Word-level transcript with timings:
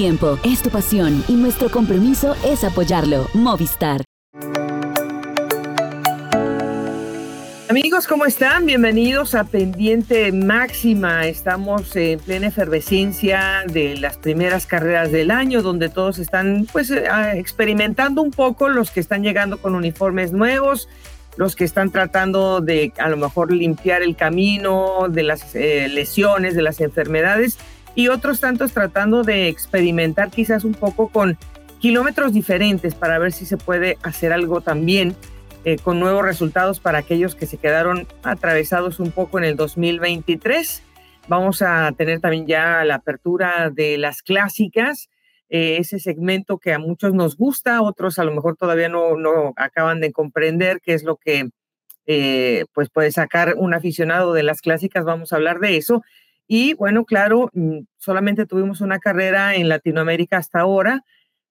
tiempo, 0.00 0.38
es 0.44 0.62
tu 0.62 0.70
pasión 0.70 1.22
y 1.28 1.34
nuestro 1.34 1.70
compromiso 1.70 2.34
es 2.42 2.64
apoyarlo. 2.64 3.28
Movistar. 3.34 4.00
Amigos, 7.68 8.06
¿cómo 8.08 8.24
están? 8.24 8.64
Bienvenidos 8.64 9.34
a 9.34 9.44
Pendiente 9.44 10.32
Máxima. 10.32 11.26
Estamos 11.26 11.94
en 11.96 12.18
plena 12.18 12.46
efervescencia 12.46 13.64
de 13.66 13.98
las 13.98 14.16
primeras 14.16 14.64
carreras 14.64 15.12
del 15.12 15.30
año, 15.30 15.60
donde 15.60 15.90
todos 15.90 16.18
están 16.18 16.66
pues 16.72 16.90
eh, 16.90 17.04
experimentando 17.34 18.22
un 18.22 18.30
poco, 18.30 18.70
los 18.70 18.90
que 18.90 19.00
están 19.00 19.22
llegando 19.22 19.58
con 19.58 19.74
uniformes 19.74 20.32
nuevos, 20.32 20.88
los 21.36 21.54
que 21.54 21.64
están 21.64 21.90
tratando 21.90 22.62
de 22.62 22.94
a 22.96 23.10
lo 23.10 23.18
mejor 23.18 23.52
limpiar 23.52 24.02
el 24.02 24.16
camino 24.16 25.08
de 25.10 25.24
las 25.24 25.54
eh, 25.54 25.88
lesiones, 25.90 26.54
de 26.54 26.62
las 26.62 26.80
enfermedades, 26.80 27.58
y 27.94 28.08
otros 28.08 28.40
tantos 28.40 28.72
tratando 28.72 29.22
de 29.22 29.48
experimentar 29.48 30.30
quizás 30.30 30.64
un 30.64 30.74
poco 30.74 31.08
con 31.08 31.38
kilómetros 31.78 32.32
diferentes 32.32 32.94
para 32.94 33.18
ver 33.18 33.32
si 33.32 33.46
se 33.46 33.56
puede 33.56 33.98
hacer 34.02 34.32
algo 34.32 34.60
también 34.60 35.16
eh, 35.64 35.76
con 35.76 36.00
nuevos 36.00 36.24
resultados 36.24 36.80
para 36.80 36.98
aquellos 36.98 37.34
que 37.34 37.46
se 37.46 37.58
quedaron 37.58 38.06
atravesados 38.22 39.00
un 39.00 39.10
poco 39.10 39.38
en 39.38 39.44
el 39.44 39.56
2023. 39.56 40.82
Vamos 41.28 41.62
a 41.62 41.92
tener 41.92 42.20
también 42.20 42.46
ya 42.46 42.84
la 42.84 42.96
apertura 42.96 43.70
de 43.70 43.98
las 43.98 44.22
clásicas, 44.22 45.10
eh, 45.50 45.76
ese 45.78 45.98
segmento 45.98 46.58
que 46.58 46.72
a 46.72 46.78
muchos 46.78 47.12
nos 47.12 47.36
gusta, 47.36 47.82
otros 47.82 48.18
a 48.18 48.24
lo 48.24 48.32
mejor 48.32 48.56
todavía 48.56 48.88
no, 48.88 49.16
no 49.16 49.52
acaban 49.56 50.00
de 50.00 50.12
comprender 50.12 50.80
qué 50.80 50.94
es 50.94 51.02
lo 51.02 51.16
que 51.16 51.50
eh, 52.06 52.64
pues 52.72 52.88
puede 52.88 53.12
sacar 53.12 53.54
un 53.56 53.74
aficionado 53.74 54.32
de 54.32 54.42
las 54.42 54.62
clásicas, 54.62 55.04
vamos 55.04 55.32
a 55.32 55.36
hablar 55.36 55.60
de 55.60 55.76
eso. 55.76 56.02
Y 56.52 56.74
bueno, 56.74 57.04
claro, 57.04 57.48
mm, 57.52 57.82
solamente 57.96 58.44
tuvimos 58.44 58.80
una 58.80 58.98
carrera 58.98 59.54
en 59.54 59.68
Latinoamérica 59.68 60.38
hasta 60.38 60.58
ahora, 60.58 61.04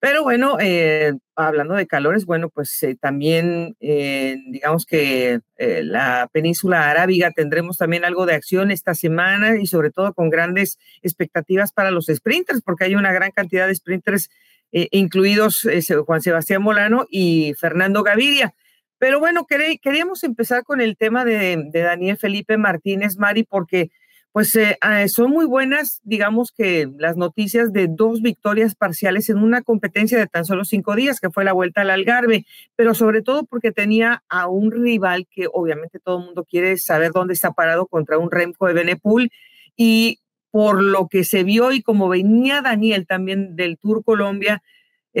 Pero 0.00 0.22
bueno, 0.22 0.58
eh, 0.60 1.14
hablando 1.34 1.74
de 1.74 1.88
calores, 1.88 2.24
bueno, 2.24 2.50
pues 2.50 2.80
eh, 2.84 2.96
también 3.00 3.76
eh, 3.80 4.36
digamos 4.46 4.86
que 4.86 5.40
la 5.58 6.28
península 6.32 6.88
arábiga 6.88 7.32
tendremos 7.32 7.78
también 7.78 8.04
algo 8.04 8.24
de 8.24 8.34
acción 8.34 8.70
esta 8.70 8.94
semana 8.94 9.60
y 9.60 9.66
sobre 9.66 9.90
todo 9.90 10.14
con 10.14 10.30
grandes 10.30 10.78
expectativas 11.02 11.72
para 11.72 11.90
los 11.90 12.06
sprinters, 12.06 12.62
porque 12.62 12.84
hay 12.84 12.94
una 12.94 13.12
gran 13.12 13.32
cantidad 13.32 13.66
de 13.66 13.74
sprinters 13.74 14.30
incluidos 14.70 15.66
Juan 16.06 16.20
Sebastián 16.20 16.62
Molano 16.62 17.06
y 17.10 17.54
Fernando 17.58 18.04
Gaviria. 18.04 18.54
Pero 18.98 19.18
bueno, 19.18 19.46
queríamos 19.46 20.22
empezar 20.22 20.62
con 20.62 20.80
el 20.80 20.96
tema 20.96 21.24
de, 21.24 21.64
de 21.72 21.80
Daniel 21.80 22.18
Felipe 22.18 22.56
Martínez, 22.56 23.16
Mari, 23.16 23.42
porque 23.44 23.90
pues 24.38 24.54
eh, 24.54 24.78
ah, 24.82 25.08
son 25.08 25.32
muy 25.32 25.46
buenas, 25.46 26.00
digamos 26.04 26.52
que 26.52 26.88
las 26.96 27.16
noticias 27.16 27.72
de 27.72 27.88
dos 27.88 28.22
victorias 28.22 28.76
parciales 28.76 29.28
en 29.30 29.38
una 29.38 29.62
competencia 29.62 30.16
de 30.16 30.28
tan 30.28 30.44
solo 30.44 30.64
cinco 30.64 30.94
días, 30.94 31.18
que 31.18 31.28
fue 31.28 31.44
la 31.44 31.52
vuelta 31.52 31.80
al 31.80 31.90
Algarve, 31.90 32.46
pero 32.76 32.94
sobre 32.94 33.22
todo 33.22 33.46
porque 33.46 33.72
tenía 33.72 34.22
a 34.28 34.46
un 34.46 34.70
rival 34.70 35.26
que 35.28 35.48
obviamente 35.52 35.98
todo 35.98 36.20
el 36.20 36.26
mundo 36.26 36.44
quiere 36.48 36.76
saber 36.76 37.10
dónde 37.10 37.34
está 37.34 37.50
parado 37.50 37.88
contra 37.88 38.16
un 38.16 38.30
Remco 38.30 38.68
de 38.68 38.74
Benepul 38.74 39.28
y 39.76 40.20
por 40.52 40.84
lo 40.84 41.08
que 41.08 41.24
se 41.24 41.42
vio 41.42 41.72
y 41.72 41.82
como 41.82 42.08
venía 42.08 42.62
Daniel 42.62 43.08
también 43.08 43.56
del 43.56 43.76
Tour 43.76 44.04
Colombia, 44.04 44.62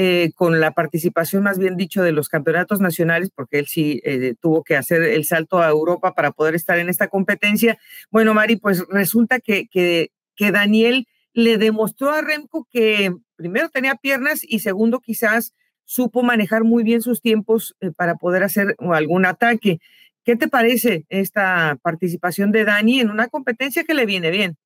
eh, 0.00 0.30
con 0.36 0.60
la 0.60 0.70
participación, 0.70 1.42
más 1.42 1.58
bien 1.58 1.76
dicho, 1.76 2.04
de 2.04 2.12
los 2.12 2.28
campeonatos 2.28 2.80
nacionales, 2.80 3.30
porque 3.34 3.58
él 3.58 3.66
sí 3.66 4.00
eh, 4.04 4.36
tuvo 4.40 4.62
que 4.62 4.76
hacer 4.76 5.02
el 5.02 5.24
salto 5.24 5.58
a 5.58 5.68
Europa 5.68 6.14
para 6.14 6.30
poder 6.30 6.54
estar 6.54 6.78
en 6.78 6.88
esta 6.88 7.08
competencia. 7.08 7.80
Bueno, 8.08 8.32
Mari, 8.32 8.54
pues 8.54 8.84
resulta 8.90 9.40
que, 9.40 9.66
que, 9.66 10.12
que 10.36 10.52
Daniel 10.52 11.08
le 11.32 11.58
demostró 11.58 12.10
a 12.10 12.22
Remco 12.22 12.68
que 12.70 13.12
primero 13.34 13.70
tenía 13.70 13.96
piernas 13.96 14.42
y 14.44 14.60
segundo 14.60 15.00
quizás 15.00 15.52
supo 15.84 16.22
manejar 16.22 16.62
muy 16.62 16.84
bien 16.84 17.02
sus 17.02 17.20
tiempos 17.20 17.74
eh, 17.80 17.90
para 17.90 18.14
poder 18.14 18.44
hacer 18.44 18.76
algún 18.78 19.26
ataque. 19.26 19.80
¿Qué 20.22 20.36
te 20.36 20.46
parece 20.46 21.06
esta 21.08 21.76
participación 21.82 22.52
de 22.52 22.64
Dani 22.64 23.00
en 23.00 23.10
una 23.10 23.26
competencia 23.26 23.82
que 23.82 23.94
le 23.94 24.06
viene 24.06 24.30
bien? 24.30 24.58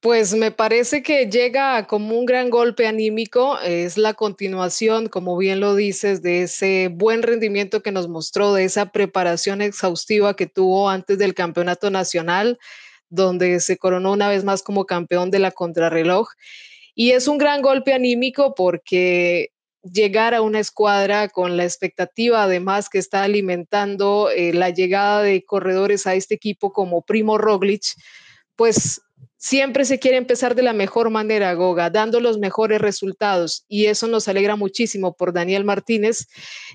Pues 0.00 0.32
me 0.32 0.52
parece 0.52 1.02
que 1.02 1.26
llega 1.28 1.88
como 1.88 2.16
un 2.16 2.24
gran 2.24 2.50
golpe 2.50 2.86
anímico, 2.86 3.58
es 3.58 3.98
la 3.98 4.14
continuación, 4.14 5.08
como 5.08 5.36
bien 5.36 5.58
lo 5.58 5.74
dices, 5.74 6.22
de 6.22 6.42
ese 6.42 6.88
buen 6.88 7.24
rendimiento 7.24 7.82
que 7.82 7.90
nos 7.90 8.06
mostró, 8.08 8.54
de 8.54 8.62
esa 8.62 8.92
preparación 8.92 9.60
exhaustiva 9.60 10.36
que 10.36 10.46
tuvo 10.46 10.88
antes 10.88 11.18
del 11.18 11.34
campeonato 11.34 11.90
nacional, 11.90 12.60
donde 13.08 13.58
se 13.58 13.76
coronó 13.76 14.12
una 14.12 14.28
vez 14.28 14.44
más 14.44 14.62
como 14.62 14.86
campeón 14.86 15.32
de 15.32 15.40
la 15.40 15.50
contrarreloj. 15.50 16.28
Y 16.94 17.10
es 17.10 17.26
un 17.26 17.38
gran 17.38 17.60
golpe 17.60 17.92
anímico 17.92 18.54
porque 18.54 19.50
llegar 19.82 20.32
a 20.32 20.42
una 20.42 20.60
escuadra 20.60 21.28
con 21.28 21.56
la 21.56 21.64
expectativa 21.64 22.44
además 22.44 22.88
que 22.88 22.98
está 22.98 23.24
alimentando 23.24 24.30
eh, 24.30 24.52
la 24.52 24.70
llegada 24.70 25.22
de 25.22 25.44
corredores 25.44 26.06
a 26.06 26.14
este 26.14 26.36
equipo 26.36 26.72
como 26.72 27.02
Primo 27.02 27.36
Roglic, 27.36 27.82
pues 28.54 29.00
Siempre 29.40 29.84
se 29.84 30.00
quiere 30.00 30.16
empezar 30.16 30.56
de 30.56 30.62
la 30.62 30.72
mejor 30.72 31.10
manera, 31.10 31.54
Goga, 31.54 31.90
dando 31.90 32.18
los 32.18 32.38
mejores 32.38 32.80
resultados 32.80 33.64
y 33.68 33.86
eso 33.86 34.08
nos 34.08 34.26
alegra 34.26 34.56
muchísimo 34.56 35.14
por 35.14 35.32
Daniel 35.32 35.64
Martínez. 35.64 36.26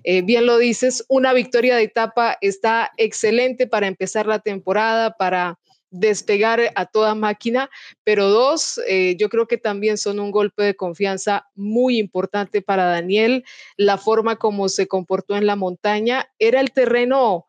Eh, 0.05 0.21
bien 0.21 0.45
lo 0.45 0.57
dices, 0.57 1.03
una 1.09 1.33
victoria 1.33 1.75
de 1.75 1.83
etapa 1.83 2.37
está 2.39 2.91
excelente 2.95 3.67
para 3.67 3.87
empezar 3.87 4.27
la 4.27 4.39
temporada, 4.39 5.11
para 5.17 5.59
despegar 5.93 6.71
a 6.75 6.85
toda 6.87 7.15
máquina, 7.15 7.69
pero 8.03 8.29
dos, 8.29 8.79
eh, 8.87 9.15
yo 9.19 9.29
creo 9.29 9.45
que 9.45 9.57
también 9.57 9.97
son 9.97 10.19
un 10.19 10.31
golpe 10.31 10.63
de 10.63 10.75
confianza 10.75 11.47
muy 11.55 11.99
importante 11.99 12.61
para 12.63 12.85
Daniel, 12.85 13.43
la 13.77 13.97
forma 13.97 14.37
como 14.37 14.69
se 14.69 14.87
comportó 14.87 15.37
en 15.37 15.45
la 15.45 15.55
montaña, 15.55 16.27
era 16.39 16.61
el 16.61 16.71
terreno 16.71 17.45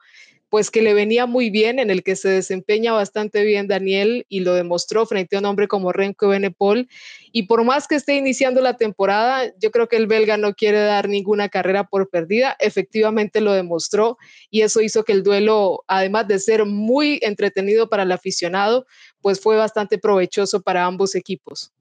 pues 0.55 0.71
que 0.71 0.83
le 0.83 0.95
venía 0.95 1.27
muy 1.27 1.51
bien, 1.51 1.81
en 1.81 1.91
el 1.91 2.05
que 2.05 2.15
se 2.15 2.29
desempeña 2.29 2.93
bastante 2.93 3.43
bien 3.43 3.67
Daniel 3.67 4.25
y 4.29 4.39
lo 4.39 4.55
demostró 4.55 5.05
frente 5.05 5.35
a 5.35 5.41
un 5.41 5.47
hombre 5.47 5.67
como 5.67 5.91
Renko 5.91 6.29
Benepol. 6.29 6.89
Y 7.33 7.49
por 7.49 7.65
más 7.65 7.89
que 7.89 7.97
esté 7.97 8.15
iniciando 8.15 8.61
la 8.61 8.77
temporada, 8.77 9.53
yo 9.59 9.73
creo 9.73 9.89
que 9.89 9.97
el 9.97 10.06
belga 10.06 10.37
no 10.37 10.55
quiere 10.55 10.79
dar 10.79 11.09
ninguna 11.09 11.49
carrera 11.49 11.89
por 11.89 12.09
perdida. 12.09 12.56
Efectivamente 12.61 13.41
lo 13.41 13.53
demostró 13.53 14.17
y 14.49 14.61
eso 14.61 14.81
hizo 14.81 15.03
que 15.03 15.11
el 15.11 15.25
duelo, 15.25 15.83
además 15.89 16.29
de 16.29 16.39
ser 16.39 16.67
muy 16.67 17.19
entretenido 17.23 17.89
para 17.89 18.05
el 18.05 18.12
aficionado, 18.12 18.87
pues 19.23 19.41
fue 19.41 19.56
bastante 19.56 19.99
provechoso 19.99 20.62
para 20.62 20.85
ambos 20.85 21.17
equipos. 21.17 21.73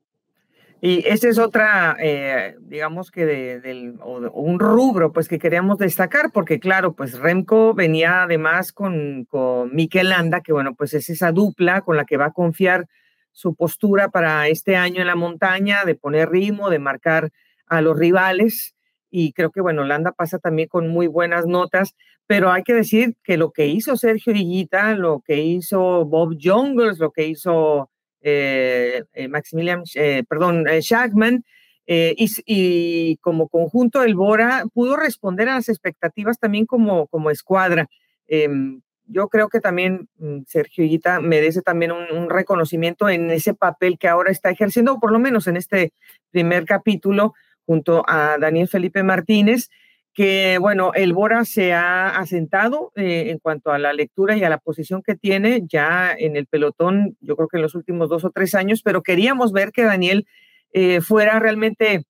Y 0.86 1.08
ese 1.08 1.30
es 1.30 1.40
otra, 1.40 1.96
eh, 1.98 2.58
digamos 2.60 3.10
que 3.10 3.26
de, 3.26 3.94
un 4.04 4.60
rubro 4.60 5.14
pues 5.14 5.30
que 5.30 5.40
queríamos 5.40 5.78
destacar, 5.78 6.30
porque 6.34 6.60
claro, 6.60 6.92
pues 6.92 7.18
Remco 7.18 7.74
venía 7.74 8.24
además 8.24 8.74
con, 8.74 9.24
con 9.30 9.74
Mikel 9.74 10.10
Landa, 10.10 10.42
que 10.42 10.52
bueno, 10.52 10.76
pues 10.76 10.94
es 10.94 11.10
esa 11.10 11.32
dupla 11.32 11.84
con 11.84 11.96
la 11.96 12.04
que 12.04 12.18
va 12.18 12.26
a 12.26 12.32
confiar 12.34 12.88
su 13.32 13.56
postura 13.56 14.10
para 14.10 14.50
este 14.50 14.76
año 14.76 15.00
en 15.00 15.08
la 15.08 15.16
montaña, 15.16 15.86
de 15.86 15.96
poner 15.96 16.30
ritmo, 16.30 16.70
de 16.70 16.80
marcar 16.80 17.30
a 17.68 17.80
los 17.80 17.98
rivales. 17.98 18.76
Y 19.10 19.32
creo 19.32 19.52
que 19.52 19.62
bueno, 19.62 19.86
Landa 19.86 20.12
pasa 20.12 20.38
también 20.38 20.68
con 20.68 20.90
muy 20.90 21.08
buenas 21.08 21.46
notas, 21.46 21.96
pero 22.28 22.52
hay 22.52 22.64
que 22.64 22.74
decir 22.74 23.16
que 23.24 23.38
lo 23.38 23.52
que 23.52 23.68
hizo 23.68 23.96
Sergio 23.96 24.34
Higuita, 24.34 24.96
lo 24.96 25.22
que 25.26 25.44
hizo 25.44 26.04
Bob 26.04 26.36
Jungles, 26.38 27.00
lo 27.00 27.12
que 27.12 27.26
hizo 27.26 27.90
eh, 28.26 29.04
eh, 29.14 29.28
Maximilian, 29.28 29.84
eh, 29.96 30.24
perdón, 30.28 30.64
Shackman, 30.64 31.44
y, 31.86 33.18
como 33.18 33.50
conjunto 33.50 34.04
el 34.04 34.16
Bora 34.16 34.64
pudo 34.74 34.96
responder 34.96 35.50
a 35.50 35.56
las 35.56 35.68
expectativas 35.68 36.40
también 36.40 36.66
como, 36.66 37.08
como 37.08 37.30
escuadra. 37.30 37.90
Em, 38.28 38.82
yo 39.06 39.28
creo 39.28 39.50
que 39.50 39.60
también 39.60 40.08
mm, 40.18 40.44
Sergio 40.48 40.86
Higuita 40.86 41.20
merece 41.20 41.62
también 41.62 41.92
un, 41.92 42.30
reconocimiento 42.30 43.10
en 43.10 43.30
ese 43.32 43.54
papel 43.54 43.98
que 44.00 44.08
ahora 44.08 44.32
está 44.32 44.50
ejerciendo, 44.50 45.00
por 45.02 45.12
lo 45.12 45.20
menos 45.20 45.48
en 45.48 45.58
este 45.58 45.92
primer 46.32 46.64
capítulo, 46.64 47.34
junto 47.66 48.04
a 48.08 48.38
Daniel 48.40 48.70
Felipe 48.70 49.04
Martínez, 49.04 49.70
que 50.14 50.60
bueno, 50.60 50.92
el 50.94 51.14
Bora 51.14 51.44
se 51.44 51.74
ha 51.74 52.10
asentado 52.10 52.92
eh, 52.96 53.32
en 53.32 53.40
cuanto 53.40 53.72
a 53.72 53.80
la 53.80 53.94
lectura 53.94 54.38
y 54.38 54.44
a 54.44 54.50
la 54.50 54.60
posición 54.60 55.02
que 55.02 55.16
tiene 55.16 55.64
ya 55.66 56.14
en 56.18 56.36
el 56.36 56.46
pelotón, 56.46 57.18
yo 57.20 57.36
creo 57.36 57.48
que 57.48 57.58
en 57.58 57.64
los 57.64 57.76
últimos 57.76 58.10
dos 58.10 58.24
o 58.24 58.30
tres 58.30 58.54
años, 58.54 58.84
pero 58.84 59.02
queríamos 59.02 59.52
ver 59.52 59.72
que 59.72 59.84
Daniel 59.84 60.28
eh, 60.72 61.02
fuera 61.02 61.40
realmente 61.40 62.06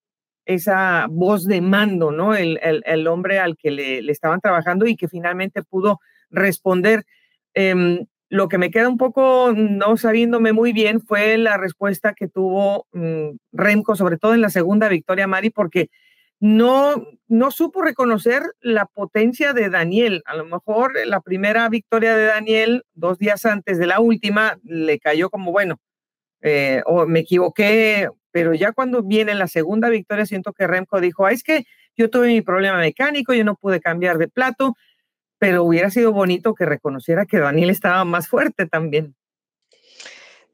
esa 0.45 1.07
voz 1.09 1.45
de 1.45 1.61
mando, 1.61 2.11
¿no? 2.11 2.35
El, 2.35 2.59
el, 2.61 3.07
hombre 3.07 3.39
al 3.39 3.55
que 3.55 3.71
le, 3.71 4.00
estaban 4.11 4.41
trabajando 4.41 4.85
y 4.85 4.97
que 4.97 5.07
finalmente 5.07 5.63
pudo 5.63 6.01
responder. 6.29 7.05
Em, 7.53 8.05
lo 8.29 8.50
que 8.50 8.57
me 8.57 8.71
queda 8.71 8.89
un 8.89 8.97
poco 8.97 9.53
no 9.55 9.95
sabiéndome 9.95 10.53
muy 10.53 10.73
bien 10.73 11.01
fue 11.01 11.38
la 11.38 11.55
respuesta 11.55 12.13
que 12.13 12.27
tuvo 12.27 12.88
mm, 12.91 13.38
Remco, 13.53 13.95
sobre 13.95 14.17
todo 14.17 14.33
en 14.33 14.41
la 14.41 14.50
segunda 14.50 14.89
victoria, 14.89 15.27
Mari, 15.27 15.50
porque 15.50 15.89
no, 16.44 17.07
no 17.30 17.51
supo 17.51 17.81
reconocer 17.81 18.44
la 18.60 18.86
potencia 18.86 19.54
de 19.54 19.69
Daniel. 19.69 20.24
A 20.25 20.36
lo 20.36 20.44
mejor 20.44 20.92
la 21.06 21.22
primera 21.22 21.69
victoria 21.69 22.18
de 22.18 22.25
Daniel, 22.25 22.84
dos 22.94 23.18
días 23.18 23.45
antes 23.45 23.78
de 23.78 23.88
la 23.88 24.01
última, 24.01 24.60
le 24.66 25.00
cayó 25.00 25.30
como, 25.30 25.54
bueno, 25.54 25.80
eh, 26.42 26.81
o 26.86 27.06
me 27.06 27.22
equivoqué, 27.22 28.10
pero 28.31 28.54
ya 28.54 28.74
cuando 28.74 29.04
viene 29.04 29.36
la 29.36 29.48
segunda 29.48 29.88
victoria, 29.88 30.25
siento 30.25 30.51
que 30.51 30.68
Remco 30.68 31.00
dijo, 31.00 31.30
es 31.30 31.44
que 31.44 31.63
yo 31.95 32.10
tuve 32.10 32.28
mi 32.28 32.42
problema 32.42 32.78
mecánico, 32.78 33.34
yo 33.34 33.46
no 33.46 33.56
pude 33.56 33.80
cambiar 33.80 34.18
de 34.18 34.28
plato, 34.28 34.75
pero 35.39 35.63
hubiera 35.63 35.92
sido 35.92 36.12
bonito 36.12 36.56
que 36.56 36.66
reconociera 36.66 37.25
que 37.25 37.39
Daniel 37.39 37.69
estaba 37.69 38.04
más 38.04 38.28
fuerte 38.28 38.66
también. 38.66 39.16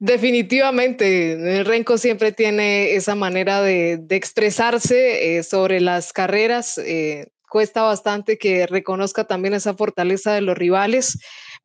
Definitivamente, 0.00 1.58
el 1.58 1.66
Renko 1.66 1.98
siempre 1.98 2.32
tiene 2.32 2.94
esa 2.94 3.14
manera 3.14 3.60
de, 3.60 4.02
expresarse 4.08 5.36
eh, 5.36 5.42
sobre 5.42 5.78
las 5.78 6.14
carreras. 6.14 6.78
Eh, 6.78 7.26
cuesta 7.50 7.82
bastante 7.82 8.38
que 8.38 8.66
reconozca 8.66 9.24
también 9.24 9.52
esa 9.52 9.74
fortaleza 9.74 10.32
de 10.32 10.40
los 10.40 10.56
rivales 10.56 11.18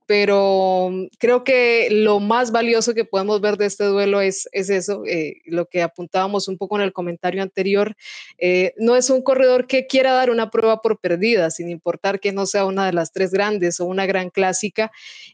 pero 0.06 0.90
mm, 0.92 1.08
creo 1.18 1.44
que 1.44 1.88
lo 1.92 2.20
más 2.20 2.52
valioso 2.52 2.94
que 2.94 3.06
podemos 3.06 3.42
ver 3.42 3.58
de 3.58 3.66
este 3.66 3.86
duelo 3.86 4.22
es, 4.22 4.48
es 4.52 4.70
eso, 4.70 5.04
eh, 5.06 5.42
lo 5.46 5.66
que 5.68 5.82
apuntábamos 5.82 6.48
un 6.48 6.58
poco 6.58 6.78
en 6.78 6.84
el 6.84 6.94
comentario 6.94 7.42
anterior. 7.42 7.96
Eh, 8.38 8.74
no 8.78 8.96
es 8.96 9.10
un 9.10 9.22
corredor 9.22 9.68
que 9.68 9.88
quiera 9.88 10.14
dar 10.14 10.30
una 10.30 10.50
prueba 10.50 10.82
por 10.82 11.00
perdida, 11.00 11.50
sin 11.50 11.70
importar 11.70 12.20
que 12.20 12.32
no 12.32 12.46
sea 12.46 12.66
una 12.66 12.86
de 12.86 12.94
las 12.94 13.12
tres 13.12 13.32
grandes 13.32 13.80
o 13.80 13.86
una 13.86 14.06
gran 14.06 14.30
clásica, 14.30 14.92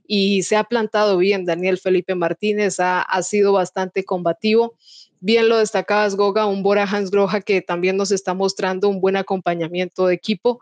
y 0.07 0.43
se 0.43 0.55
ha 0.55 0.63
plantado 0.63 1.17
bien. 1.17 1.45
Daniel 1.45 1.77
Felipe 1.77 2.15
Martínez 2.15 2.79
ha, 2.79 3.01
ha 3.01 3.23
sido 3.23 3.53
bastante 3.53 4.03
combativo. 4.03 4.75
Bien 5.19 5.49
lo 5.49 5.57
destacabas, 5.57 6.15
Goga, 6.15 6.47
un 6.47 6.63
Bora 6.63 6.83
Hans 6.83 7.11
Groja 7.11 7.41
que 7.41 7.61
también 7.61 7.95
nos 7.95 8.11
está 8.11 8.33
mostrando 8.33 8.89
un 8.89 9.01
buen 9.01 9.15
acompañamiento 9.15 10.07
de 10.07 10.15
equipo. 10.15 10.59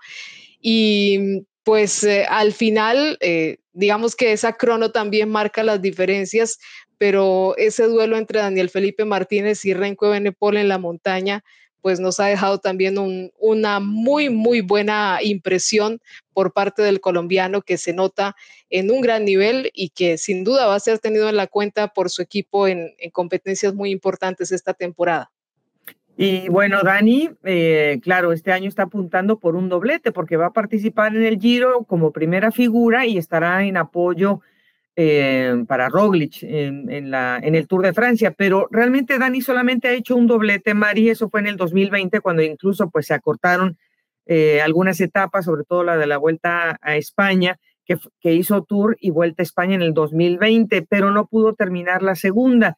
Y 0.62 1.46
pues 1.70 2.04
eh, 2.04 2.26
al 2.28 2.52
final, 2.52 3.20
eh, 3.22 3.58
digamos 3.74 4.16
que 4.16 4.32
esa 4.32 4.54
crono 4.54 4.92
también 4.92 5.30
marca 5.30 5.62
las 5.62 5.80
diferencias, 5.80 6.58
pero 6.98 7.56
ese 7.58 7.84
duelo 7.84 8.18
entre 8.18 8.40
Daniel 8.40 8.72
Felipe 8.72 9.06
Martínez 9.06 9.64
y 9.66 9.76
Renko 9.76 10.10
Benepol 10.10 10.58
en 10.58 10.68
la 10.68 10.80
montaña, 10.80 11.44
pues 11.82 12.00
nos 12.00 12.20
ha 12.20 12.26
dejado 12.26 12.58
también 12.58 12.96
una 13.38 13.80
muy, 13.80 14.32
muy 14.32 14.62
buena 14.62 15.20
impresión 15.22 16.02
por 16.34 16.54
parte 16.54 16.82
del 16.82 17.02
colombiano 17.02 17.62
que 17.62 17.78
se 17.78 17.94
nota 17.94 18.36
en 18.72 18.90
un 18.90 19.02
gran 19.02 19.24
nivel 19.24 19.70
y 19.76 19.90
que 19.90 20.18
sin 20.18 20.44
duda 20.44 20.66
va 20.66 20.74
a 20.74 20.80
ser 20.80 20.98
tenido 20.98 21.30
en 21.30 21.36
la 21.36 21.46
cuenta 21.46 21.90
por 21.90 22.10
su 22.10 22.24
equipo 22.24 22.68
en 22.68 22.96
competencias 23.12 23.76
muy 23.76 23.92
importantes 23.92 24.52
esta 24.52 24.74
temporada. 24.74 25.30
Y 26.22 26.50
bueno, 26.50 26.82
Dani, 26.84 27.30
eh, 27.46 28.02
claro, 28.04 28.34
este 28.34 28.52
año 28.52 28.68
está 28.68 28.84
apuntando 28.84 29.40
por 29.40 29.56
un 29.56 29.70
doblete 29.70 30.12
porque 30.12 30.36
va 30.36 30.48
a 30.48 30.52
participar 30.52 31.16
en 31.16 31.24
el 31.24 31.40
Giro 31.40 31.86
como 31.86 32.12
primera 32.12 32.52
figura 32.52 33.06
y 33.06 33.18
estará 33.18 33.64
en 33.64 33.78
apoyo 33.78 34.42
eh, 34.98 35.64
para 35.66 35.88
Roglic 35.88 36.44
en, 36.44 37.10
la, 37.10 37.40
en 37.42 37.56
el 37.56 37.70
Tour 37.70 37.84
de 37.84 37.94
Francia. 37.94 38.32
Pero 38.32 38.68
realmente 38.70 39.18
Dani 39.18 39.40
solamente 39.40 39.88
ha 39.88 39.94
hecho 39.94 40.18
un 40.18 40.28
doblete, 40.28 40.74
Mari, 40.74 41.10
eso 41.10 41.30
fue 41.30 41.40
en 41.40 41.48
el 41.48 41.56
2020 41.56 42.20
cuando 42.20 42.42
incluso 42.42 42.90
pues 42.90 43.06
se 43.06 43.14
acortaron 43.14 43.78
eh, 44.26 44.60
algunas 44.60 45.00
etapas, 45.00 45.46
sobre 45.46 45.64
todo 45.64 45.86
la 45.86 45.96
de 45.96 46.06
la 46.06 46.18
Vuelta 46.18 46.78
a 46.82 46.98
España, 46.98 47.62
que 47.86 48.34
hizo 48.34 48.62
Tour 48.64 48.98
y 49.00 49.12
Vuelta 49.12 49.42
a 49.42 49.44
España 49.44 49.76
en 49.76 49.84
el 49.84 49.94
2020, 49.94 50.82
pero 50.82 51.12
no 51.12 51.28
pudo 51.28 51.54
terminar 51.54 52.04
la 52.04 52.16
segunda. 52.16 52.78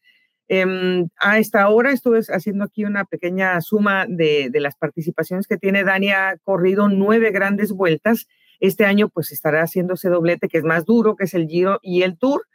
Em, 0.53 1.07
a 1.17 1.39
esta 1.39 1.69
hora 1.69 1.93
estuve 1.93 2.19
haciendo 2.27 2.65
aquí 2.65 2.83
una 2.83 3.05
pequeña 3.05 3.61
suma 3.61 4.05
de, 4.09 4.51
las 4.55 4.75
participaciones 4.75 5.47
que 5.47 5.55
tiene 5.55 5.85
Dani. 5.85 6.09
Ha 6.09 6.35
corrido 6.43 6.89
nueve 6.89 7.31
grandes 7.31 7.71
vueltas. 7.71 8.27
Este 8.59 8.83
año 8.83 9.07
pues 9.07 9.31
estará 9.31 9.61
haciendo 9.61 9.93
ese 9.93 10.09
doblete 10.09 10.49
que 10.49 10.57
es 10.57 10.65
más 10.65 10.83
duro, 10.83 11.15
que 11.15 11.23
es 11.23 11.33
el 11.35 11.47
Giro 11.47 11.79
y 11.81 12.01
el 12.01 12.17
Tour. 12.17 12.47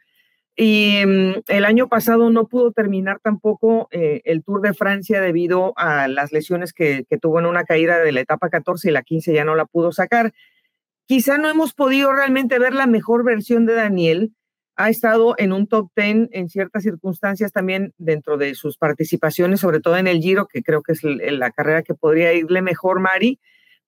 Y 0.55 0.97
em, 0.97 1.41
el 1.47 1.65
año 1.65 1.87
pasado 1.87 2.29
no 2.29 2.45
pudo 2.45 2.71
terminar 2.71 3.19
tampoco 3.19 3.87
eh, 3.89 4.21
el 4.25 4.43
Tour 4.43 4.61
de 4.61 4.75
Francia 4.75 5.19
debido 5.19 5.73
a 5.75 6.07
las 6.07 6.31
lesiones 6.31 6.73
que, 6.73 7.03
que, 7.09 7.17
tuvo 7.17 7.39
en 7.39 7.47
una 7.47 7.63
caída 7.63 7.97
de 7.97 8.11
la 8.11 8.19
etapa 8.21 8.49
14 8.49 8.89
y 8.89 8.91
la 8.91 9.01
15 9.01 9.33
ya 9.33 9.43
no 9.43 9.55
la 9.55 9.65
pudo 9.65 9.91
sacar. 9.91 10.33
Quizá 11.07 11.39
no 11.39 11.49
hemos 11.49 11.73
podido 11.73 12.13
realmente 12.13 12.59
ver 12.59 12.75
la 12.75 12.85
mejor 12.85 13.23
versión 13.23 13.65
de 13.65 13.73
Daniel, 13.73 14.35
ha 14.77 14.89
estado 14.89 15.33
en 15.37 15.51
un 15.51 15.67
top 15.67 15.89
10 15.95 16.29
en 16.31 16.49
ciertas 16.49 16.83
circunstancias 16.83 17.51
también 17.51 17.93
dentro 17.97 18.37
de 18.37 18.53
sus 18.53 18.77
participaciones, 18.77 19.59
sobre 19.59 19.79
todo 19.79 19.97
en 19.97 20.07
el 20.07 20.21
Giro, 20.21 20.47
que 20.47 20.61
creo 20.61 20.83
que 20.83 20.93
es 20.93 21.03
la 21.03 21.51
carrera 21.51 21.81
que 21.81 21.95
podría 21.95 22.31
irle 22.33 22.61
mejor, 22.61 22.99
Mari. 22.99 23.39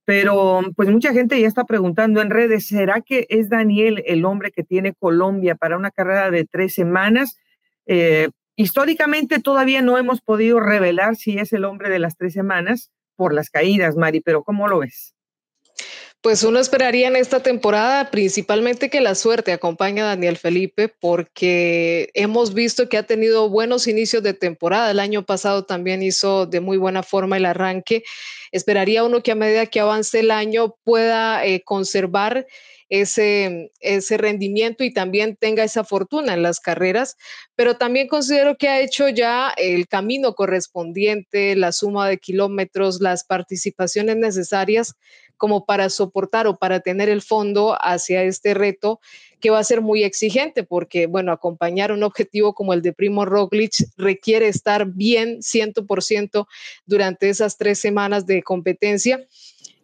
Pero 0.05 0.61
pues 0.75 0.89
mucha 0.89 1.13
gente 1.13 1.39
ya 1.39 1.47
está 1.47 1.65
preguntando 1.65 2.21
en 2.21 2.31
redes, 2.31 2.67
¿será 2.67 3.01
que 3.01 3.27
es 3.29 3.49
Daniel 3.49 4.03
el 4.07 4.25
hombre 4.25 4.51
que 4.51 4.63
tiene 4.63 4.95
Colombia 4.95 5.53
para 5.53 5.77
una 5.77 5.91
carrera 5.91 6.31
de 6.31 6.45
tres 6.45 6.73
semanas? 6.73 7.37
Eh, 7.85 8.29
históricamente 8.55 9.39
todavía 9.39 9.83
no 9.83 9.99
hemos 9.99 10.21
podido 10.21 10.59
revelar 10.59 11.15
si 11.15 11.37
es 11.37 11.53
el 11.53 11.65
hombre 11.65 11.89
de 11.89 11.99
las 11.99 12.17
tres 12.17 12.33
semanas 12.33 12.91
por 13.15 13.33
las 13.33 13.51
caídas, 13.51 13.95
Mari, 13.95 14.21
pero 14.21 14.43
¿cómo 14.43 14.67
lo 14.67 14.79
ves? 14.79 15.13
Pues 16.21 16.43
uno 16.43 16.59
esperaría 16.59 17.07
en 17.07 17.15
esta 17.15 17.41
temporada 17.41 18.11
principalmente 18.11 18.89
que 18.89 18.99
la 18.99 19.15
suerte 19.15 19.53
acompañe 19.53 20.01
a 20.01 20.05
Daniel 20.05 20.35
Felipe 20.35 20.89
porque 20.89 22.09
hemos 22.13 22.53
visto 22.53 22.89
que 22.89 22.97
ha 22.97 23.03
tenido 23.03 23.49
buenos 23.49 23.87
inicios 23.87 24.21
de 24.21 24.33
temporada. 24.33 24.91
El 24.91 24.99
año 24.99 25.25
pasado 25.25 25.63
también 25.63 26.03
hizo 26.03 26.45
de 26.45 26.59
muy 26.59 26.75
buena 26.75 27.03
forma 27.03 27.37
el 27.37 27.45
arranque. 27.45 28.03
Esperaría 28.51 29.05
uno 29.05 29.23
que 29.23 29.31
a 29.31 29.35
medida 29.35 29.67
que 29.67 29.79
avance 29.79 30.19
el 30.19 30.31
año 30.31 30.75
pueda 30.83 31.45
eh, 31.45 31.61
conservar 31.63 32.45
ese, 32.89 33.71
ese 33.79 34.17
rendimiento 34.17 34.83
y 34.83 34.91
también 34.91 35.37
tenga 35.37 35.63
esa 35.63 35.85
fortuna 35.85 36.33
en 36.33 36.41
las 36.41 36.59
carreras, 36.59 37.15
pero 37.55 37.77
también 37.77 38.07
considero 38.07 38.57
que 38.57 38.67
ha 38.67 38.81
hecho 38.81 39.07
ya 39.09 39.53
el 39.55 39.87
camino 39.87 40.33
correspondiente, 40.33 41.55
la 41.55 41.71
suma 41.71 42.09
de 42.09 42.17
kilómetros, 42.17 42.99
las 42.99 43.23
participaciones 43.23 44.17
necesarias 44.17 44.95
como 45.39 45.65
para 45.65 45.89
soportar 45.89 46.45
o 46.45 46.57
para 46.57 46.81
tener 46.81 47.09
el 47.09 47.23
fondo 47.23 47.75
hacia 47.79 48.21
este 48.23 48.53
reto 48.53 48.99
que 49.39 49.49
va 49.49 49.57
a 49.57 49.63
ser 49.63 49.81
muy 49.81 50.03
exigente 50.03 50.63
porque, 50.63 51.07
bueno, 51.07 51.31
acompañar 51.31 51.91
un 51.91 52.03
objetivo 52.03 52.53
como 52.53 52.73
el 52.73 52.81
de 52.83 52.93
Primo 52.93 53.25
Roglic 53.25 53.73
requiere 53.97 54.49
estar 54.49 54.85
bien 54.85 55.39
100% 55.39 56.45
durante 56.85 57.29
esas 57.29 57.57
tres 57.57 57.79
semanas 57.79 58.27
de 58.27 58.43
competencia. 58.43 59.25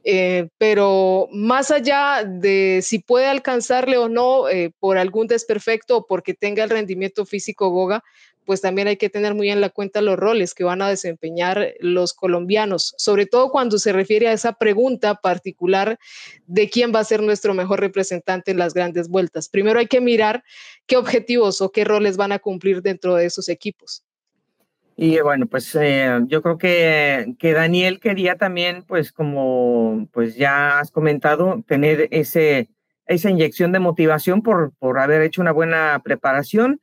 Eh, 0.07 0.49
pero 0.59 1.27
más 1.31 1.71
allá 1.71 2.23
de 2.23 2.81
si 2.83 2.99
puede 2.99 3.25
alcanzarle 3.25 3.97
o 3.97 4.07
no 4.07 4.47
eh, 4.47 4.71
por 4.79 4.99
algún 4.99 5.25
desperfecto 5.25 5.97
o 5.97 6.05
porque 6.05 6.35
tenga 6.35 6.63
el 6.63 6.69
rendimiento 6.69 7.25
físico 7.25 7.69
Goga, 7.69 8.03
pues 8.45 8.61
también 8.61 8.87
hay 8.87 8.97
que 8.97 9.09
tener 9.09 9.33
muy 9.33 9.49
en 9.49 9.61
la 9.61 9.69
cuenta 9.69 10.01
los 10.01 10.17
roles 10.17 10.53
que 10.53 10.63
van 10.63 10.81
a 10.81 10.89
desempeñar 10.89 11.73
los 11.79 12.13
colombianos, 12.13 12.93
sobre 12.97 13.25
todo 13.25 13.49
cuando 13.49 13.77
se 13.77 13.91
refiere 13.91 14.27
a 14.27 14.33
esa 14.33 14.53
pregunta 14.53 15.15
particular 15.15 15.97
de 16.45 16.69
quién 16.69 16.93
va 16.93 16.99
a 16.99 17.03
ser 17.03 17.21
nuestro 17.21 17.53
mejor 17.53 17.79
representante 17.79 18.51
en 18.51 18.57
las 18.57 18.73
grandes 18.73 19.09
vueltas. 19.09 19.49
Primero 19.49 19.79
hay 19.79 19.87
que 19.87 20.01
mirar 20.01 20.43
qué 20.85 20.97
objetivos 20.97 21.61
o 21.61 21.71
qué 21.71 21.83
roles 21.83 22.17
van 22.17 22.31
a 22.31 22.39
cumplir 22.39 22.81
dentro 22.81 23.15
de 23.15 23.25
esos 23.25 23.49
equipos. 23.49 24.03
Y 24.97 25.19
bueno, 25.19 25.45
pues 25.47 25.75
eh, 25.75 26.21
yo 26.27 26.41
creo 26.41 26.57
que, 26.57 27.35
que 27.37 27.51
Daniel 27.51 27.99
quería 27.99 28.37
también, 28.37 28.83
pues 28.83 29.11
como 29.11 30.07
pues 30.13 30.35
ya 30.35 30.79
has 30.79 30.89
comentado, 30.89 31.63
tener 31.67 32.07
ese, 32.11 32.69
esa 33.05 33.29
inyección 33.29 33.73
de 33.73 33.79
motivación 33.79 34.41
por, 34.41 34.73
por 34.79 34.99
haber 34.99 35.21
hecho 35.21 35.41
una 35.41 35.51
buena 35.51 36.01
preparación 36.03 36.79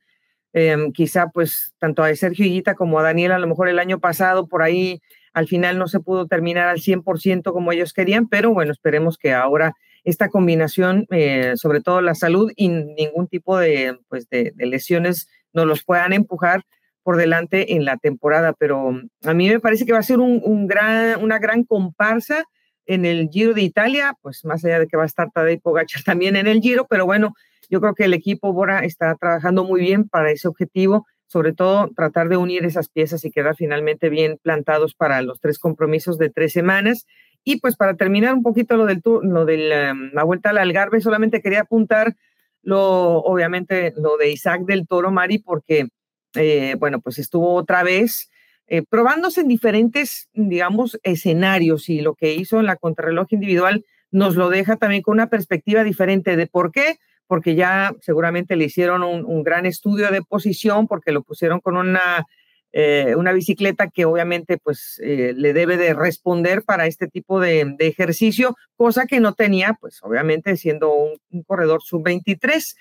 Em, 0.53 0.91
quizá 0.91 1.29
pues 1.29 1.73
tanto 1.79 2.03
a 2.03 2.15
Sergio 2.15 2.45
Higuita 2.45 2.75
como 2.75 2.99
a 2.99 3.03
Daniel 3.03 3.31
a 3.31 3.39
lo 3.39 3.47
mejor 3.47 3.69
el 3.69 3.79
año 3.79 3.99
pasado 3.99 4.47
por 4.47 4.61
ahí 4.61 5.01
al 5.33 5.47
final 5.47 5.79
no 5.79 5.87
se 5.87 5.99
pudo 5.99 6.27
terminar 6.27 6.67
al 6.67 6.79
100% 6.79 7.51
como 7.53 7.71
ellos 7.71 7.91
querían, 7.91 8.27
pero 8.27 8.53
bueno, 8.53 8.71
esperemos 8.71 9.17
que 9.17 9.33
ahora 9.33 9.75
esta 10.03 10.29
combinación, 10.29 11.07
eh, 11.11 11.53
sobre 11.55 11.81
todo 11.81 12.01
la 12.01 12.13
salud 12.13 12.51
y 12.55 12.69
ningún 12.69 13.27
tipo 13.27 13.57
de, 13.57 13.97
pues 14.09 14.29
de, 14.29 14.53
lesiones, 14.57 15.27
nos 15.53 15.65
los 15.65 15.83
puedan 15.83 16.13
empujar 16.13 16.63
por 17.03 17.17
delante 17.17 17.73
en 17.73 17.85
la 17.85 17.97
temporada. 17.97 18.53
Pero 18.53 19.01
a 19.23 19.33
mí 19.33 19.49
me 19.49 19.59
parece 19.59 19.85
que 19.85 19.93
va 19.93 19.99
a 19.99 20.03
ser 20.03 20.19
un, 20.19 20.67
gran, 20.67 21.21
una 21.23 21.39
gran 21.39 21.63
comparsa 21.63 22.43
en 22.85 23.05
el 23.05 23.29
Giro 23.29 23.53
de 23.53 23.61
Italia, 23.61 24.15
pues 24.21 24.43
más 24.43 24.63
allá 24.65 24.79
de 24.79 24.87
que 24.87 24.97
va 24.97 25.03
a 25.03 25.07
estar 25.07 25.31
Tadej 25.31 25.61
Pogacar 25.61 26.03
también 26.05 26.35
en 26.35 26.47
el 26.47 26.59
Giro, 26.59 26.85
pero 26.87 27.05
bueno, 27.05 27.33
yo 27.73 27.81
creo 27.81 27.95
que 27.95 28.03
el 28.03 28.13
equipo 28.13 28.53
Bora 28.53 28.85
está 28.85 29.15
trabajando 29.15 29.63
muy 29.63 29.81
bien 29.81 30.07
para 30.07 30.29
ese 30.29 30.47
objetivo, 30.47 31.07
sobre 31.25 31.53
todo 31.53 31.89
tratar 31.95 32.29
de 32.29 32.37
unir 32.37 32.65
esas 32.65 32.87
piezas 32.87 33.25
y 33.25 33.31
quedar 33.31 33.55
finalmente 33.55 34.09
bien 34.09 34.37
plantados 34.43 34.93
para 34.93 35.23
los 35.23 35.39
tres 35.39 35.57
compromisos 35.57 36.19
de 36.19 36.29
tres 36.29 36.53
semanas. 36.53 37.07
Y 37.43 37.59
pues 37.61 37.75
para 37.75 37.95
terminar 37.95 38.35
un 38.35 38.43
poquito 38.43 38.77
lo 38.77 38.85
del 38.85 39.01
lo 39.23 39.45
de 39.45 39.57
la, 39.57 40.23
vuelta 40.23 40.51
al 40.51 40.59
Algarve, 40.59 41.01
solamente 41.01 41.41
quería 41.41 41.61
apuntar 41.61 42.15
lo, 42.61 43.17
obviamente, 43.23 43.91
lo 43.97 44.17
de 44.17 44.29
Isaac 44.29 44.65
del 44.67 44.85
Toro 44.85 45.09
Mari, 45.11 45.39
porque, 45.39 45.87
eh, 46.35 46.75
bueno, 46.77 47.01
pues 47.01 47.17
estuvo 47.17 47.55
otra 47.55 47.81
vez 47.81 48.29
eh, 48.67 48.83
probándose 48.87 49.41
en 49.41 49.47
diferentes, 49.47 50.29
digamos, 50.33 50.99
escenarios 51.01 51.89
y 51.89 52.01
lo 52.01 52.13
que 52.13 52.35
hizo 52.35 52.59
en 52.59 52.67
la 52.67 52.75
contrarreloj 52.75 53.29
individual 53.31 53.83
nos 54.11 54.35
lo 54.35 54.51
deja 54.51 54.75
también 54.75 55.01
con 55.01 55.13
una 55.13 55.31
perspectiva 55.31 55.83
diferente 55.83 56.35
de 56.35 56.45
por 56.45 56.71
qué 56.71 56.99
porque 57.33 57.55
ya 57.55 57.95
seguramente 57.99 58.55
le 58.55 58.65
hicieron 58.65 59.01
un, 59.01 59.41
gran 59.41 59.65
estudio 59.65 60.11
de 60.11 60.21
posición, 60.21 60.87
porque 60.87 61.11
lo 61.11 61.23
pusieron 61.23 61.61
con 61.61 61.77
una, 61.77 62.27
eh, 62.71 63.15
una 63.17 63.31
bicicleta 63.31 63.89
que 63.89 64.05
obviamente 64.05 64.59
pues 64.59 65.01
eh, 65.03 65.33
le 65.35 65.51
debe 65.51 65.77
de 65.77 65.95
responder 65.95 66.61
para 66.61 66.85
este 66.85 67.07
tipo 67.07 67.39
de, 67.39 67.75
ejercicio, 67.79 68.55
cosa 68.75 69.07
que 69.07 69.19
no 69.19 69.33
tenía, 69.33 69.73
pues 69.81 69.97
obviamente 70.03 70.55
siendo 70.57 70.93
un, 70.93 71.43
corredor 71.47 71.81
sub-23. 71.81 72.75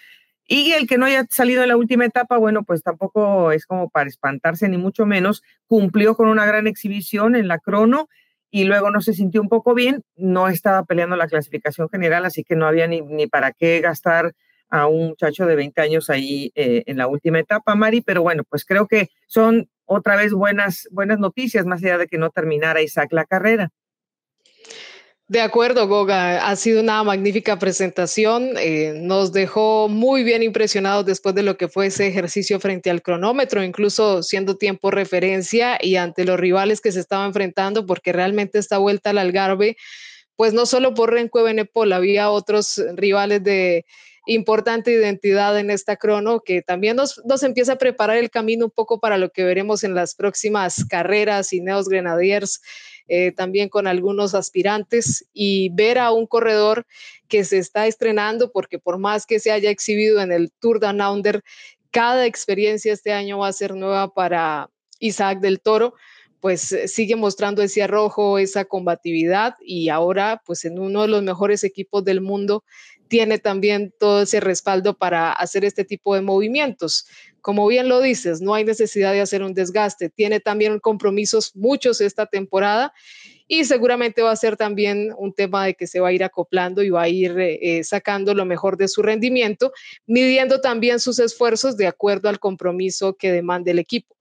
Y 0.47 0.73
el 0.73 0.87
que 0.87 0.99
no 0.99 1.07
haya 1.07 1.25
salido 1.31 1.63
en 1.63 1.71
la 1.71 1.79
última 1.79 2.05
etapa, 2.05 2.37
bueno, 2.37 2.63
pues 2.63 2.83
tampoco 2.83 3.53
es 3.53 3.65
como 3.65 3.89
para 3.89 4.11
espantarse, 4.11 4.69
ni 4.69 4.77
mucho 4.77 5.07
menos. 5.07 5.43
Cumplió 5.67 6.15
con 6.15 6.29
una 6.29 6.45
gran 6.45 6.67
exhibición 6.67 7.37
en 7.37 7.49
la 7.49 7.59
crono 7.59 8.11
y 8.53 8.65
luego 8.65 8.91
no 8.91 9.01
se 9.01 9.15
sintió 9.15 9.41
un 9.41 9.49
poco 9.49 9.75
bien, 9.75 10.05
no 10.15 10.47
estaba 10.47 10.85
peleando 10.85 11.17
la 11.17 11.27
clasificación 11.27 11.89
general, 11.89 12.27
así 12.27 12.45
que 12.45 12.55
no 12.55 12.67
había 12.67 12.87
ni, 12.87 13.01
ni 13.01 13.27
para 13.27 13.53
qué 13.53 13.81
gastar 13.81 14.35
a 14.69 14.87
un 14.87 15.09
muchacho 15.09 15.47
de 15.47 15.57
20 15.57 15.81
años 15.81 16.11
ahí 16.11 16.53
eh, 16.55 16.83
en 16.87 16.99
la 16.99 17.09
última 17.09 17.41
etapa, 17.41 17.75
Mari, 17.75 18.03
pero 18.03 18.23
bueno, 18.23 18.45
pues 18.49 18.67
creo 18.67 18.87
que 18.87 19.09
son 19.27 19.71
otra 19.87 20.17
vez 20.17 20.35
buenas, 20.35 20.87
buenas 20.91 21.19
noticias, 21.19 21.65
más 21.65 21.83
allá 21.83 21.97
de 21.97 22.07
que 22.07 22.19
no 22.19 22.29
terminara 22.29 22.83
Isaac 22.83 23.09
la 23.13 23.25
carrera. 23.25 23.71
De 25.33 25.41
acuerdo, 25.41 25.89
Goga. 25.89 26.47
Ha 26.47 26.57
sido 26.57 26.83
una 26.83 27.03
magnífica 27.03 27.59
presentación. 27.59 28.51
Eh, 28.59 28.93
nos 28.97 29.33
dejó 29.33 29.89
muy 29.89 30.25
bien 30.25 30.43
impresionados 30.43 31.07
después 31.07 31.35
de 31.35 31.43
lo 31.43 31.57
que 31.57 31.69
fue 31.69 31.87
ese 31.87 32.07
ejercicio 32.07 32.61
frente 32.61 32.91
al 32.91 33.01
cronómetro, 33.01 33.65
incluso 33.65 34.23
siendo 34.23 34.59
tiempo 34.59 34.91
referencia 34.91 35.79
y 35.81 35.97
ante 35.97 36.27
los 36.27 36.39
rivales 36.39 36.83
que 36.83 36.93
se 36.93 37.01
estaban 37.01 37.29
enfrentando, 37.29 37.87
porque 37.87 38.13
realmente 38.13 38.59
esta 38.59 38.77
vuelta 38.77 39.09
al 39.09 39.17
Algarve, 39.17 39.79
pues 40.37 40.53
no 40.53 40.67
solo 40.67 40.93
por 40.93 41.11
Renko 41.11 41.43
Benepol, 41.45 41.95
había 41.95 42.29
otros 42.29 42.79
rivales 42.95 43.43
de 43.43 43.87
importante 44.27 44.93
identidad 44.93 45.59
en 45.59 45.71
esta 45.71 45.97
crono 45.97 46.41
que 46.41 46.61
también 46.61 46.97
nos, 46.97 47.23
empieza 47.43 47.73
a 47.73 47.79
preparar 47.79 48.19
el 48.19 48.31
camino 48.31 48.67
un 48.67 48.71
poco 48.71 49.01
para 49.01 49.17
lo 49.17 49.31
que 49.31 49.45
veremos 49.45 49.83
en 49.83 49.95
las 49.95 50.15
próximas 50.15 50.85
carreras 50.85 51.55
y 51.55 51.63
Neos 51.63 51.89
Grenadiers 51.89 52.61
eh, 53.09 53.33
también 53.33 53.69
con 53.69 53.87
algunos 53.87 54.35
aspirantes 54.35 55.27
y 55.33 55.71
ver 55.71 55.99
a 55.99 56.13
un 56.13 56.27
corredor 56.27 56.87
que 57.29 57.45
se 57.45 57.59
está 57.59 57.87
estrenando, 57.87 58.53
porque 58.53 58.79
por 58.79 58.99
más 58.99 59.27
que 59.27 59.41
se 59.41 59.51
haya 59.51 59.71
exhibido 59.71 60.21
en 60.21 60.33
el 60.33 60.53
Tour 60.53 60.81
de 60.81 60.89
Under, 60.89 61.43
cada 61.91 62.27
experiencia 62.27 62.93
este 62.93 63.13
año 63.13 63.39
va 63.39 63.49
a 63.49 63.53
ser 63.53 63.75
nueva 63.75 64.13
para 64.13 64.71
Isaac 64.99 65.41
del 65.41 65.61
Toro 65.61 65.95
pues 66.43 66.73
eh, 66.73 66.89
sigue 66.89 67.15
mostrando 67.15 67.63
ese 67.63 67.85
arrojo, 67.85 68.37
esa 68.37 68.65
combatividad 68.65 69.55
y 69.65 69.91
ahora 69.91 70.43
pues 70.45 70.65
en 70.65 70.81
uno 70.81 71.03
de 71.03 71.09
los 71.09 71.23
mejores 71.23 71.63
equipos 71.63 72.05
del 72.05 72.21
mundo 72.21 72.65
tiene 73.13 73.37
también 73.37 73.93
todo 73.99 74.23
ese 74.23 74.41
respaldo 74.41 74.97
para 74.97 75.33
hacer 75.33 75.67
este 75.67 75.85
tipo 75.85 76.15
de 76.15 76.23
movimientos. 76.23 77.07
Como 77.43 77.67
bien 77.67 77.87
lo 77.91 78.01
dices, 78.01 78.41
no 78.41 78.55
hay 78.55 78.65
necesidad 78.65 79.13
de 79.13 79.21
hacer 79.21 79.43
un 79.43 79.53
desgaste. 79.53 80.09
Tiene 80.09 80.41
también 80.41 80.81
compromisos 80.81 81.55
muchos 81.55 82.01
esta 82.01 82.25
temporada 82.25 82.95
y 83.47 83.67
seguramente 83.67 84.23
va 84.23 84.31
a 84.31 84.37
ser 84.37 84.57
también 84.57 85.13
un 85.19 85.35
tema 85.35 85.67
de 85.67 85.75
que 85.75 85.87
se 85.87 86.01
va 86.01 86.09
a 86.09 86.13
ir 86.15 86.25
acoplando 86.25 86.83
y 86.83 86.89
va 86.89 87.03
a 87.03 87.09
ir 87.11 87.39
eh, 87.39 87.59
eh, 87.61 87.85
sacando 87.85 88.33
lo 88.33 88.47
mejor 88.47 88.79
de 88.79 88.89
su 88.89 89.03
rendimiento, 89.03 89.75
midiendo 90.07 90.63
también 90.63 90.99
sus 90.99 91.19
esfuerzos 91.19 91.77
de 91.77 91.89
acuerdo 91.89 92.31
al 92.31 92.41
compromiso 92.41 93.19
que 93.19 93.31
demande 93.31 93.73
el 93.73 93.79
equipo. 93.79 94.17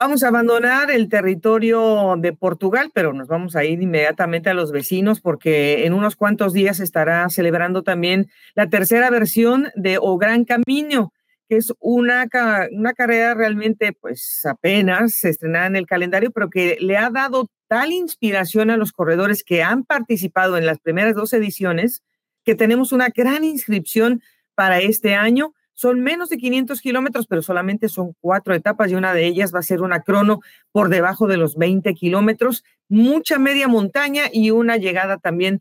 Vamos 0.00 0.22
a 0.22 0.28
abandonar 0.28 0.92
el 0.92 1.08
territorio 1.08 2.14
de 2.18 2.32
Portugal, 2.32 2.92
pero 2.94 3.12
nos 3.12 3.26
vamos 3.26 3.56
a 3.56 3.64
ir 3.64 3.82
inmediatamente 3.82 4.48
a 4.48 4.54
los 4.54 4.70
vecinos 4.70 5.20
porque 5.20 5.86
en 5.86 5.92
unos 5.92 6.14
cuantos 6.14 6.52
días 6.52 6.78
estará 6.78 7.28
celebrando 7.30 7.82
también 7.82 8.30
la 8.54 8.68
tercera 8.68 9.10
versión 9.10 9.70
de 9.74 9.98
O 10.00 10.16
Gran 10.16 10.44
Camino, 10.44 11.12
que 11.48 11.56
es 11.56 11.72
una, 11.80 12.28
una 12.70 12.92
carrera 12.92 13.34
realmente 13.34 13.92
pues 13.92 14.46
apenas 14.46 15.24
estrenada 15.24 15.66
en 15.66 15.74
el 15.74 15.86
calendario, 15.88 16.30
pero 16.30 16.48
que 16.48 16.76
le 16.80 16.96
ha 16.96 17.10
dado 17.10 17.50
tal 17.66 17.90
inspiración 17.90 18.70
a 18.70 18.76
los 18.76 18.92
corredores 18.92 19.42
que 19.42 19.64
han 19.64 19.82
participado 19.82 20.56
en 20.56 20.66
las 20.66 20.78
primeras 20.78 21.16
dos 21.16 21.32
ediciones 21.32 22.04
que 22.44 22.54
tenemos 22.54 22.92
una 22.92 23.08
gran 23.08 23.42
inscripción 23.42 24.22
para 24.54 24.78
este 24.78 25.16
año 25.16 25.54
son 25.78 26.00
menos 26.00 26.28
de 26.28 26.38
500 26.38 26.80
kilómetros, 26.80 27.28
pero 27.28 27.40
solamente 27.40 27.88
son 27.88 28.12
cuatro 28.18 28.52
etapas 28.52 28.90
y 28.90 28.96
una 28.96 29.14
de 29.14 29.26
ellas 29.26 29.54
va 29.54 29.60
a 29.60 29.62
ser 29.62 29.80
una 29.80 30.00
crono 30.00 30.40
por 30.72 30.88
debajo 30.88 31.28
de 31.28 31.36
los 31.36 31.54
20 31.54 31.94
kilómetros, 31.94 32.64
mucha 32.88 33.38
media 33.38 33.68
montaña 33.68 34.24
y 34.32 34.50
una 34.50 34.76
llegada 34.76 35.18
también 35.18 35.60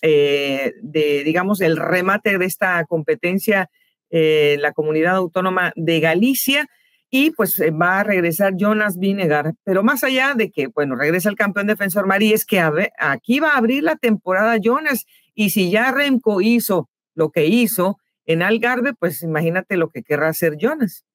eh, 0.00 0.72
de, 0.80 1.22
digamos, 1.22 1.60
el 1.60 1.76
remate 1.76 2.38
de 2.38 2.46
esta 2.46 2.82
competencia 2.86 3.68
eh, 4.08 4.56
la 4.58 4.72
comunidad 4.72 5.16
autónoma 5.16 5.74
de 5.76 6.00
Galicia. 6.00 6.66
Y 7.10 7.32
pues 7.32 7.60
eh, 7.60 7.70
va 7.70 8.00
a 8.00 8.04
regresar 8.04 8.54
Jonas 8.56 8.98
Vinegar. 8.98 9.52
Pero 9.64 9.82
más 9.82 10.02
allá 10.02 10.32
de 10.34 10.50
que, 10.50 10.68
bueno, 10.68 10.96
regresa 10.96 11.28
el 11.28 11.36
campeón 11.36 11.66
defensor 11.66 12.06
Marí, 12.06 12.32
es 12.32 12.46
que 12.46 12.58
aquí 12.98 13.38
va 13.38 13.50
a 13.50 13.58
abrir 13.58 13.82
la 13.82 13.96
temporada 13.96 14.56
Jonas. 14.56 15.04
Y 15.34 15.50
si 15.50 15.70
ya 15.70 15.92
Remco 15.92 16.40
hizo 16.40 16.88
lo 17.14 17.28
que 17.32 17.44
hizo, 17.44 17.98
en 18.28 18.42
Algarve, 18.42 18.92
pues 18.92 19.22
imagínate 19.22 19.76
lo 19.76 19.88
que 19.88 20.02
querrá 20.02 20.28
hacer 20.28 20.56
Jonas. 20.58 21.06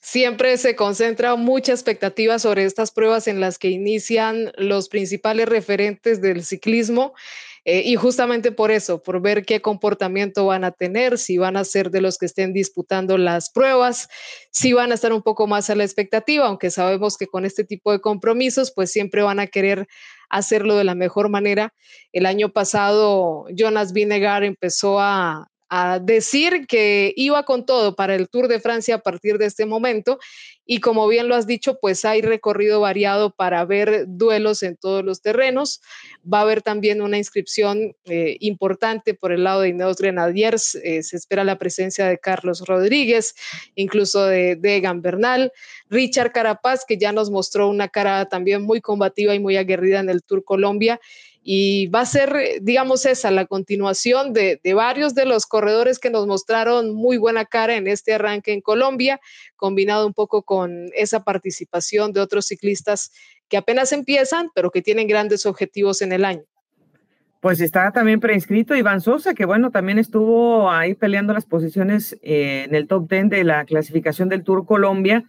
Siempre 0.00 0.56
se 0.58 0.74
concentra 0.74 1.36
mucha 1.36 1.72
expectativa 1.72 2.40
sobre 2.40 2.64
estas 2.64 2.90
pruebas 2.90 3.28
en 3.28 3.40
las 3.40 3.58
que 3.58 3.68
inician 3.68 4.52
los 4.56 4.88
principales 4.88 5.48
referentes 5.48 6.20
del 6.20 6.44
ciclismo. 6.44 7.14
Eh, 7.64 7.82
y 7.84 7.96
justamente 7.96 8.50
por 8.50 8.70
eso, 8.70 9.02
por 9.02 9.20
ver 9.20 9.44
qué 9.44 9.60
comportamiento 9.60 10.46
van 10.46 10.64
a 10.64 10.72
tener, 10.72 11.18
si 11.18 11.38
van 11.38 11.56
a 11.56 11.64
ser 11.64 11.90
de 11.90 12.00
los 12.00 12.16
que 12.16 12.26
estén 12.26 12.52
disputando 12.52 13.18
las 13.18 13.50
pruebas, 13.50 14.08
si 14.50 14.72
van 14.72 14.90
a 14.90 14.94
estar 14.94 15.12
un 15.12 15.22
poco 15.22 15.46
más 15.46 15.68
a 15.68 15.74
la 15.74 15.84
expectativa, 15.84 16.46
aunque 16.46 16.70
sabemos 16.70 17.16
que 17.16 17.26
con 17.26 17.44
este 17.44 17.64
tipo 17.64 17.92
de 17.92 18.00
compromisos, 18.00 18.72
pues 18.74 18.90
siempre 18.90 19.22
van 19.22 19.38
a 19.38 19.46
querer 19.46 19.86
hacerlo 20.30 20.76
de 20.76 20.84
la 20.84 20.94
mejor 20.94 21.28
manera. 21.28 21.74
El 22.12 22.26
año 22.26 22.52
pasado, 22.52 23.44
Jonas 23.54 23.92
Vinegar 23.92 24.44
empezó 24.44 24.98
a, 25.00 25.48
a 25.68 25.98
decir 25.98 26.66
que 26.66 27.12
iba 27.16 27.44
con 27.44 27.66
todo 27.66 27.94
para 27.94 28.14
el 28.14 28.28
Tour 28.28 28.48
de 28.48 28.60
Francia 28.60 28.96
a 28.96 28.98
partir 28.98 29.38
de 29.38 29.46
este 29.46 29.66
momento. 29.66 30.18
Y 30.70 30.80
como 30.80 31.08
bien 31.08 31.28
lo 31.28 31.34
has 31.34 31.46
dicho, 31.46 31.78
pues 31.80 32.04
hay 32.04 32.20
recorrido 32.20 32.80
variado 32.80 33.30
para 33.34 33.64
ver 33.64 34.04
duelos 34.06 34.62
en 34.62 34.76
todos 34.76 35.02
los 35.02 35.22
terrenos. 35.22 35.80
Va 36.30 36.40
a 36.40 36.42
haber 36.42 36.60
también 36.60 37.00
una 37.00 37.16
inscripción 37.16 37.96
eh, 38.04 38.36
importante 38.40 39.14
por 39.14 39.32
el 39.32 39.44
lado 39.44 39.62
de 39.62 39.70
Ineos 39.70 39.96
Grenadiers. 39.96 40.74
Eh, 40.74 41.02
se 41.02 41.16
espera 41.16 41.42
la 41.44 41.58
presencia 41.58 42.06
de 42.06 42.18
Carlos 42.18 42.66
Rodríguez, 42.66 43.34
incluso 43.76 44.26
de, 44.26 44.56
de 44.56 44.76
Egan 44.76 45.00
Bernal. 45.00 45.52
Richard 45.88 46.32
Carapaz, 46.32 46.84
que 46.86 46.98
ya 46.98 47.12
nos 47.12 47.30
mostró 47.30 47.68
una 47.68 47.88
cara 47.88 48.26
también 48.28 48.62
muy 48.62 48.82
combativa 48.82 49.34
y 49.34 49.40
muy 49.40 49.56
aguerrida 49.56 50.00
en 50.00 50.10
el 50.10 50.22
Tour 50.22 50.44
Colombia 50.44 51.00
y 51.50 51.86
va 51.86 52.02
a 52.02 52.04
ser, 52.04 52.36
digamos, 52.60 53.06
esa 53.06 53.30
la 53.30 53.46
continuación 53.46 54.34
de, 54.34 54.60
varios 54.74 55.14
de 55.14 55.24
los 55.24 55.46
corredores 55.46 55.98
que 55.98 56.10
nos 56.10 56.26
mostraron 56.26 56.94
muy 56.94 57.16
buena 57.16 57.46
cara 57.46 57.76
en 57.76 57.86
este 57.88 58.12
arranque 58.12 58.52
en 58.52 58.60
Colombia, 58.60 59.18
combinado 59.56 60.06
un 60.06 60.12
poco 60.12 60.42
con 60.42 60.90
esa 60.94 61.24
participación 61.24 62.12
de 62.12 62.20
otros 62.20 62.48
ciclistas 62.48 63.12
que 63.48 63.56
apenas 63.56 63.92
empiezan, 63.92 64.50
pero 64.54 64.70
que 64.70 64.82
tienen 64.82 65.08
grandes 65.08 65.46
objetivos 65.46 66.02
en 66.02 66.12
el 66.12 66.26
año. 66.26 66.42
Pues 67.40 67.62
está 67.62 67.92
también 67.92 68.20
preinscrito 68.20 68.76
Iván 68.76 69.00
Sosa, 69.00 69.32
que 69.32 69.46
bueno, 69.46 69.70
también 69.70 69.98
estuvo 69.98 70.70
ahí 70.70 70.92
peleando 70.92 71.32
las 71.32 71.46
posiciones 71.46 72.12
eh, 72.20 72.64
en 72.68 72.74
el 72.74 72.86
top 72.86 73.08
10 73.08 73.30
de 73.30 73.44
la 73.44 73.64
clasificación 73.64 74.28
del 74.28 74.44
Tour 74.44 74.66
Colombia 74.66 75.24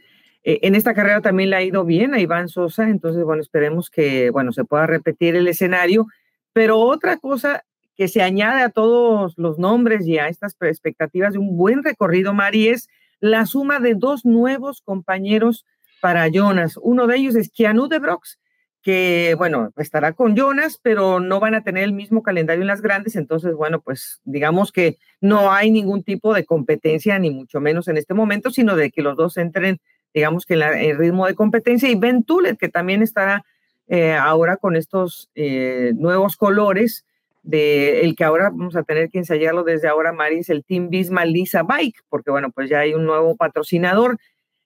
eh, 0.50 0.60
en 0.64 0.74
esta 0.74 0.96
carrera 0.96 1.22
también 1.22 1.52
le 1.52 1.58
ha 1.58 1.62
ido 1.62 1.86
bien 1.86 2.16
a 2.16 2.20
Iván 2.20 2.50
Sosa, 2.50 2.90
entonces, 2.90 3.24
bueno, 3.24 3.40
esperemos 3.40 3.92
que, 3.92 4.32
bueno, 4.32 4.52
se 4.52 4.64
pueda 4.64 4.88
repetir 4.88 5.36
el 5.36 5.48
escenario. 5.48 6.08
Pero 6.54 6.80
otra 6.80 7.18
cosa 7.18 7.64
que 7.96 8.08
se 8.08 8.24
añade 8.24 8.64
a 8.64 8.70
todos 8.70 9.36
los 9.38 9.60
nombres 9.60 10.08
y 10.08 10.18
a 10.18 10.28
estas 10.28 10.56
expectativas 10.60 11.34
de 11.34 11.38
un 11.38 11.56
buen 11.56 11.84
recorrido, 11.84 12.34
Mari, 12.34 12.70
es 12.70 12.88
la 13.20 13.46
suma 13.46 13.80
de 13.80 13.94
dos 13.94 14.26
nuevos 14.26 14.82
compañeros 14.82 15.68
para 16.02 16.28
Jonas. 16.30 16.80
Uno 16.82 17.06
de 17.06 17.18
ellos 17.18 17.36
es 17.36 17.52
Keanu 17.52 17.88
de 17.88 18.00
Brox, 18.00 18.40
que, 18.82 19.36
bueno, 19.38 19.72
estará 19.78 20.14
con 20.14 20.36
Jonas, 20.36 20.80
pero 20.82 21.20
no 21.20 21.40
van 21.40 21.54
a 21.54 21.64
tener 21.64 21.84
el 21.84 21.94
mismo 21.94 22.24
calendario 22.24 22.62
en 22.64 22.70
las 22.70 22.82
grandes, 22.82 23.16
entonces, 23.16 23.54
bueno, 23.54 23.82
pues 23.82 24.20
digamos 24.24 24.72
que 24.72 24.98
no 25.22 25.52
hay 25.52 25.70
ningún 25.70 26.02
tipo 26.02 26.34
de 26.34 26.44
competencia, 26.44 27.20
ni 27.20 27.30
mucho 27.30 27.60
menos 27.60 27.88
en 27.88 27.98
este 27.98 28.16
momento, 28.16 28.50
sino 28.50 28.76
de 28.76 28.90
que 28.90 29.04
los 29.04 29.16
dos 29.16 29.38
entren 29.38 29.80
digamos 30.14 30.46
que 30.46 30.56
el 30.56 30.98
ritmo 30.98 31.28
de 31.28 31.36
competencia, 31.36 31.90
y 31.90 31.96
Ben 31.96 32.24
Tulet, 32.24 32.58
que 32.58 32.70
también 32.70 33.02
estará 33.02 33.46
eh, 33.88 34.14
ahora 34.14 34.58
con 34.58 34.76
estos 34.76 35.30
eh, 35.36 35.94
nuevos 35.96 36.38
colores, 36.38 37.06
de 37.42 38.02
el 38.02 38.16
que 38.16 38.24
ahora 38.24 38.50
vamos 38.50 38.76
a 38.76 38.84
tener 38.84 39.10
que 39.10 39.18
ensayarlo 39.18 39.64
desde 39.64 39.88
ahora, 39.88 40.12
Mari, 40.12 40.40
es 40.40 40.50
el 40.50 40.64
Team 40.64 40.90
Bisma 40.90 41.26
Lisa 41.26 41.64
Bike, 41.64 42.04
porque 42.10 42.32
bueno, 42.32 42.52
pues 42.52 42.70
ya 42.70 42.80
hay 42.80 42.94
un 42.94 43.06
nuevo 43.06 43.36
patrocinador. 43.36 44.20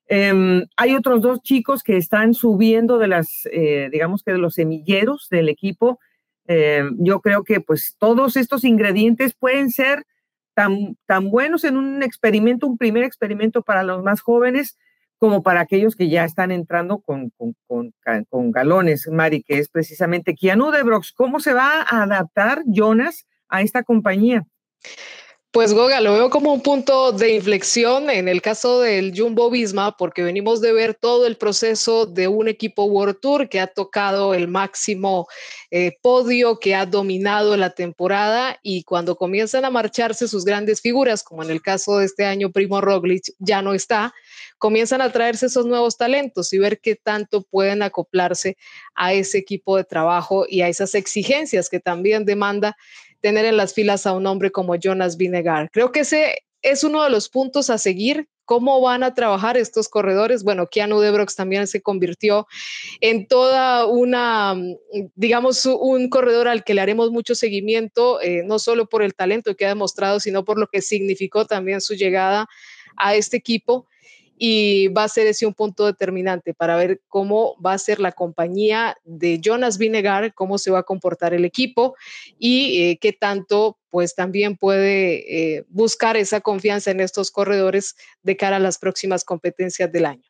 Em, 0.08 0.66
hay 0.76 0.96
otros 0.96 1.22
dos 1.22 1.42
chicos 1.42 1.84
que 1.84 1.98
están 1.98 2.34
subiendo 2.34 2.98
de 2.98 3.08
las, 3.08 3.48
eh, 3.52 3.90
digamos 3.92 4.24
que 4.24 4.32
de 4.32 4.38
los 4.38 4.56
semilleros 4.56 5.30
del 5.30 5.50
equipo. 5.50 6.00
Em, 6.46 6.98
yo 7.00 7.22
creo 7.22 7.44
que 7.44 7.62
pues 7.62 7.96
todos 7.98 8.36
estos 8.36 8.64
ingredientes 8.64 9.34
pueden 9.34 9.70
ser 9.70 10.06
tan, 10.54 10.98
tan 11.06 11.30
buenos 11.30 11.64
en 11.64 11.78
un 11.78 12.04
experimento, 12.04 12.68
un 12.68 12.78
primer 12.78 13.04
experimento 13.04 13.62
para 13.62 13.84
los 13.84 14.04
más 14.04 14.22
jóvenes, 14.22 14.78
como 15.24 15.42
para 15.42 15.62
aquellos 15.62 15.96
que 15.96 16.10
ya 16.10 16.26
están 16.26 16.52
entrando 16.52 17.00
con, 17.00 17.32
con, 17.38 18.52
galones, 18.52 19.08
Mari, 19.10 19.42
que 19.42 19.58
es 19.58 19.70
precisamente 19.70 20.36
Keanu 20.36 20.70
de 20.70 20.84
Brox. 20.84 21.14
¿Cómo 21.14 21.40
se 21.40 21.54
va 21.54 21.82
a 21.82 22.04
adaptar 22.04 22.62
Jonas 22.66 23.26
a 23.48 23.62
esta 23.62 23.84
compañía? 23.84 24.46
Pues 25.54 25.72
Goga, 25.72 26.02
lo 26.02 26.14
veo 26.14 26.32
como 26.32 26.52
un 26.52 26.62
punto 26.62 27.12
de 27.12 27.36
inflexión 27.36 28.10
en 28.10 28.28
el 28.28 28.42
caso 28.42 28.82
del 28.82 29.14
Jumbo 29.16 29.52
Visma, 29.52 29.96
porque 29.98 30.24
venimos 30.24 30.62
de 30.62 30.74
ver 30.74 30.96
todo 30.96 31.28
el 31.28 31.38
proceso 31.38 32.08
de 32.08 32.28
un 32.28 32.48
equipo 32.48 32.86
World 32.86 33.20
Tour 33.20 33.48
que 33.48 33.60
ha 33.60 33.68
tocado 33.68 34.34
el 34.34 34.48
máximo 34.48 35.28
eh, 35.70 35.96
podio, 36.02 36.60
que 36.60 36.74
ha 36.74 36.88
dominado 36.88 37.56
la 37.56 37.70
temporada 37.70 38.58
y 38.64 38.82
cuando 38.82 39.16
comienzan 39.16 39.64
a 39.64 39.70
marcharse 39.70 40.28
sus 40.28 40.44
grandes 40.44 40.82
figuras, 40.82 41.22
como 41.22 41.44
en 41.44 41.52
el 41.52 41.62
caso 41.62 42.00
de 42.00 42.06
este 42.06 42.26
año 42.26 42.52
Primo 42.52 42.82
Roglic, 42.82 43.36
ya 43.38 43.62
no 43.62 43.76
está, 43.76 44.12
comienzan 44.58 45.02
a 45.02 45.12
traerse 45.12 45.46
esos 45.46 45.68
nuevos 45.68 45.98
talentos 45.98 46.52
y 46.54 46.58
ver 46.58 46.80
qué 46.80 46.96
tanto 46.96 47.44
pueden 47.44 47.84
acoplarse 47.84 48.58
a 48.96 49.14
ese 49.14 49.38
equipo 49.38 49.78
de 49.78 49.84
trabajo 49.84 50.48
y 50.50 50.62
a 50.62 50.68
esas 50.68 50.96
exigencias 50.96 51.70
que 51.70 51.80
también 51.80 52.26
demanda 52.26 52.76
tener 53.24 53.46
en 53.46 53.56
las 53.56 53.74
filas 53.74 54.06
a 54.06 54.12
un 54.12 54.28
hombre 54.28 54.52
como 54.52 54.76
Jonas 54.76 55.16
Vinegar. 55.16 55.70
Creo 55.72 55.94
que 55.94 56.02
ese 56.02 56.44
es 56.62 56.84
uno 56.84 57.04
de 57.04 57.10
los 57.10 57.30
puntos 57.30 57.70
a 57.70 57.78
seguir. 57.78 58.28
¿Cómo 58.44 58.82
van 58.82 59.04
a 59.04 59.14
trabajar 59.14 59.56
estos 59.56 59.88
corredores? 59.88 60.44
Bueno, 60.44 60.68
Keanu 60.68 61.00
Debrox 61.00 61.34
también 61.34 61.66
se 61.66 61.82
convirtió 61.82 62.46
en 63.00 63.26
toda 63.26 63.86
una, 63.86 64.54
digamos, 65.16 65.66
un 65.66 66.10
corredor 66.10 66.50
al 66.50 66.66
que 66.66 66.74
le 66.74 66.82
haremos 66.82 67.12
mucho 67.12 67.34
seguimiento, 67.34 68.20
eh, 68.20 68.44
no 68.44 68.60
solo 68.60 68.90
por 68.90 69.02
el 69.02 69.16
talento 69.16 69.56
que 69.56 69.66
ha 69.66 69.70
demostrado, 69.70 70.20
sino 70.20 70.44
por 70.44 70.60
lo 70.60 70.68
que 70.68 70.82
significó 70.82 71.46
también 71.46 71.80
su 71.80 71.94
llegada 71.94 72.48
a 72.98 73.16
este 73.16 73.38
equipo 73.38 73.88
y 74.38 74.88
va 74.90 75.04
a 75.04 75.10
ser 75.10 75.28
ese 75.28 75.46
un 75.46 75.54
punto 75.54 75.86
determinante 75.86 76.54
para 76.54 76.76
ver 76.76 77.02
cómo 77.08 77.56
va 77.64 77.74
a 77.74 77.78
ser 77.78 78.00
la 78.00 78.12
compañía 78.12 78.96
de 79.04 79.40
Jonas 79.40 79.78
Vinegar, 79.78 80.34
cómo 80.34 80.58
se 80.58 80.72
va 80.72 80.80
a 80.80 80.84
comportar 80.84 81.34
el 81.34 81.46
equipo 81.46 81.96
y 82.40 82.84
eh, 82.84 82.98
qué 83.00 83.14
tanto 83.14 83.78
pues 83.90 84.16
también 84.16 84.58
puede 84.58 85.58
eh, 85.58 85.66
buscar 85.70 86.18
esa 86.18 86.42
confianza 86.42 86.90
en 86.92 87.00
estos 87.00 87.30
corredores 87.30 87.96
de 88.24 88.36
cara 88.36 88.56
a 88.56 88.60
las 88.60 88.80
próximas 88.80 89.24
competencias 89.24 89.92
del 89.92 90.06
año. 90.06 90.24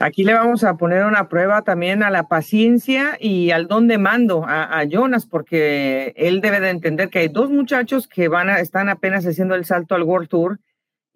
Aquí 0.00 0.24
le 0.24 0.34
vamos 0.34 0.64
a 0.64 0.76
poner 0.76 1.04
una 1.04 1.28
prueba 1.28 1.62
también 1.62 2.02
a 2.02 2.10
la 2.10 2.26
paciencia 2.26 3.16
y 3.20 3.52
al 3.52 3.68
don 3.68 3.86
de 3.86 3.96
mando 3.96 4.44
a, 4.44 4.80
a, 4.80 4.84
Jonas, 4.84 5.24
porque 5.24 6.12
él 6.16 6.40
debe 6.40 6.58
de 6.58 6.70
entender 6.70 7.10
que 7.10 7.20
hay 7.20 7.28
dos 7.28 7.48
muchachos 7.48 8.08
que 8.08 8.26
van 8.26 8.50
a, 8.50 8.58
están 8.58 8.88
apenas 8.88 9.24
haciendo 9.24 9.54
el 9.54 9.64
salto 9.64 9.94
al 9.94 10.02
World 10.02 10.28
Tour 10.28 10.58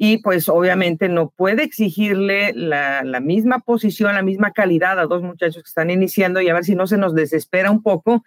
y 0.00 0.18
pues 0.18 0.48
obviamente 0.48 1.08
no 1.08 1.30
puede 1.30 1.64
exigirle 1.64 2.52
la, 2.54 3.02
misma 3.20 3.58
posición, 3.58 4.14
la 4.14 4.22
misma 4.22 4.52
calidad 4.52 5.00
a 5.00 5.06
dos 5.06 5.22
muchachos 5.22 5.64
que 5.64 5.68
están 5.68 5.90
iniciando 5.90 6.40
y 6.40 6.48
a 6.48 6.54
ver 6.54 6.64
si 6.64 6.76
no 6.76 6.86
se 6.86 6.96
nos 6.96 7.16
desespera 7.16 7.72
un 7.72 7.82
poco 7.82 8.22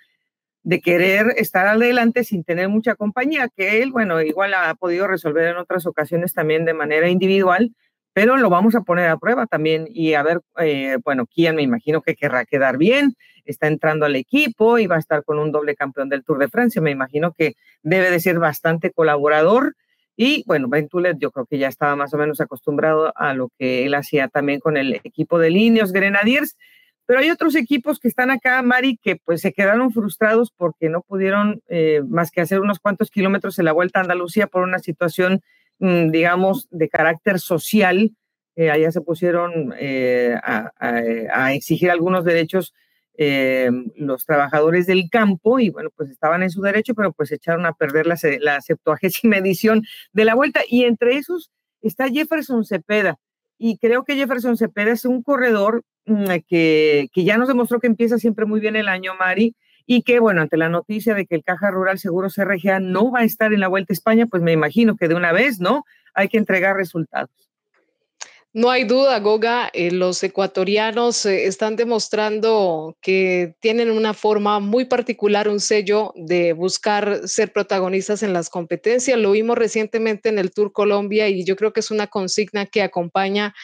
de 0.64 0.82
querer 0.82 1.28
estar 1.38 1.66
adelante 1.68 2.26
sin 2.26 2.44
tener 2.44 2.68
mucha 2.68 2.96
compañía, 2.96 3.48
que 3.48 3.82
él, 3.82 3.92
bueno, 3.94 4.22
igual 4.22 4.54
ha 4.54 4.76
podido 4.76 5.08
resolver 5.08 5.46
en 5.46 5.58
otras 5.58 5.88
ocasiones 5.88 6.34
también 6.34 6.66
de 6.66 6.74
manera 6.74 7.08
individual, 7.10 7.74
pero 8.14 8.36
lo 8.36 8.50
vamos 8.50 8.76
a 8.76 8.82
poner 8.82 9.10
a 9.10 9.18
prueba 9.18 9.48
también 9.48 9.88
y 9.90 10.14
a 10.14 10.24
ver, 10.24 10.42
eh, 10.60 10.98
bueno, 11.06 11.26
quién 11.26 11.56
me 11.56 11.62
imagino 11.62 12.02
que 12.02 12.16
querrá 12.16 12.44
quedar 12.44 12.78
bien, 12.78 13.16
está 13.46 13.68
entrando 13.68 14.06
al 14.06 14.18
equipo 14.18 14.78
y 14.78 14.88
va 14.88 14.98
a 14.98 15.00
estar 15.00 15.24
con 15.24 15.40
un 15.40 15.54
doble 15.54 15.76
campeón 15.76 16.10
del 16.10 16.26
Tour 16.26 16.38
de 16.38 16.50
Francia, 16.50 16.82
me 16.82 16.92
imagino 16.92 17.32
que 17.32 17.56
debe 17.82 18.12
de 18.12 18.20
ser 18.20 18.40
bastante 18.40 18.92
colaborador 18.92 19.76
y 20.24 20.44
bueno, 20.46 20.68
Ben 20.68 20.88
yo 21.18 21.32
creo 21.32 21.48
que 21.48 21.58
ya 21.58 21.68
estaba 21.68 21.96
más 21.96 22.14
o 22.14 22.18
menos 22.20 22.40
acostumbrado 22.42 23.12
a 23.16 23.34
lo 23.34 23.50
que 23.58 23.88
él 23.88 23.96
hacía 23.96 24.28
también 24.28 24.60
con 24.60 24.78
el 24.78 24.94
equipo 25.04 25.40
de 25.40 25.50
Líneos 25.50 25.92
Grenadiers. 25.92 26.58
Pero 27.08 27.22
hay 27.22 27.32
otros 27.32 27.56
equipos 27.56 28.00
que 28.00 28.08
están 28.08 28.30
acá, 28.30 28.62
Mari, 28.62 29.00
que 29.02 29.16
pues 29.16 29.42
se 29.42 29.52
quedaron 29.52 29.92
frustrados 29.92 30.52
porque 30.56 30.90
no 30.90 31.02
pudieron 31.02 31.64
eh, 31.70 32.04
más 32.08 32.30
que 32.30 32.40
hacer 32.40 32.60
unos 32.60 32.78
cuantos 32.78 33.10
kilómetros 33.10 33.58
en 33.58 33.66
la 33.66 33.72
Vuelta 33.72 33.98
a 33.98 34.04
Andalucía 34.04 34.46
por 34.46 34.62
una 34.62 34.78
situación, 34.78 35.42
mm, 35.80 36.12
digamos, 36.12 36.68
de 36.70 36.88
carácter 36.88 37.40
social. 37.40 38.12
Eh, 38.56 38.70
allá 38.70 38.92
se 38.92 39.02
pusieron 39.02 39.74
eh, 39.80 40.36
a, 40.44 41.52
exigir 41.56 41.90
algunos 41.90 42.26
derechos 42.26 42.76
eh, 43.17 43.69
los 43.95 44.26
trabajadores 44.26 44.88
del 44.88 45.10
campo 45.10 45.60
y 45.60 45.69
bueno, 45.69 45.89
pues 45.95 46.10
estaban 46.10 46.43
en 46.43 46.50
su 46.50 46.62
derecho, 46.62 46.95
pero 46.95 47.12
pues 47.12 47.32
echaron 47.32 47.65
a 47.65 47.74
perder 47.74 48.08
la, 48.08 48.17
la 48.39 48.62
septuagésima 48.62 49.38
edición 49.38 49.84
de 50.13 50.26
la 50.26 50.36
vuelta 50.36 50.62
y 50.67 50.86
entre 50.86 51.17
esos 51.17 51.52
está 51.82 52.08
Jefferson 52.10 52.65
Cepeda 52.65 53.19
y 53.63 53.78
creo 53.78 54.04
que 54.04 54.15
Jefferson 54.15 54.58
Cepeda 54.58 54.91
es 54.91 55.06
un 55.06 55.21
corredor 55.21 55.84
mm, 56.08 56.26
que, 56.47 57.10
que 57.13 57.24
ya 57.24 57.38
nos 57.38 57.47
demostró 57.47 57.80
que 57.80 57.86
empieza 57.86 58.17
siempre 58.17 58.45
muy 58.45 58.60
bien 58.60 58.76
el 58.76 58.88
año, 58.88 59.13
Mari, 59.19 59.56
y 59.86 60.02
que, 60.02 60.19
bueno, 60.19 60.41
ante 60.41 60.58
la 60.58 60.67
noticia 60.67 61.13
de 61.13 61.28
que 61.28 61.36
el 61.36 61.43
Caja 61.43 61.69
Rural 61.69 62.00
Seguro 62.00 62.30
CRGA 62.30 62.80
no 62.80 63.12
va 63.12 63.19
a 63.19 63.24
estar 63.24 63.54
en 63.54 63.60
la 63.60 63.67
Vuelta 63.67 63.91
a 63.91 63.93
España, 63.93 64.26
pues 64.26 64.41
me 64.41 64.52
imagino 64.52 64.95
que 64.95 65.08
de 65.08 65.13
una 65.13 65.32
vez, 65.32 65.60
¿no? 65.60 65.84
Hay 66.15 66.28
que 66.28 66.39
entregar 66.39 66.76
resultados. 66.76 67.51
No 68.54 68.70
hay 68.70 68.84
duda, 68.84 69.18
Goga, 69.20 69.70
eh, 69.72 69.92
los 69.92 70.22
ecuatorianos 70.24 71.26
eh, 71.26 71.46
están 71.46 71.78
demostrando 71.78 72.98
que 73.02 73.56
tienen 73.62 73.90
una 73.90 74.14
forma 74.14 74.60
muy 74.60 74.84
particular, 74.84 75.48
un 75.48 75.62
sello 75.62 76.12
de 76.18 76.52
buscar 76.52 77.30
ser 77.30 77.54
protagonistas 77.54 78.24
en 78.24 78.34
las 78.34 78.50
competencias. 78.50 79.18
Lo 79.18 79.32
vimos 79.32 79.58
recientemente 79.58 80.28
en 80.28 80.38
el 80.38 80.52
Tour 80.52 80.74
Colombia 80.74 81.30
y 81.30 81.46
yo 81.46 81.56
creo 81.56 81.72
que 81.72 81.80
es 81.80 81.92
una 81.92 82.08
consigna 82.08 82.66
que 82.66 82.82
acompaña 82.82 83.56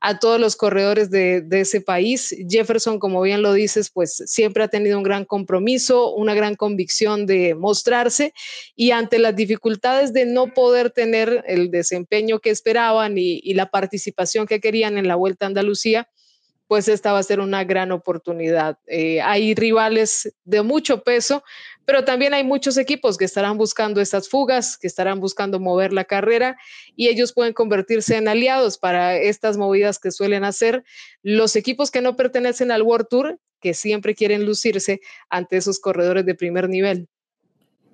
a 0.00 0.18
todos 0.18 0.40
los 0.40 0.56
corredores 0.56 1.10
de, 1.10 1.44
ese 1.50 1.80
país. 1.80 2.34
Jefferson, 2.48 2.98
como 2.98 3.20
bien 3.20 3.42
lo 3.42 3.52
dices, 3.52 3.90
pues 3.90 4.22
siempre 4.26 4.62
ha 4.62 4.68
tenido 4.68 4.96
un 4.96 5.02
gran 5.02 5.24
compromiso, 5.24 6.14
una 6.14 6.34
gran 6.34 6.54
convicción 6.54 7.26
de 7.26 7.54
mostrarse 7.54 8.32
y 8.76 8.92
ante 8.92 9.18
las 9.18 9.34
dificultades 9.34 10.12
de 10.12 10.26
no 10.26 10.54
poder 10.54 10.90
tener 10.90 11.44
el 11.46 11.70
desempeño 11.70 12.38
que 12.38 12.50
esperaban 12.50 13.18
y, 13.18 13.40
y 13.42 13.54
la 13.54 13.70
participación 13.70 14.46
que 14.46 14.60
querían 14.60 14.98
en 14.98 15.08
la 15.08 15.16
Vuelta 15.16 15.46
a 15.46 15.48
Andalucía, 15.48 16.08
pues 16.68 16.86
esta 16.86 17.12
va 17.12 17.18
a 17.18 17.22
ser 17.22 17.40
una 17.40 17.64
gran 17.64 17.90
oportunidad. 17.92 18.78
Eh, 18.86 19.20
hay 19.22 19.54
rivales 19.54 20.32
de 20.44 20.62
mucho 20.62 21.02
peso, 21.02 21.42
pero 21.86 22.04
también 22.04 22.34
hay 22.34 22.44
muchos 22.44 22.76
equipos 22.76 23.16
que 23.16 23.24
estarán 23.24 23.56
buscando 23.56 24.02
estas 24.02 24.28
fugas, 24.28 24.76
que 24.76 24.86
estarán 24.86 25.18
buscando 25.18 25.58
mover 25.58 25.94
la 25.94 26.04
carrera 26.04 26.58
y 26.94 27.08
ellos 27.08 27.32
pueden 27.32 27.54
convertirse 27.54 28.16
en 28.16 28.28
aliados 28.28 28.76
para 28.76 29.16
estas 29.16 29.56
movidas 29.56 29.98
que 29.98 30.10
suelen 30.10 30.44
hacer 30.44 30.84
los 31.22 31.56
equipos 31.56 31.90
que 31.90 32.02
no 32.02 32.14
pertenecen 32.14 32.70
al 32.70 32.82
World 32.82 33.08
Tour, 33.08 33.40
que 33.60 33.72
siempre 33.72 34.14
quieren 34.14 34.44
lucirse 34.44 35.00
ante 35.30 35.56
esos 35.56 35.80
corredores 35.80 36.26
de 36.26 36.34
primer 36.34 36.68
nivel. 36.68 37.08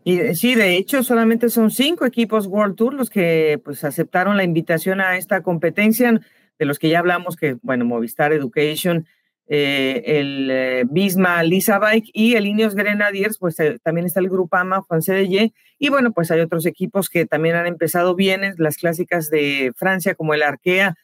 Y 0.02 0.34
sí, 0.34 0.54
de 0.54 0.76
hecho, 0.76 1.02
solamente 1.02 1.48
son 1.48 1.70
cinco 1.70 2.04
equipos 2.04 2.46
World 2.46 2.74
Tour 2.74 2.92
los 2.92 3.08
que 3.08 3.60
pues 3.64 3.84
aceptaron 3.84 4.36
la 4.36 4.44
invitación 4.44 5.00
a 5.00 5.16
esta 5.16 5.42
competencia 5.42 6.20
de 6.58 6.64
los 6.64 6.78
que 6.78 6.88
ya 6.88 7.00
hablamos, 7.00 7.36
que, 7.36 7.56
bueno, 7.62 7.84
Movistar 7.84 8.32
Education, 8.32 9.06
eh, 9.46 10.02
el 10.06 10.48
eh, 10.50 10.84
Bisma 10.88 11.42
Lisa 11.42 11.78
Bike 11.78 12.08
y 12.14 12.34
el 12.34 12.46
Ineos 12.46 12.74
Grenadiers, 12.74 13.36
pues 13.36 13.60
eh, 13.60 13.78
también 13.82 14.06
está 14.06 14.20
el 14.20 14.30
Grupama 14.30 14.80
Juan 14.82 15.02
CDY, 15.02 15.52
y. 15.78 15.88
Bueno, 15.90 16.12
pues 16.12 16.30
hay 16.30 16.40
otros 16.40 16.64
equipos 16.66 17.10
que 17.10 17.26
también 17.26 17.56
han 17.56 17.66
empezado 17.66 18.14
bien, 18.14 18.42
las 18.58 18.76
clásicas 18.76 19.28
de 19.28 19.72
Francia, 19.76 20.14
como 20.14 20.32
el 20.34 20.42
Arkea, 20.42 20.94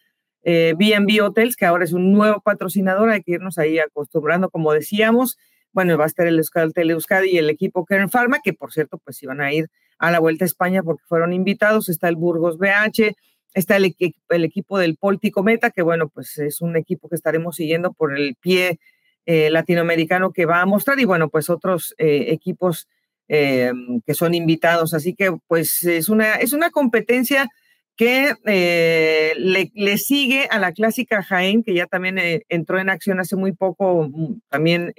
B&B 0.43 1.21
Hotels, 1.21 1.55
que 1.55 1.67
ahora 1.67 1.85
es 1.85 1.93
un 1.93 2.13
nuevo 2.13 2.41
patrocinador, 2.41 3.11
hay 3.11 3.23
que 3.23 3.33
irnos 3.33 3.59
ahí 3.59 3.79
acostumbrando, 3.79 4.49
como 4.49 4.73
decíamos, 4.73 5.37
bueno, 5.73 5.99
va 5.99 6.05
a 6.05 6.07
estar 6.07 6.27
el 6.27 6.39
Euskaltel 6.39 6.91
Euskadi 6.91 7.31
y 7.31 7.39
el 7.39 7.51
equipo 7.51 7.85
Kern 7.85 8.09
Pharma, 8.09 8.41
que 8.43 8.55
por 8.55 8.73
cierto, 8.73 8.99
pues 8.99 9.23
iban 9.23 9.43
a 9.43 9.53
ir 9.53 9.69
a 9.99 10.11
la 10.11 10.19
Vuelta 10.19 10.45
a 10.45 10.47
España 10.47 10.83
porque 10.83 11.05
fueron 11.07 11.35
invitados, 11.35 11.91
está 11.91 12.09
el 12.09 12.17
Burgos 12.17 12.57
BH, 12.59 13.15
Está 13.53 13.77
el, 13.77 13.85
equipo 13.85 14.79
del 14.79 14.97
Póltico 14.97 15.43
Meta, 15.43 15.71
que 15.71 15.83
bueno, 15.83 16.09
pues 16.09 16.39
es 16.39 16.61
un 16.61 16.77
equipo 16.77 17.09
que 17.09 17.17
estaremos 17.17 17.57
siguiendo 17.57 17.93
por 17.93 18.17
el 18.17 18.37
pie 18.37 18.79
eh, 19.27 19.51
latinoamericano 19.51 20.33
que 20.33 20.47
va 20.47 20.61
a 20.61 20.67
mostrar 20.67 21.01
y 21.01 21.05
bueno, 21.05 21.29
pues 21.29 21.51
otros 21.51 21.95
eh, 21.99 22.27
equipos 22.29 22.89
eh, 23.29 23.73
que 24.07 24.15
son 24.15 24.35
invitados. 24.35 24.95
Así 24.95 25.15
que 25.15 25.37
pues 25.49 25.83
es 25.85 26.09
una, 26.09 26.37
es 26.37 26.53
una 26.53 26.71
competencia 26.71 27.49
que 27.97 28.33
le, 28.45 29.71
le, 29.75 29.99
sigue 29.99 30.47
a 30.51 30.59
la 30.59 30.73
clásica 30.73 31.23
Jaén, 31.23 31.63
que 31.63 31.75
ya 31.75 31.87
también 31.87 32.19
entró 32.49 32.79
en 32.79 32.89
acción 32.89 33.21
hace 33.21 33.37
muy 33.37 33.53
poco, 33.53 34.09
mm, 34.11 34.41
también 34.49 34.95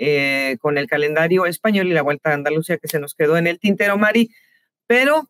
con 0.59 0.77
el 0.77 0.87
calendario 0.87 1.45
español 1.45 1.87
y 1.87 1.93
la 1.93 2.03
Vuelta 2.03 2.29
a 2.29 2.35
Andalucía 2.35 2.77
que 2.77 2.87
se 2.87 2.99
nos 2.99 3.15
quedó 3.15 3.37
en 3.37 3.47
el 3.47 3.59
tintero, 3.59 3.97
Mari, 3.97 4.29
pero 4.85 5.29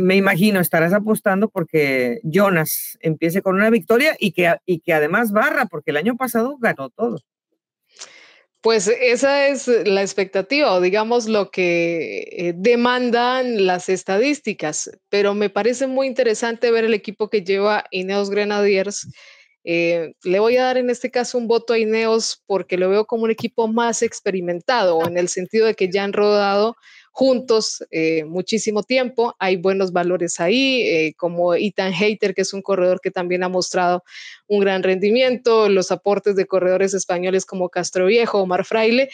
me 0.00 0.16
imagino 0.16 0.60
estarás 0.60 0.92
apostando 0.92 1.48
porque 1.48 2.20
Jonas 2.22 2.96
empiece 3.00 3.42
con 3.42 3.56
una 3.56 3.70
victoria 3.70 4.16
y 4.18 4.32
que, 4.32 4.54
y 4.66 4.80
que 4.80 4.92
además 4.92 5.32
barra, 5.32 5.66
porque 5.66 5.90
el 5.90 5.96
año 5.96 6.16
pasado 6.16 6.56
ganó 6.60 6.90
todo. 6.90 7.18
Pues 8.64 8.88
esa 8.88 9.48
es 9.48 9.68
la 9.68 10.00
expectativa 10.00 10.72
o 10.72 10.80
digamos 10.80 11.28
lo 11.28 11.50
que 11.50 12.26
eh, 12.32 12.54
demandan 12.56 13.66
las 13.66 13.90
estadísticas, 13.90 14.90
pero 15.10 15.34
me 15.34 15.50
parece 15.50 15.86
muy 15.86 16.06
interesante 16.06 16.70
ver 16.70 16.84
el 16.84 16.94
equipo 16.94 17.28
que 17.28 17.44
lleva 17.44 17.84
Ineos 17.90 18.30
Grenadiers. 18.30 19.06
Eh, 19.64 20.14
le 20.22 20.38
voy 20.38 20.56
a 20.56 20.64
dar 20.64 20.78
en 20.78 20.88
este 20.88 21.10
caso 21.10 21.36
un 21.36 21.46
voto 21.46 21.74
a 21.74 21.78
Ineos 21.78 22.42
porque 22.46 22.78
lo 22.78 22.88
veo 22.88 23.04
como 23.04 23.24
un 23.24 23.30
equipo 23.30 23.68
más 23.68 24.00
experimentado, 24.00 25.06
en 25.06 25.18
el 25.18 25.28
sentido 25.28 25.66
de 25.66 25.74
que 25.74 25.90
ya 25.90 26.02
han 26.02 26.14
rodado 26.14 26.74
juntos 27.14 27.84
eh, 27.92 28.24
muchísimo 28.24 28.82
tiempo. 28.82 29.36
Hay 29.38 29.54
buenos 29.54 29.92
valores 29.92 30.40
ahí, 30.40 30.82
eh, 30.82 31.14
como 31.16 31.54
Ethan 31.54 31.92
Hater, 31.92 32.34
que 32.34 32.42
es 32.42 32.52
un 32.52 32.60
corredor 32.60 33.00
que 33.00 33.12
también 33.12 33.44
ha 33.44 33.48
mostrado 33.48 34.02
un 34.48 34.58
gran 34.58 34.82
rendimiento, 34.82 35.68
los 35.68 35.92
aportes 35.92 36.34
de 36.34 36.46
corredores 36.46 36.92
españoles 36.92 37.46
como 37.46 37.68
Castro 37.68 38.06
Viejo, 38.06 38.40
Omar 38.40 38.64
Fraile. 38.64 39.10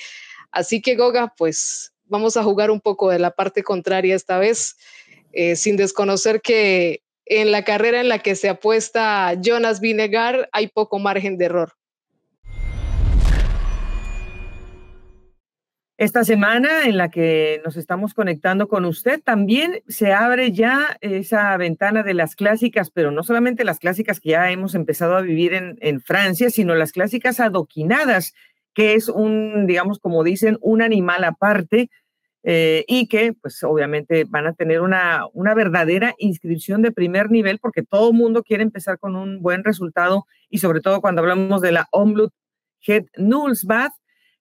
Así 0.50 0.80
que 0.80 0.96
Goga, 0.96 1.34
pues 1.36 1.92
vamos 2.06 2.38
a 2.38 2.42
jugar 2.42 2.70
un 2.70 2.80
poco 2.80 3.10
de 3.10 3.18
la 3.18 3.32
parte 3.32 3.62
contraria 3.62 4.16
esta 4.16 4.38
vez, 4.38 4.78
eh, 5.32 5.54
sin 5.54 5.76
desconocer 5.76 6.40
que 6.40 7.02
en 7.26 7.52
la 7.52 7.64
carrera 7.64 8.00
en 8.00 8.08
la 8.08 8.20
que 8.20 8.34
se 8.34 8.48
apuesta 8.48 9.34
Jonas 9.42 9.80
Vinegar 9.80 10.48
hay 10.52 10.68
poco 10.68 10.98
margen 10.98 11.36
de 11.36 11.44
error. 11.44 11.74
Esta 16.00 16.24
semana 16.24 16.86
en 16.86 16.96
la 16.96 17.10
que 17.10 17.60
nos 17.62 17.76
estamos 17.76 18.14
conectando 18.14 18.68
con 18.68 18.86
usted, 18.86 19.20
también 19.22 19.82
se 19.86 20.14
abre 20.14 20.50
ya 20.50 20.96
esa 21.02 21.54
ventana 21.58 22.02
de 22.02 22.14
las 22.14 22.36
clásicas, 22.36 22.90
pero 22.90 23.10
no 23.10 23.22
solamente 23.22 23.64
las 23.64 23.78
clásicas 23.78 24.18
que 24.18 24.30
ya 24.30 24.50
hemos 24.50 24.74
empezado 24.74 25.14
a 25.14 25.20
vivir 25.20 25.52
en, 25.52 26.00
Francia, 26.00 26.48
sino 26.48 26.74
las 26.74 26.92
clásicas 26.92 27.38
adoquinadas, 27.38 28.32
que 28.72 28.94
es 28.94 29.10
un, 29.10 29.66
digamos, 29.66 29.98
como 29.98 30.24
dicen, 30.24 30.56
un 30.62 30.80
animal 30.80 31.22
aparte 31.22 31.90
eh, 32.44 32.86
y 32.88 33.06
que 33.06 33.34
pues 33.34 33.62
obviamente 33.62 34.24
van 34.24 34.46
a 34.46 34.54
tener 34.54 34.80
una, 34.80 35.26
una 35.34 35.52
verdadera 35.52 36.14
inscripción 36.16 36.80
de 36.80 36.92
primer 36.92 37.30
nivel 37.30 37.58
porque 37.58 37.82
todo 37.82 38.12
el 38.12 38.16
mundo 38.16 38.42
quiere 38.42 38.62
empezar 38.62 38.98
con 38.98 39.16
un 39.16 39.42
buen 39.42 39.64
resultado 39.64 40.24
y 40.48 40.60
sobre 40.60 40.80
todo 40.80 41.02
cuando 41.02 41.20
hablamos 41.20 41.60
de 41.60 41.72
la 41.72 41.88
Omloop 41.92 42.32
Head 42.86 43.04
Nullsbad, 43.18 43.90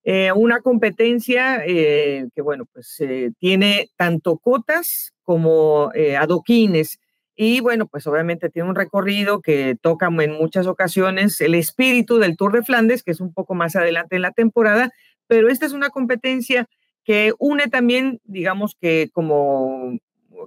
eh, 0.04 0.32
una 0.32 0.62
competencia 0.62 1.64
eh, 1.66 2.28
que, 2.34 2.42
bueno, 2.42 2.66
pues 2.72 2.96
eh, 3.00 3.32
tiene 3.38 3.90
tanto 3.98 4.38
cotas 4.38 5.14
como 5.24 5.92
adoquines. 6.20 7.00
Y 7.36 7.62
bueno, 7.62 7.88
pues 7.88 8.08
obviamente 8.08 8.50
tiene 8.50 8.68
un 8.68 8.76
recorrido 8.76 9.42
que 9.42 9.78
toca 9.80 10.08
en 10.08 10.32
muchas 10.34 10.68
ocasiones 10.68 11.40
el 11.40 11.56
espíritu 11.56 12.18
del 12.18 12.36
Tour 12.36 12.54
de 12.54 12.64
Flandes, 12.64 13.04
que 13.04 13.12
es 13.12 13.22
un 13.22 13.34
poco 13.34 13.54
más 13.54 13.76
adelante 13.76 14.16
en 14.16 14.24
la 14.24 14.32
temporada, 14.32 14.92
pero 15.28 15.50
esta 15.50 15.66
es 15.66 15.74
una 15.74 15.90
competencia 15.90 16.68
que 17.06 17.34
une 17.38 17.68
también, 17.68 18.20
digamos 18.24 18.76
que 18.82 19.10
como 19.14 20.00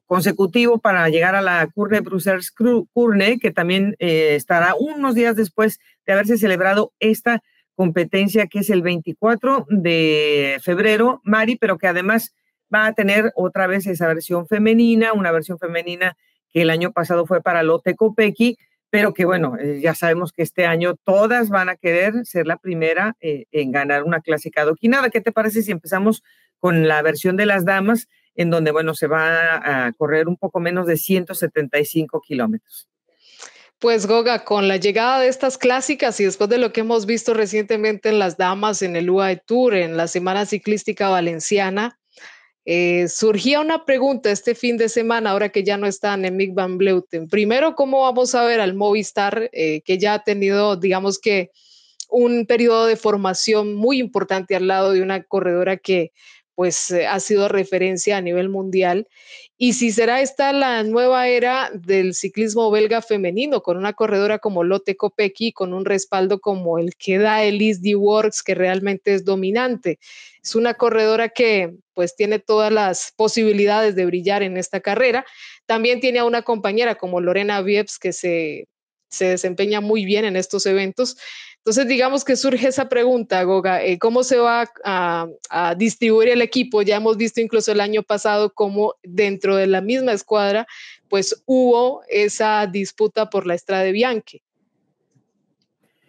consecutivo 0.06 0.78
para 0.78 1.08
llegar 1.08 1.34
a 1.34 1.42
la 1.42 1.66
Curne 1.72 2.00
Brussels 2.00 2.50
Curne, 2.50 3.38
que 3.38 3.52
también 3.52 3.94
estará 3.98 4.74
unos 4.74 5.14
días 5.14 5.36
después 5.36 5.78
de 6.06 6.12
haberse 6.12 6.36
celebrado 6.36 6.92
esta 6.98 7.42
competencia 7.74 8.46
que 8.46 8.60
es 8.60 8.70
el 8.70 8.82
24 8.82 9.66
de 9.68 10.58
febrero, 10.62 11.20
Mari, 11.24 11.56
pero 11.56 11.78
que 11.78 11.86
además 11.86 12.34
va 12.72 12.86
a 12.86 12.94
tener 12.94 13.32
otra 13.34 13.66
vez 13.66 13.86
esa 13.86 14.06
versión 14.06 14.46
femenina, 14.46 15.12
una 15.12 15.32
versión 15.32 15.58
femenina 15.58 16.16
que 16.50 16.62
el 16.62 16.70
año 16.70 16.92
pasado 16.92 17.26
fue 17.26 17.42
para 17.42 17.62
Lotte 17.62 17.94
Kopecky, 17.96 18.56
pero 18.90 19.14
que 19.14 19.24
bueno, 19.24 19.56
eh, 19.58 19.80
ya 19.80 19.94
sabemos 19.94 20.32
que 20.32 20.42
este 20.42 20.66
año 20.66 20.96
todas 21.02 21.48
van 21.48 21.70
a 21.70 21.76
querer 21.76 22.26
ser 22.26 22.46
la 22.46 22.58
primera 22.58 23.16
eh, 23.20 23.46
en 23.50 23.72
ganar 23.72 24.04
una 24.04 24.20
clásica 24.20 24.62
adoquinada. 24.62 25.08
¿Qué 25.08 25.22
te 25.22 25.32
parece 25.32 25.62
si 25.62 25.72
empezamos 25.72 26.22
con 26.58 26.86
la 26.86 27.00
versión 27.00 27.36
de 27.36 27.46
las 27.46 27.64
damas, 27.64 28.08
en 28.34 28.50
donde 28.50 28.70
bueno, 28.70 28.94
se 28.94 29.06
va 29.06 29.86
a 29.86 29.92
correr 29.92 30.28
un 30.28 30.36
poco 30.36 30.60
menos 30.60 30.86
de 30.86 30.98
175 30.98 32.20
kilómetros? 32.20 32.91
Pues 33.82 34.06
Goga, 34.06 34.44
con 34.44 34.68
la 34.68 34.76
llegada 34.76 35.18
de 35.18 35.26
estas 35.26 35.58
clásicas 35.58 36.20
y 36.20 36.24
después 36.24 36.48
de 36.48 36.58
lo 36.58 36.72
que 36.72 36.82
hemos 36.82 37.04
visto 37.04 37.34
recientemente 37.34 38.10
en 38.10 38.20
las 38.20 38.36
damas, 38.36 38.80
en 38.80 38.94
el 38.94 39.10
UAE 39.10 39.38
Tour, 39.44 39.74
en 39.74 39.96
la 39.96 40.06
Semana 40.06 40.46
Ciclística 40.46 41.08
Valenciana, 41.08 41.98
eh, 42.64 43.08
surgía 43.08 43.60
una 43.60 43.84
pregunta 43.84 44.30
este 44.30 44.54
fin 44.54 44.76
de 44.76 44.88
semana, 44.88 45.30
ahora 45.30 45.48
que 45.48 45.64
ya 45.64 45.78
no 45.78 45.88
está 45.88 46.16
Mick 46.16 46.54
Van 46.54 46.78
Bleuten. 46.78 47.26
Primero, 47.26 47.74
¿cómo 47.74 48.02
vamos 48.02 48.36
a 48.36 48.44
ver 48.44 48.60
al 48.60 48.74
Movistar, 48.74 49.50
eh, 49.52 49.82
que 49.84 49.98
ya 49.98 50.14
ha 50.14 50.22
tenido, 50.22 50.76
digamos 50.76 51.18
que, 51.18 51.50
un 52.08 52.46
periodo 52.46 52.86
de 52.86 52.94
formación 52.94 53.74
muy 53.74 53.98
importante 53.98 54.54
al 54.54 54.68
lado 54.68 54.92
de 54.92 55.02
una 55.02 55.24
corredora 55.24 55.76
que 55.76 56.12
pues 56.54 56.90
eh, 56.90 57.06
ha 57.06 57.20
sido 57.20 57.48
referencia 57.48 58.16
a 58.16 58.20
nivel 58.20 58.48
mundial. 58.48 59.08
Y 59.56 59.74
si 59.74 59.92
será 59.92 60.20
esta 60.20 60.52
la 60.52 60.82
nueva 60.82 61.28
era 61.28 61.70
del 61.72 62.14
ciclismo 62.14 62.70
belga 62.70 63.02
femenino, 63.02 63.62
con 63.62 63.76
una 63.76 63.92
corredora 63.92 64.38
como 64.38 64.64
Lotte 64.64 64.96
Kopecky, 64.96 65.52
con 65.52 65.72
un 65.72 65.84
respaldo 65.84 66.40
como 66.40 66.78
el 66.78 66.96
que 66.96 67.18
da 67.18 67.44
Elise 67.44 67.80
D. 67.80 67.94
Works, 67.94 68.42
que 68.42 68.54
realmente 68.54 69.14
es 69.14 69.24
dominante. 69.24 69.98
Es 70.42 70.54
una 70.54 70.74
corredora 70.74 71.28
que 71.28 71.74
pues 71.94 72.16
tiene 72.16 72.38
todas 72.38 72.72
las 72.72 73.12
posibilidades 73.16 73.94
de 73.94 74.06
brillar 74.06 74.42
en 74.42 74.56
esta 74.56 74.80
carrera. 74.80 75.24
También 75.66 76.00
tiene 76.00 76.18
a 76.18 76.24
una 76.24 76.42
compañera 76.42 76.96
como 76.96 77.20
Lorena 77.20 77.60
Viebs, 77.62 77.98
que 77.98 78.12
se 78.12 78.66
se 79.12 79.26
desempeña 79.26 79.80
muy 79.80 80.04
bien 80.04 80.24
en 80.24 80.36
estos 80.36 80.66
eventos. 80.66 81.16
Entonces, 81.64 81.86
digamos 81.86 82.24
que 82.24 82.34
surge 82.34 82.66
esa 82.66 82.88
pregunta, 82.88 83.40
Goga, 83.44 83.84
eh, 83.84 83.96
¿cómo 84.00 84.24
se 84.24 84.36
va 84.36 84.68
a, 84.84 85.74
distribuir 85.76 86.30
el 86.30 86.42
equipo? 86.42 86.82
Ya 86.82 86.96
hemos 86.96 87.16
visto 87.16 87.40
incluso 87.40 87.70
el 87.70 87.80
año 87.80 88.02
pasado 88.02 88.52
cómo 88.52 88.96
dentro 89.04 89.54
de 89.54 89.68
la 89.68 89.80
misma 89.80 90.10
escuadra, 90.10 90.66
pues 91.08 91.40
hubo 91.46 92.02
esa 92.08 92.66
disputa 92.66 93.30
por 93.30 93.46
la 93.46 93.54
Estrada 93.54 93.84
de 93.84 93.92
Bianchi. 93.92 94.42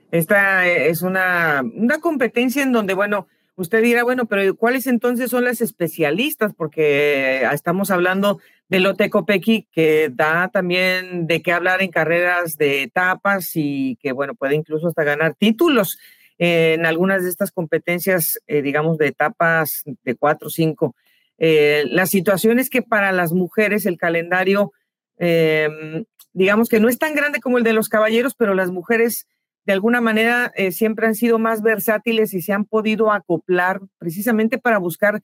Esta 0.10 0.68
es 0.68 1.04
una, 1.04 1.62
una 1.62 2.00
competencia 2.00 2.64
en 2.64 2.72
donde, 2.72 2.96
bueno, 2.96 3.28
usted 3.56 3.82
dirá, 3.84 4.04
bueno, 4.04 4.26
pero 4.26 4.56
¿cuáles 4.56 4.88
entonces 4.88 5.30
son 5.30 5.44
las 5.44 5.62
especialistas? 5.62 6.54
Porque 6.54 7.44
estamos 7.54 7.92
hablando 7.92 8.40
del 8.70 8.86
Otecopequi, 8.86 9.68
que 9.72 10.10
da 10.12 10.50
también 10.50 11.28
de 11.28 11.42
qué 11.42 11.52
hablar 11.52 11.82
en 11.82 11.92
carreras 11.92 12.58
de 12.58 12.84
etapas 12.84 13.52
y 13.56 13.98
que, 14.02 14.12
bueno, 14.12 14.36
puede 14.36 14.56
incluso 14.56 14.88
hasta 14.88 15.04
ganar 15.04 15.36
títulos 15.36 16.00
en 16.38 16.86
algunas 16.86 17.24
de 17.24 17.30
estas 17.30 17.52
competencias, 17.52 18.40
eh, 18.48 18.62
digamos, 18.62 18.98
de 18.98 19.08
etapas 19.08 19.84
de 19.86 20.16
cuatro 20.16 20.48
o 20.48 20.52
cinco. 20.52 20.96
Eh, 21.38 21.84
la 21.88 22.06
situación 22.06 22.60
es 22.60 22.70
que 22.70 22.82
para 22.82 23.12
las 23.12 23.34
mujeres 23.34 23.86
el 23.86 23.98
calendario, 23.98 24.72
eh, 25.18 26.04
digamos 26.34 26.70
que 26.70 26.80
no 26.80 26.90
es 26.90 26.98
tan 26.98 27.16
grande 27.16 27.40
como 27.40 27.58
el 27.58 27.64
de 27.64 27.74
los 27.74 27.90
caballeros, 27.90 28.36
pero 28.36 28.56
las 28.56 28.72
mujeres 28.72 29.28
de 29.66 29.74
alguna 29.74 30.02
manera 30.02 30.52
eh, 30.56 30.72
siempre 30.72 31.08
han 31.08 31.16
sido 31.16 31.40
más 31.40 31.62
versátiles 31.62 32.34
y 32.34 32.42
se 32.42 32.54
han 32.54 32.66
podido 32.66 33.12
acoplar 33.12 33.80
precisamente 33.98 34.58
para 34.58 34.78
buscar 34.78 35.22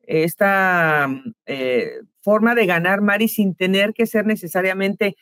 esta 0.00 1.08
eh, 1.46 2.00
forma 2.20 2.54
de 2.54 2.66
ganar, 2.66 3.00
Mari, 3.02 3.28
sin 3.28 3.54
tener 3.54 3.92
que 3.94 4.06
ser 4.06 4.26
necesariamente 4.26 5.16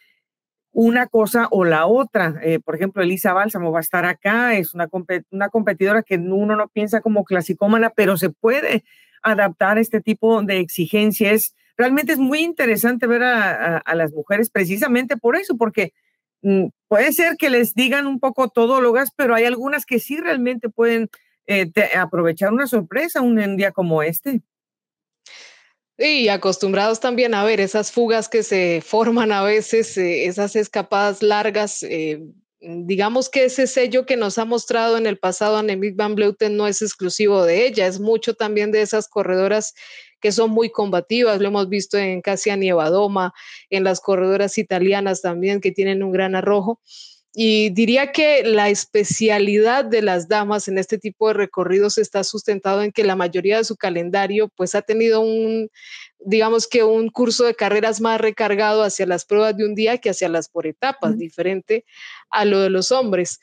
una 0.73 1.07
cosa 1.09 1.49
o 1.51 1.65
la 1.65 1.87
otra. 1.87 2.37
Eh, 2.43 2.61
por 2.61 2.77
ejemplo, 2.77 3.03
Elisa 3.03 3.33
Bálsamo 3.33 3.73
va 3.73 3.81
a 3.81 3.83
estar 3.83 4.05
acá, 4.05 4.55
es 4.55 4.73
una, 4.73 4.89
una 5.31 5.49
competidora 5.49 6.03
que 6.03 6.17
uno 6.17 6.57
no 6.57 6.69
piensa 6.69 7.01
como 7.01 7.25
clasicómana, 7.25 7.91
pero 7.91 8.17
se 8.17 8.31
puede 8.31 8.85
adaptar 9.23 9.77
a 9.77 9.81
este 9.81 10.01
tipo 10.01 10.43
de 10.43 10.61
exigencias. 10.61 11.55
Realmente 11.77 12.13
es 12.13 12.19
muy 12.19 12.41
interesante 12.41 13.07
ver 13.07 13.23
a 13.25 13.95
las 13.95 14.13
mujeres 14.13 14.51
precisamente 14.51 15.17
por 15.17 15.37
eso, 15.37 15.57
porque 15.57 15.93
Mm, 15.93 16.00
puede 16.89 17.13
ser 17.13 17.37
que 17.37 17.51
les 17.51 17.75
digan 17.75 18.07
un 18.07 18.21
poco 18.21 18.49
todólogas, 18.49 19.11
pero 19.17 19.35
hay 19.35 19.45
algunas 19.45 19.87
que 19.87 19.99
sí 20.01 20.19
realmente 20.19 20.69
pueden 20.69 21.11
eh, 21.47 21.71
aprovechar 21.97 22.53
una 22.53 22.67
sorpresa 22.67 23.21
un 23.21 23.57
día 23.57 23.73
como 23.73 24.03
este. 24.03 24.43
Y 25.99 26.29
acostumbrados 26.29 26.99
también 26.99 27.35
a 27.35 27.45
ver 27.45 27.61
esas 27.61 27.93
fugas 27.93 28.29
que 28.29 28.43
se 28.43 28.83
forman 28.83 29.33
a 29.33 29.43
veces, 29.43 29.99
eh, 29.99 30.25
esas 30.25 30.57
escapadas 30.57 31.23
largas. 31.23 31.83
Eh, 31.83 32.23
digamos 32.61 33.29
que 33.29 33.45
ese 33.45 33.67
sello 33.67 34.07
que 34.07 34.17
nos 34.17 34.39
ha 34.39 34.47
mostrado 34.47 34.97
en 34.97 35.07
el 35.07 35.19
pasado 35.19 35.59
Annemiek 35.59 35.97
van 35.97 36.15
Bleuten 36.15 36.57
no 36.57 36.67
es 36.67 36.81
exclusivo 36.81 37.45
de 37.45 37.67
ella, 37.67 37.87
es 37.87 38.01
mucho 38.01 38.35
también 38.35 38.71
de 38.71 38.81
esas 38.81 39.09
corredoras 39.09 39.75
que 40.21 40.33
son 40.33 40.51
muy 40.51 40.71
combativas, 40.71 41.41
lo 41.41 41.49
hemos 41.49 41.69
visto 41.69 41.99
en 41.99 42.21
Casia 42.23 42.57
Nievadoma, 42.57 43.33
en 43.71 43.85
las 43.85 44.01
corredoras 44.01 44.59
italianas 44.59 45.23
también, 45.23 45.61
que 45.61 45.73
tienen 45.73 46.03
un 46.03 46.13
gran 46.13 46.35
arrojo. 46.35 46.81
Y 47.33 47.71
diría 47.71 48.11
que 48.11 48.43
la 48.43 48.71
especialidad 48.71 49.85
de 49.85 50.03
las 50.03 50.27
damas 50.27 50.67
en 50.67 50.79
este 50.79 50.99
tipo 50.99 51.29
de 51.29 51.35
recorridos 51.35 51.97
está 51.97 52.25
sustentado 52.25 52.83
en 52.83 52.91
que 52.91 53.05
la 53.05 53.15
mayoría 53.15 53.59
de 53.59 53.65
su 53.65 53.77
calendario 53.77 54.49
pues 54.49 54.75
ha 54.75 54.83
tenido 54.83 55.21
un, 55.21 55.71
digamos 56.19 56.67
que 56.67 56.83
un 56.83 57.09
curso 57.09 57.45
de 57.45 57.55
carreras 57.55 58.01
más 58.01 58.21
recargado 58.21 58.83
hacia 58.83 59.07
las 59.07 59.25
pruebas 59.25 59.57
de 59.57 59.65
un 59.65 59.77
día 59.77 59.99
que 59.99 60.11
hacia 60.11 60.29
las 60.29 60.49
por 60.49 60.67
etapas, 60.67 61.19
diferente 61.19 61.85
a 62.31 62.45
lo 62.45 62.59
de 62.61 62.71
los 62.71 62.91
hombres. 62.91 63.39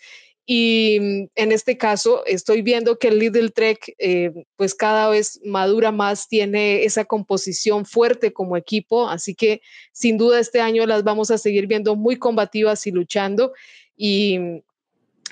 Y 0.50 0.98
mm, 1.00 1.28
en 1.36 1.52
este 1.52 1.78
caso 1.78 2.26
estoy 2.26 2.62
viendo 2.62 2.98
que 2.98 3.10
el 3.10 3.20
Lidl 3.20 3.52
Trek 3.52 3.94
eh, 4.00 4.32
pues 4.56 4.74
cada 4.74 5.10
vez 5.10 5.40
madura 5.44 5.92
más, 5.92 6.30
tiene 6.30 6.86
esa 6.86 7.04
composición 7.04 7.86
fuerte 7.86 8.32
como 8.32 8.56
equipo, 8.56 9.10
así 9.10 9.36
que 9.36 9.62
sin 9.92 10.18
duda 10.18 10.40
este 10.40 10.62
año 10.62 10.86
las 10.86 11.04
vamos 11.04 11.32
a 11.32 11.38
seguir 11.38 11.68
viendo 11.68 11.96
muy 11.98 12.16
combativas 12.16 12.88
y 12.88 12.92
luchando. 12.92 13.52
Y 13.98 14.40
mm, 14.40 14.62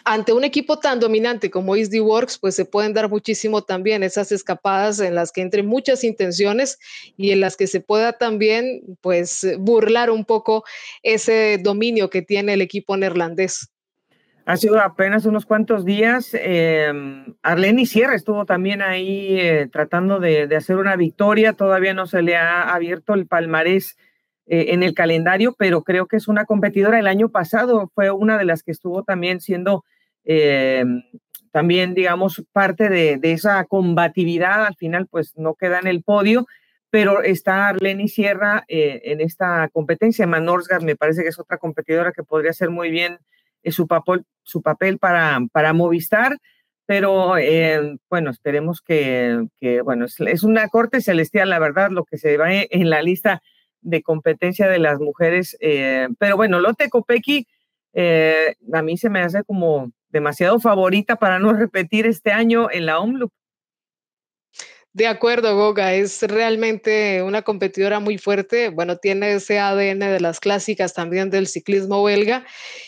ante 0.04 0.34
un 0.34 0.44
equipo 0.44 0.80
tan 0.80 1.00
dominante 1.00 1.50
como 1.50 1.78
Easy 1.78 2.02
Works, 2.02 2.38
pues 2.38 2.54
se 2.56 2.66
pueden 2.66 2.94
dar 2.94 3.10
muchísimo 3.10 3.64
también 3.64 4.04
esas 4.04 4.34
escapadas 4.34 5.00
en 5.00 5.16
las 5.16 5.32
que 5.32 5.42
entren 5.42 5.66
muchas 5.66 6.04
intenciones 6.04 6.78
y 7.16 7.32
en 7.32 7.40
las 7.40 7.56
que 7.56 7.68
se 7.68 7.80
pueda 7.80 8.18
también 8.18 8.82
pues 9.00 9.48
burlar 9.60 10.12
un 10.12 10.26
poco 10.26 10.66
ese 11.04 11.58
dominio 11.58 12.10
que 12.10 12.22
tiene 12.22 12.54
el 12.56 12.62
equipo 12.62 12.98
neerlandés. 12.98 13.70
Ha 14.48 14.58
sido 14.58 14.80
apenas 14.80 15.26
unos 15.26 15.48
cuantos 15.48 15.86
días. 15.86 16.30
Eh, 16.34 16.94
Arlene 17.42 17.88
Sierra 17.88 18.14
estuvo 18.14 18.46
también 18.46 18.84
ahí 18.84 19.40
eh, 19.40 19.68
tratando 19.72 20.20
de, 20.20 20.48
hacer 20.56 20.78
una 20.78 20.96
victoria. 20.96 21.54
Todavía 21.54 21.96
no 21.96 22.06
se 22.06 22.22
le 22.22 22.38
ha 22.38 22.72
abierto 22.72 23.16
el 23.16 23.26
palmarés 23.26 23.98
eh, 24.46 24.68
en 24.70 24.84
el 24.84 24.94
calendario, 24.94 25.56
pero 25.58 25.84
creo 25.84 26.06
que 26.06 26.18
es 26.18 26.28
una 26.28 26.46
competidora. 26.46 27.00
El 27.00 27.08
año 27.08 27.30
pasado 27.30 27.92
fue 27.96 28.12
una 28.12 28.38
de 28.38 28.46
las 28.46 28.62
que 28.62 28.72
estuvo 28.72 29.02
también 29.02 29.42
siendo, 29.42 29.84
eh, 30.26 30.86
también, 31.52 31.96
digamos, 31.96 32.46
parte 32.52 32.88
de, 32.88 33.20
esa 33.24 33.64
combatividad. 33.66 34.68
Al 34.68 34.76
final, 34.76 35.08
pues 35.10 35.36
no 35.38 35.56
queda 35.56 35.80
en 35.80 35.88
el 35.88 36.04
podio, 36.04 36.46
pero 36.92 37.24
está 37.24 37.70
Arlene 37.70 38.08
Sierra 38.08 38.64
en 38.68 39.22
esta 39.22 39.70
competencia. 39.70 40.28
Manorsgar 40.28 40.84
me 40.84 40.96
parece 40.96 41.24
que 41.24 41.30
es 41.30 41.40
otra 41.40 41.58
competidora 41.58 42.12
que 42.12 42.22
podría 42.22 42.54
ser 42.54 42.70
muy 42.70 42.92
bien 42.92 43.18
su 43.72 43.88
papel, 43.88 44.26
su 44.44 44.62
papel 44.62 44.98
para, 45.00 45.74
Movistar, 45.74 46.38
pero 46.86 47.38
eh, 47.38 47.98
bueno, 48.10 48.30
esperemos 48.30 48.82
que, 48.82 49.48
bueno, 49.84 50.06
es, 50.06 50.44
una 50.44 50.68
corte 50.68 51.02
celestial, 51.02 51.50
la 51.50 51.60
verdad, 51.60 51.90
lo 51.92 52.06
que 52.06 52.18
se 52.18 52.38
va 52.38 52.54
en 52.54 52.90
la 52.90 53.02
lista 53.02 53.42
de 53.82 54.02
competencia 54.02 54.68
de 54.68 54.80
las 54.80 55.00
mujeres, 55.00 55.58
eh, 55.62 56.08
pero 56.20 56.36
bueno, 56.36 56.60
Lotte 56.60 56.90
Kopecky 56.90 57.48
eh, 57.94 58.56
a 58.74 58.82
mí 58.82 58.98
se 58.98 59.10
me 59.10 59.22
hace 59.22 59.44
como 59.44 59.92
demasiado 60.10 60.60
favorita 60.60 61.16
para 61.16 61.40
no 61.40 61.54
repetir 61.54 62.06
este 62.06 62.32
año 62.32 62.70
en 62.72 62.86
la 62.86 63.00
OMLUP. 63.00 63.32
De 64.96 65.08
acuerdo, 65.08 65.58
Goga, 65.58 65.94
es 65.94 66.22
realmente 66.22 67.22
una 67.22 67.42
competidora 67.42 68.00
muy 68.00 68.18
fuerte. 68.18 68.70
Bueno, 68.70 68.96
tiene 68.96 69.34
ese 69.34 69.60
ADN 69.60 70.00
de 70.00 70.22
las 70.22 70.40
clásicas 70.40 70.94
también 70.94 71.30
del 71.30 71.48
ciclismo 71.48 72.02
belga. 72.02 72.46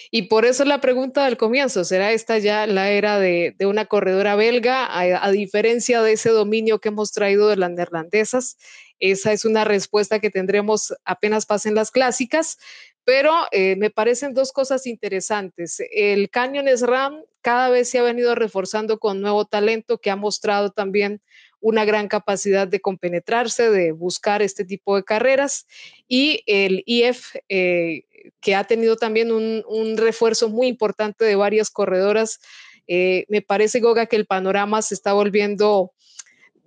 Y 0.09 0.29
por 0.29 0.45
eso 0.45 0.63
la 0.63 0.79
pregunta 0.79 1.25
del 1.25 1.35
comienzo, 1.35 1.83
¿será 1.83 2.13
esta 2.13 2.37
ya 2.37 2.65
la 2.65 2.91
era 2.91 3.19
de, 3.19 3.57
una 3.59 3.87
corredora 3.87 4.37
belga, 4.37 4.87
a, 4.89 5.31
diferencia 5.31 6.01
de 6.01 6.13
ese 6.13 6.29
dominio 6.29 6.79
que 6.79 6.87
hemos 6.87 7.11
traído 7.11 7.49
de 7.49 7.57
las 7.57 7.71
neerlandesas? 7.71 8.55
Esa 8.99 9.33
es 9.33 9.43
una 9.43 9.65
respuesta 9.65 10.19
que 10.19 10.29
tendremos 10.29 10.93
apenas 11.03 11.45
pasen 11.45 11.75
las 11.75 11.91
clásicas, 11.91 12.57
pero 13.03 13.33
eh, 13.51 13.75
me 13.75 13.89
parecen 13.89 14.33
dos 14.33 14.53
cosas 14.53 14.87
interesantes. 14.87 15.81
El 15.91 16.29
Canyon 16.29 16.69
SRAM 16.69 17.21
cada 17.41 17.69
vez 17.69 17.89
se 17.89 17.99
ha 17.99 18.03
venido 18.03 18.33
reforzando 18.33 18.97
con 18.97 19.19
nuevo 19.19 19.43
talento 19.43 19.97
que 19.97 20.09
ha 20.09 20.15
mostrado 20.15 20.71
también 20.71 21.21
una 21.59 21.85
gran 21.85 22.07
capacidad 22.07 22.67
de 22.67 22.79
compenetrarse, 22.79 23.69
de 23.69 23.91
buscar 23.91 24.41
este 24.41 24.65
tipo 24.65 24.95
de 24.95 25.03
carreras. 25.03 25.65
Y 26.07 26.43
el 26.45 26.83
IF, 26.85 27.35
eh, 27.49 28.03
que 28.39 28.55
ha 28.55 28.63
tenido 28.65 28.95
también 28.97 29.31
un, 29.31 29.97
refuerzo 29.97 30.49
muy 30.49 30.67
importante 30.67 31.25
de 31.25 31.35
varias 31.35 31.69
corredoras, 31.69 32.39
eh, 32.87 33.25
me 33.29 33.41
parece, 33.41 33.79
Goga, 33.79 34.05
que 34.05 34.15
el 34.15 34.25
panorama 34.25 34.81
se 34.81 34.93
está 34.93 35.13
volviendo 35.13 35.91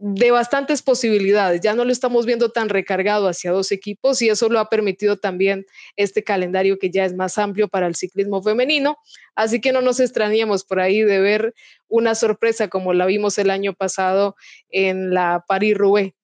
de 0.00 0.30
bastantes 0.30 0.80
posibilidades. 0.80 1.60
Ya 1.60 1.74
no 1.74 1.84
lo 1.84 1.92
estamos 1.92 2.24
viendo 2.24 2.50
tan 2.50 2.70
recargado 2.70 3.28
hacia 3.28 3.52
dos 3.52 3.70
equipos 3.70 4.22
y 4.22 4.30
eso 4.30 4.48
lo 4.48 4.58
ha 4.58 4.70
permitido 4.70 5.18
también 5.18 5.66
este 5.96 6.24
calendario 6.24 6.78
que 6.78 6.90
ya 6.90 7.04
es 7.04 7.14
más 7.14 7.36
amplio 7.36 7.68
para 7.68 7.86
el 7.86 7.94
ciclismo 7.94 8.42
femenino. 8.42 8.96
Así 9.34 9.60
que 9.60 9.72
no 9.72 9.82
nos 9.82 10.00
extrañemos 10.00 10.64
por 10.64 10.80
ahí 10.80 11.02
de 11.02 11.20
ver 11.20 11.54
una 11.88 12.14
sorpresa 12.14 12.68
como 12.68 12.94
la 12.94 13.04
vimos 13.04 13.36
el 13.38 13.50
año 13.50 13.74
pasado 13.74 14.36
en 14.70 15.12
la 15.12 15.44
Paris-Roubaix. 15.46 16.14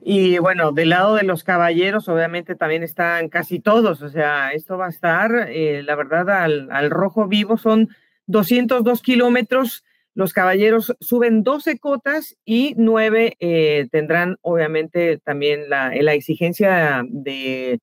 Y 0.00 0.38
bueno, 0.38 0.70
del 0.70 0.90
lado 0.90 1.16
de 1.16 1.24
los 1.24 1.42
caballeros, 1.42 2.08
obviamente 2.08 2.54
también 2.54 2.84
están 2.84 3.28
casi 3.28 3.58
todos. 3.58 4.02
O 4.02 4.08
sea, 4.08 4.52
esto 4.52 4.78
va 4.78 4.86
a 4.86 4.90
estar, 4.90 5.48
eh, 5.48 5.82
la 5.82 5.96
verdad, 5.96 6.30
al, 6.30 6.68
al 6.70 6.90
rojo 6.90 7.26
vivo 7.26 7.58
son 7.58 7.88
202 8.26 9.02
kilómetros 9.02 9.84
los 10.18 10.32
caballeros 10.32 10.96
suben 10.98 11.44
12 11.44 11.78
cotas 11.78 12.36
y 12.44 12.74
9 12.76 13.36
eh, 13.38 13.86
tendrán 13.92 14.36
obviamente 14.40 15.18
también 15.18 15.70
la, 15.70 15.92
la 15.94 16.12
exigencia 16.12 17.04
de, 17.08 17.78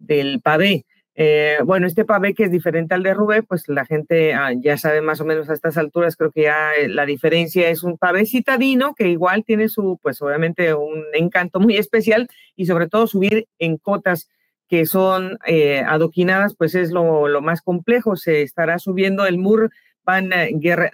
del 0.00 0.40
pavé. 0.40 0.86
Eh, 1.14 1.58
bueno, 1.64 1.86
este 1.86 2.04
pavé 2.04 2.34
que 2.34 2.42
es 2.42 2.50
diferente 2.50 2.96
al 2.96 3.04
de 3.04 3.14
Rubé, 3.14 3.44
pues 3.44 3.68
la 3.68 3.86
gente 3.86 4.34
ah, 4.34 4.50
ya 4.60 4.76
sabe 4.76 5.02
más 5.02 5.20
o 5.20 5.24
menos 5.24 5.48
a 5.50 5.54
estas 5.54 5.78
alturas, 5.78 6.16
creo 6.16 6.32
que 6.32 6.42
ya 6.42 6.74
eh, 6.74 6.88
la 6.88 7.06
diferencia 7.06 7.68
es 7.68 7.84
un 7.84 7.96
pavé 7.96 8.26
citadino 8.26 8.96
que 8.96 9.06
igual 9.06 9.44
tiene 9.44 9.68
su, 9.68 10.00
pues 10.02 10.20
obviamente 10.20 10.74
un 10.74 11.04
encanto 11.12 11.60
muy 11.60 11.76
especial 11.76 12.28
y 12.56 12.66
sobre 12.66 12.88
todo 12.88 13.06
subir 13.06 13.46
en 13.60 13.76
cotas 13.76 14.28
que 14.66 14.84
son 14.84 15.38
eh, 15.46 15.84
adoquinadas, 15.86 16.56
pues 16.56 16.74
es 16.74 16.90
lo, 16.90 17.28
lo, 17.28 17.40
más 17.40 17.62
complejo. 17.62 18.16
Se 18.16 18.42
estará 18.42 18.80
subiendo 18.80 19.26
el 19.26 19.38
Mur 19.38 19.70
van 20.04 20.30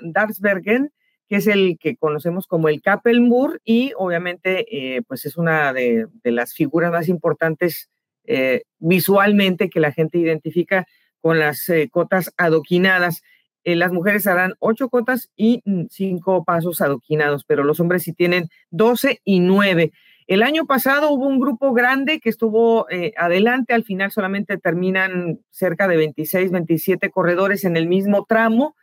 Darsbergen, 0.01 0.93
que 1.29 1.37
es 1.37 1.47
el 1.47 1.79
que 1.79 1.97
conocemos 1.97 2.47
como 2.47 2.69
el 2.69 2.81
Kappelmur 2.81 3.61
y 3.65 3.93
obviamente 3.97 4.67
eh, 4.71 5.03
pues 5.07 5.27
es 5.27 5.37
una 5.37 5.73
de, 5.73 6.07
las 6.25 6.55
figuras 6.55 6.91
más 6.91 7.09
importantes 7.09 7.91
eh, 8.25 8.63
visualmente 8.79 9.69
que 9.69 9.81
la 9.81 9.93
gente 9.93 10.19
identifica 10.19 10.87
con 11.21 11.39
las 11.39 11.69
eh, 11.69 11.89
cotas 11.91 12.33
adoquinadas. 12.37 13.23
las 13.65 13.93
mujeres 13.93 14.27
harán 14.27 14.55
ocho 14.61 14.89
cotas 14.89 15.31
y 15.37 15.61
mm, 15.67 15.87
cinco 15.91 16.45
pasos 16.45 16.81
adoquinados, 16.81 17.45
pero 17.45 17.63
los 17.63 17.81
hombres 17.81 18.05
sí 18.05 18.15
tienen 18.15 18.49
doce 18.71 19.21
y 19.25 19.41
nueve. 19.41 19.93
El 20.27 20.43
año 20.43 20.67
pasado 20.67 21.11
hubo 21.11 21.27
un 21.27 21.41
grupo 21.41 21.73
grande 21.73 22.21
que 22.21 22.29
estuvo 22.29 22.87
adelante, 23.17 23.73
al 23.73 23.85
final 23.85 24.11
solamente 24.11 24.59
terminan 24.59 25.41
cerca 25.49 25.89
de 25.89 25.97
26, 25.97 26.51
27 26.51 27.11
corredores 27.11 27.65
en 27.65 27.79
el 27.79 27.89
mismo 27.89 28.27
tramo 28.29 28.77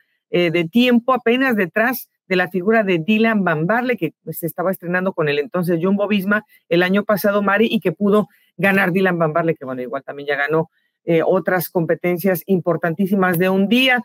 de 0.52 0.68
tiempo, 0.68 1.14
apenas 1.14 1.56
detrás 1.56 2.10
de 2.28 2.36
la 2.36 2.50
figura 2.50 2.84
de 2.84 3.00
Dylan 3.00 3.44
Van 3.44 3.68
que 3.98 4.14
se 4.32 4.46
estaba 4.46 4.72
estrenando 4.72 5.14
con 5.14 5.30
el 5.30 5.40
entonces 5.40 5.80
Jumbo 5.82 6.08
Visma 6.08 6.44
el 6.70 6.84
año 6.84 7.04
pasado, 7.04 7.42
Mari, 7.42 7.68
y 7.70 7.80
que 7.80 7.92
pudo 7.92 8.28
ganar 8.58 8.92
Dylan 8.92 9.20
Van 9.20 9.34
que 9.56 9.66
bueno, 9.66 9.82
igual 9.82 10.04
también 10.04 10.28
ya 10.28 10.36
ganó 10.36 10.70
eh, 11.06 11.22
otras 11.24 11.70
competencias 11.70 12.42
importantísimas 12.48 13.38
de 13.38 13.50
un 13.50 13.68
día. 13.68 14.02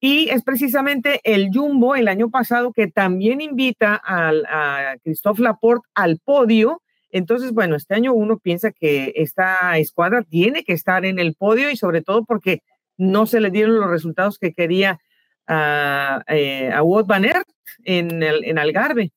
Y 0.00 0.28
es 0.30 0.42
precisamente 0.42 1.20
el 1.24 1.50
Jumbo 1.52 1.96
el 1.96 2.08
año 2.08 2.30
pasado 2.30 2.72
que 2.72 2.86
también 2.86 3.40
invita 3.40 3.96
al, 3.96 4.46
a 4.46 4.94
Christophe 5.02 5.42
Laporte 5.42 5.86
al 5.94 6.18
podio. 6.24 6.80
Entonces, 7.10 7.52
bueno, 7.52 7.74
este 7.74 7.94
año 7.94 8.12
uno 8.12 8.38
piensa 8.38 8.70
que 8.70 9.12
esta 9.16 9.76
escuadra 9.78 10.22
tiene 10.22 10.62
que 10.62 10.72
estar 10.72 11.04
en 11.04 11.18
el 11.18 11.34
podio 11.34 11.70
y 11.70 11.76
sobre 11.76 12.00
todo 12.00 12.24
porque 12.24 12.62
no 12.96 13.26
se 13.26 13.40
le 13.40 13.50
dieron 13.50 13.80
los 13.80 13.90
resultados 13.90 14.38
que 14.38 14.52
quería 14.52 15.00
a, 15.48 16.22
eh, 16.28 16.70
Wout 16.80 17.06
Van 17.06 17.24
Aert 17.24 17.48
en, 17.84 18.22
en 18.22 18.58
Algarve. 18.58 19.10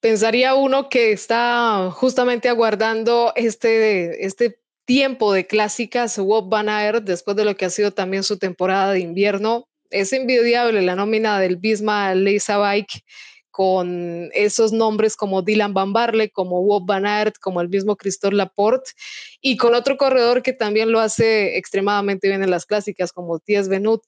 Pensaría 0.00 0.54
uno 0.54 0.88
que 0.88 1.10
está 1.10 1.90
justamente 1.90 2.48
aguardando 2.48 3.32
este, 3.34 4.24
este 4.24 4.60
tiempo 4.84 5.32
de 5.32 5.46
clásicas 5.46 6.18
Wout 6.18 6.48
Van 6.48 6.68
Aert 6.68 7.04
después 7.04 7.36
de 7.36 7.44
lo 7.44 7.56
que 7.56 7.64
ha 7.64 7.70
sido 7.70 7.90
también 7.90 8.22
su 8.22 8.38
temporada 8.38 8.92
de 8.92 9.00
invierno. 9.00 9.68
Es 9.90 10.12
envidiable 10.12 10.82
la 10.82 10.94
nómina 10.94 11.40
del 11.40 11.56
Bisma 11.56 12.14
Leisa 12.14 12.58
Bike 12.58 13.02
con 13.50 14.30
esos 14.34 14.70
nombres 14.70 15.16
como 15.16 15.42
Dylan 15.42 15.74
Van 15.74 15.92
Barle, 15.92 16.30
como 16.30 16.60
Wout 16.60 16.86
Van 16.86 17.04
Aert, 17.04 17.34
como 17.40 17.60
el 17.60 17.68
mismo 17.68 17.96
Christophe 17.96 18.36
Laporte, 18.36 18.92
y 19.40 19.56
con 19.56 19.74
otro 19.74 19.96
corredor 19.96 20.42
que 20.42 20.52
también 20.52 20.92
lo 20.92 21.00
hace 21.00 21.56
extremadamente 21.56 22.28
bien 22.28 22.44
en 22.44 22.50
las 22.50 22.66
clásicas, 22.66 23.12
como 23.12 23.40
Tías 23.40 23.68
Benut. 23.68 24.02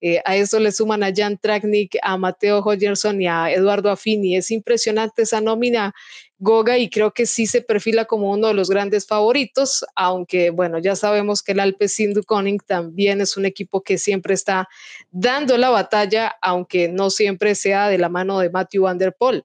Eh, 0.00 0.20
a 0.24 0.36
eso 0.36 0.58
le 0.58 0.72
suman 0.72 1.02
a 1.02 1.12
Jan 1.14 1.36
Traknik, 1.36 1.96
a 2.02 2.16
Mateo 2.16 2.60
Hodgerson 2.60 3.20
y 3.20 3.28
a 3.28 3.52
Eduardo 3.52 3.90
Affini. 3.90 4.36
Es 4.36 4.50
impresionante 4.50 5.22
esa 5.22 5.40
nómina 5.40 5.94
Goga 6.38 6.78
y 6.78 6.88
creo 6.88 7.12
que 7.12 7.26
sí 7.26 7.46
se 7.46 7.60
perfila 7.60 8.06
como 8.06 8.30
uno 8.30 8.48
de 8.48 8.54
los 8.54 8.70
grandes 8.70 9.06
favoritos, 9.06 9.84
aunque 9.94 10.48
bueno, 10.48 10.78
ya 10.78 10.96
sabemos 10.96 11.42
que 11.42 11.52
el 11.52 11.60
Alpe 11.60 11.86
Sindu 11.86 12.22
Koning 12.22 12.58
también 12.66 13.20
es 13.20 13.36
un 13.36 13.44
equipo 13.44 13.82
que 13.82 13.98
siempre 13.98 14.32
está 14.32 14.66
dando 15.10 15.58
la 15.58 15.68
batalla, 15.68 16.34
aunque 16.40 16.88
no 16.88 17.10
siempre 17.10 17.54
sea 17.54 17.88
de 17.88 17.98
la 17.98 18.08
mano 18.08 18.38
de 18.38 18.48
Matthew 18.48 18.84
Van 18.84 18.96
Der 18.96 19.12
Poel. 19.12 19.44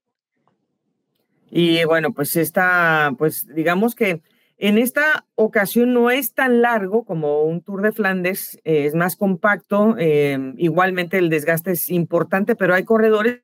Y 1.52 1.84
bueno, 1.84 2.14
pues 2.14 2.38
está, 2.38 3.14
pues 3.18 3.46
digamos 3.54 3.94
que 3.94 4.22
en 4.58 4.78
esta 4.78 5.26
ocasión 5.36 5.94
no 5.94 6.10
es 6.10 6.34
tan 6.34 6.62
largo 6.62 7.04
como 7.04 7.44
un 7.44 7.62
Tour 7.62 7.82
de 7.82 7.92
Flandes, 7.92 8.58
eh, 8.64 8.86
es 8.86 8.96
más 8.96 9.18
compacto, 9.18 9.96
eh, 10.00 10.54
igualmente 10.58 11.18
el 11.18 11.30
desgaste 11.30 11.72
es 11.72 11.90
importante, 11.90 12.56
pero 12.56 12.74
hay 12.74 12.86
corredores 12.86 13.42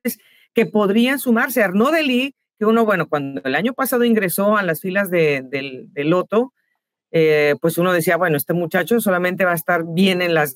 que 0.54 0.64
podrían 0.64 1.18
sumarse. 1.18 1.62
Arnaud 1.62 1.92
Delis, 1.92 2.32
que 2.58 2.64
uno, 2.64 2.86
bueno, 2.86 3.08
cuando 3.08 3.42
el 3.44 3.54
año 3.54 3.74
pasado 3.74 4.04
ingresó 4.04 4.56
a 4.56 4.62
las 4.62 4.80
filas 4.80 5.10
de, 5.10 5.42
del, 5.44 6.08
Loto, 6.08 6.54
eh, 7.10 7.56
pues 7.60 7.76
uno 7.76 7.92
decía, 7.92 8.16
bueno, 8.16 8.38
este 8.38 8.54
muchacho 8.54 8.98
solamente 8.98 9.44
va 9.44 9.52
a 9.52 9.56
estar 9.56 9.84
bien 9.86 10.22
en 10.22 10.32
las, 10.32 10.54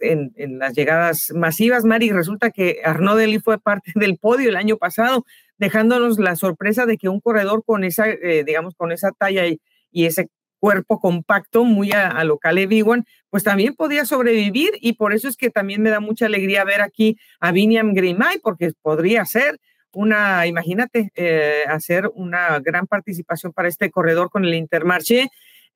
llegadas 0.75 1.33
masivas, 1.35 1.85
Mari, 1.85 2.13
resulta 2.13 2.51
que 2.51 2.81
Arnaud 2.83 3.19
Delis 3.19 3.43
fue 3.45 3.61
parte 3.61 3.93
del 3.95 4.17
podio 4.17 4.49
el 4.49 4.57
año 4.57 4.79
pasado, 4.79 5.27
dejándonos 5.59 6.19
la 6.19 6.35
sorpresa 6.35 6.87
de 6.87 6.97
que 6.97 7.11
un 7.11 7.21
corredor 7.21 7.63
con 7.63 7.85
esa, 7.85 8.07
digamos, 8.47 8.75
con 8.75 8.91
esa 8.91 9.13
talla 9.13 9.45
y 9.47 10.07
ese 10.07 10.29
cuerpo 10.67 10.99
compacto, 10.99 11.65
muy 11.65 11.93
a, 11.93 12.25
lo 12.25 12.39
Caleb 12.39 13.05
pues 13.31 13.45
también 13.45 13.77
podía 13.77 14.05
sobrevivir 14.05 14.71
y 14.81 14.95
por 14.95 15.13
eso 15.13 15.29
es 15.29 15.37
que 15.37 15.49
también 15.49 15.81
me 15.81 15.91
da 15.91 16.01
mucha 16.01 16.27
alegría 16.27 16.65
ver 16.65 16.81
aquí 16.81 17.17
a 17.39 17.53
Viniam 17.53 17.95
Grimay, 17.95 18.41
porque 18.43 18.73
podría 18.83 19.25
ser 19.27 19.61
una, 19.93 20.45
imagínate, 20.49 21.13
eh, 21.15 21.63
hacer 21.69 22.11
una 22.17 22.59
gran 22.59 22.89
participación 22.89 23.53
para 23.53 23.69
este 23.69 23.93
corredor 23.93 24.29
con 24.29 24.45
el 24.45 24.55
Intermarché. 24.55 25.29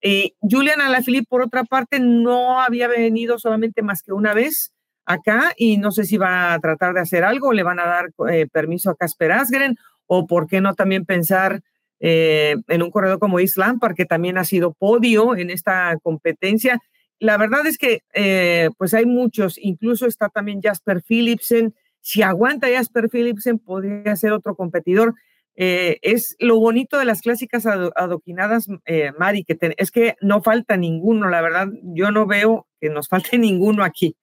y 0.03 0.35
Julian 0.41 0.81
Alaphilippe, 0.81 1.29
por 1.29 1.43
otra 1.43 1.63
parte, 1.63 2.01
no 2.01 2.61
había 2.61 2.89
venido 2.89 3.39
solamente 3.39 3.83
más 3.83 4.03
que 4.03 4.13
una 4.13 4.35
vez 4.35 4.73
acá 5.07 5.53
y 5.57 5.77
no 5.77 5.93
sé 5.93 6.03
si 6.03 6.17
va 6.17 6.53
a 6.53 6.59
tratar 6.59 6.95
de 6.95 7.01
hacer 7.01 7.23
algo, 7.23 7.53
le 7.53 7.63
van 7.63 7.79
a 7.79 7.87
dar 7.87 8.11
eh, 8.29 8.49
permiso 8.51 8.91
a 8.91 8.97
Casper 8.97 9.31
Asgren 9.31 9.77
o 10.07 10.27
por 10.27 10.49
qué 10.49 10.61
no 10.61 10.75
también 10.75 11.05
pensar 11.05 11.63
eh, 12.01 12.57
en 12.69 12.83
un 12.83 12.91
corredor 12.91 13.19
como 13.19 13.41
Islam, 13.41 13.79
porque 13.79 14.07
también 14.07 14.39
ha 14.39 14.45
sido 14.45 14.73
podio 14.73 15.37
en 15.37 15.51
esta 15.51 15.97
competencia. 16.03 16.81
La 17.19 17.37
verdad 17.37 17.67
es 17.67 17.79
que 17.79 18.03
eh, 18.15 18.71
pues 18.79 18.95
hay 18.95 19.07
muchos, 19.07 19.59
incluso 19.61 20.07
está 20.07 20.29
también 20.29 20.63
Jasper 20.63 21.03
Philipsen. 21.03 21.75
Si 22.01 22.23
aguanta 22.23 22.69
Jasper 22.73 23.11
Philipsen, 23.11 23.59
podría 23.59 24.17
ser 24.17 24.33
otro 24.33 24.57
competidor. 24.57 25.15
Eh, 25.57 25.99
es 26.01 26.37
lo 26.39 26.59
bonito 26.59 26.99
de 26.99 27.05
las 27.05 27.21
clásicas 27.21 27.67
adoquinadas, 27.67 28.69
Mari, 29.19 29.45
que 29.45 29.59
es 29.77 29.91
que 29.91 30.17
no 30.23 30.43
falta 30.43 30.79
ninguno, 30.79 31.29
la 31.29 31.43
verdad, 31.43 31.69
yo 31.83 32.11
no 32.11 32.27
veo 32.27 32.67
que 32.81 32.89
nos 32.89 33.09
falte 33.09 33.37
ninguno 33.39 33.85
aquí 33.85 34.17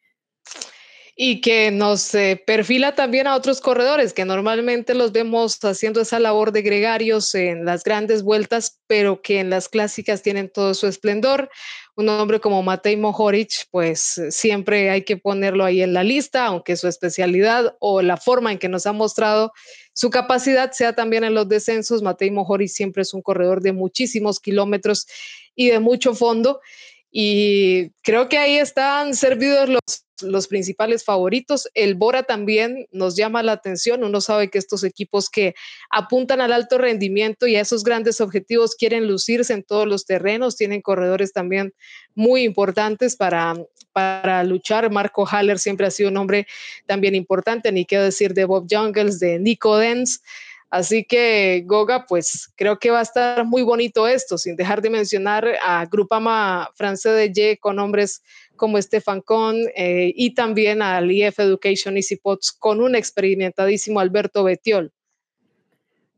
y 1.19 1.41
que 1.41 1.71
nos 1.71 2.13
eh, 2.13 2.41
perfila 2.45 2.93
también 2.93 3.25
a 3.25 3.35
otros 3.35 3.59
corredores 3.59 4.13
que 4.13 4.23
normalmente 4.23 4.93
los 4.93 5.11
vemos 5.11 5.57
haciendo 5.65 5.99
esa 5.99 6.19
labor 6.19 6.51
de 6.51 6.61
gregarios 6.61 7.33
en 7.33 7.65
las 7.65 7.83
grandes 7.83 8.21
vueltas, 8.21 8.79
pero 8.85 9.23
que 9.23 9.39
en 9.39 9.49
las 9.49 9.67
clásicas 9.67 10.21
tienen 10.21 10.47
todo 10.47 10.75
su 10.75 10.85
esplendor. 10.85 11.49
Un 11.95 12.07
hombre 12.09 12.39
como 12.39 12.61
Matej 12.61 12.99
Mohoric, 12.99 13.65
pues 13.71 14.21
siempre 14.29 14.91
hay 14.91 15.05
que 15.05 15.17
ponerlo 15.17 15.65
ahí 15.65 15.81
en 15.81 15.93
la 15.93 16.03
lista, 16.03 16.45
aunque 16.45 16.75
su 16.75 16.87
especialidad 16.87 17.75
o 17.79 18.03
la 18.03 18.17
forma 18.17 18.51
en 18.51 18.59
que 18.59 18.69
nos 18.69 18.85
ha 18.85 18.93
mostrado 18.93 19.53
su 19.93 20.11
capacidad 20.11 20.71
sea 20.73 20.93
también 20.93 21.23
en 21.23 21.33
los 21.33 21.49
descensos. 21.49 22.03
Matej 22.03 22.31
Mohoric 22.31 22.69
siempre 22.69 23.01
es 23.01 23.15
un 23.15 23.23
corredor 23.23 23.63
de 23.63 23.73
muchísimos 23.73 24.39
kilómetros 24.39 25.07
y 25.55 25.71
de 25.71 25.79
mucho 25.79 26.13
fondo. 26.13 26.61
Y 27.09 27.89
creo 28.03 28.29
que 28.29 28.37
ahí 28.37 28.57
están 28.57 29.15
servidos 29.15 29.67
los 29.69 30.06
los 30.21 30.47
principales 30.47 31.03
favoritos. 31.03 31.69
El 31.73 31.95
Bora 31.95 32.23
también 32.23 32.87
nos 32.91 33.15
llama 33.15 33.43
la 33.43 33.53
atención. 33.53 34.03
Uno 34.03 34.21
sabe 34.21 34.49
que 34.49 34.57
estos 34.57 34.83
equipos 34.83 35.29
que 35.29 35.55
apuntan 35.89 36.41
al 36.41 36.53
alto 36.53 36.77
rendimiento 36.77 37.47
y 37.47 37.55
a 37.55 37.61
esos 37.61 37.83
grandes 37.83 38.21
objetivos 38.21 38.75
quieren 38.75 39.07
lucirse 39.07 39.53
en 39.53 39.63
todos 39.63 39.87
los 39.87 40.05
terrenos. 40.05 40.55
Tienen 40.55 40.81
corredores 40.81 41.33
también 41.33 41.73
muy 42.15 42.43
importantes 42.43 43.15
para, 43.15 43.55
para 43.91 44.43
luchar. 44.43 44.91
Marco 44.91 45.25
Haller 45.25 45.59
siempre 45.59 45.87
ha 45.87 45.91
sido 45.91 46.09
un 46.09 46.17
hombre 46.17 46.47
también 46.85 47.15
importante, 47.15 47.71
ni 47.71 47.85
qué 47.85 47.97
decir 47.99 48.33
de 48.33 48.45
Bob 48.45 48.67
Jungles, 48.69 49.19
de 49.19 49.39
Nico 49.39 49.77
Dens. 49.77 50.21
Así 50.69 51.05
que 51.05 51.63
Goga, 51.65 52.05
pues 52.05 52.51
creo 52.55 52.77
que 52.77 52.91
va 52.91 52.99
a 52.99 53.03
estar 53.03 53.45
muy 53.45 53.61
bonito 53.61 54.05
esto, 54.05 54.37
sin 54.37 54.57
dejar 54.57 54.81
de 54.81 54.89
mencionar 54.89 55.47
a 55.63 55.85
Grupama 55.85 56.69
francés 56.75 57.33
de 57.33 57.51
Y 57.51 57.57
con 57.57 57.79
hombres 57.79 58.21
como 58.57 58.81
Stefan 58.81 59.21
Kohn 59.21 59.55
eh, 59.75 60.11
y 60.15 60.33
también 60.33 60.81
al 60.81 61.09
IF 61.09 61.39
Education 61.39 61.95
Easy 61.95 62.17
Pots 62.17 62.51
con 62.51 62.81
un 62.81 62.95
experimentadísimo 62.95 63.99
Alberto 63.99 64.43
Betiol. 64.43 64.91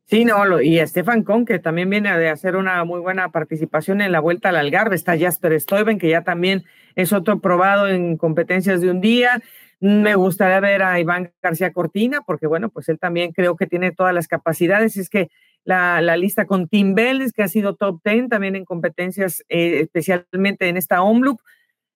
Sí, 0.09 0.25
no, 0.25 0.59
y 0.59 0.79
Stefan 0.87 1.21
Kohn, 1.21 1.45
que 1.45 1.59
también 1.59 1.87
viene 1.87 2.17
de 2.17 2.29
hacer 2.29 2.55
una 2.55 2.83
muy 2.83 2.99
buena 2.99 3.29
participación 3.29 4.01
en 4.01 4.11
la 4.11 4.19
vuelta 4.19 4.49
al 4.49 4.55
Algarve. 4.55 4.95
Está 4.95 5.15
Jasper 5.15 5.61
Stuyven, 5.61 5.99
que 5.99 6.09
ya 6.09 6.23
también 6.23 6.65
es 6.95 7.13
otro 7.13 7.39
probado 7.39 7.87
en 7.87 8.17
competencias 8.17 8.81
de 8.81 8.89
un 8.89 9.01
día. 9.01 9.39
Me 9.79 10.15
gustaría 10.15 10.59
ver 10.61 10.81
a 10.81 10.99
Iván 10.99 11.31
García 11.43 11.73
Cortina, 11.73 12.21
porque 12.25 12.47
bueno, 12.47 12.69
pues 12.69 12.89
él 12.89 12.97
también 12.97 13.33
creo 13.33 13.55
que 13.55 13.67
tiene 13.67 13.91
todas 13.91 14.15
las 14.15 14.27
capacidades. 14.27 14.97
Es 14.97 15.11
que 15.11 15.29
la, 15.63 16.17
lista 16.17 16.45
con 16.45 16.67
Tim 16.67 16.95
Vélez, 16.95 17.31
que 17.31 17.43
ha 17.43 17.47
sido 17.47 17.75
top 17.75 18.01
10 18.03 18.29
también 18.29 18.55
en 18.55 18.65
competencias, 18.65 19.43
eh, 19.47 19.81
especialmente 19.81 20.67
en 20.69 20.77
esta 20.77 21.03
Omloop. 21.03 21.39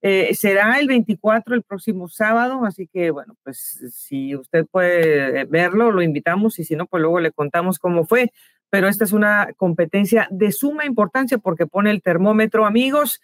Eh, 0.06 0.36
será 0.36 0.80
el 0.80 0.88
24, 0.88 1.56
el 1.56 1.64
próximo 1.64 2.10
sábado, 2.10 2.66
así 2.66 2.88
que 2.88 3.10
bueno, 3.10 3.38
pues 3.42 3.80
si 3.94 4.36
usted 4.36 4.66
puede 4.70 5.46
verlo, 5.46 5.92
lo 5.92 6.02
invitamos 6.02 6.60
y 6.60 6.66
si 6.66 6.76
no, 6.76 6.88
pues 6.88 7.00
luego 7.00 7.22
le 7.22 7.32
contamos 7.32 7.80
cómo 7.80 8.06
fue. 8.06 8.34
Pero 8.70 8.90
esta 8.90 9.06
es 9.06 9.14
una 9.14 9.54
competencia 9.56 10.28
de 10.30 10.52
suma 10.52 10.86
importancia 10.86 11.38
porque 11.38 11.68
pone 11.68 11.90
el 11.90 12.02
termómetro, 12.02 12.66
amigos, 12.66 13.22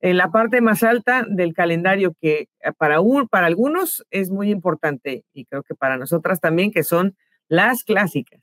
en 0.00 0.18
la 0.18 0.30
parte 0.30 0.60
más 0.60 0.84
alta 0.84 1.26
del 1.28 1.52
calendario 1.52 2.14
que 2.20 2.48
eh, 2.60 2.72
para, 2.78 3.00
un, 3.00 3.26
para 3.26 3.46
algunos 3.46 4.06
es 4.10 4.30
muy 4.30 4.52
importante 4.52 5.24
y 5.32 5.46
creo 5.46 5.64
que 5.64 5.74
para 5.74 5.96
nosotras 5.96 6.38
también, 6.38 6.70
que 6.70 6.84
son 6.84 7.16
las 7.48 7.82
clásicas. 7.82 8.40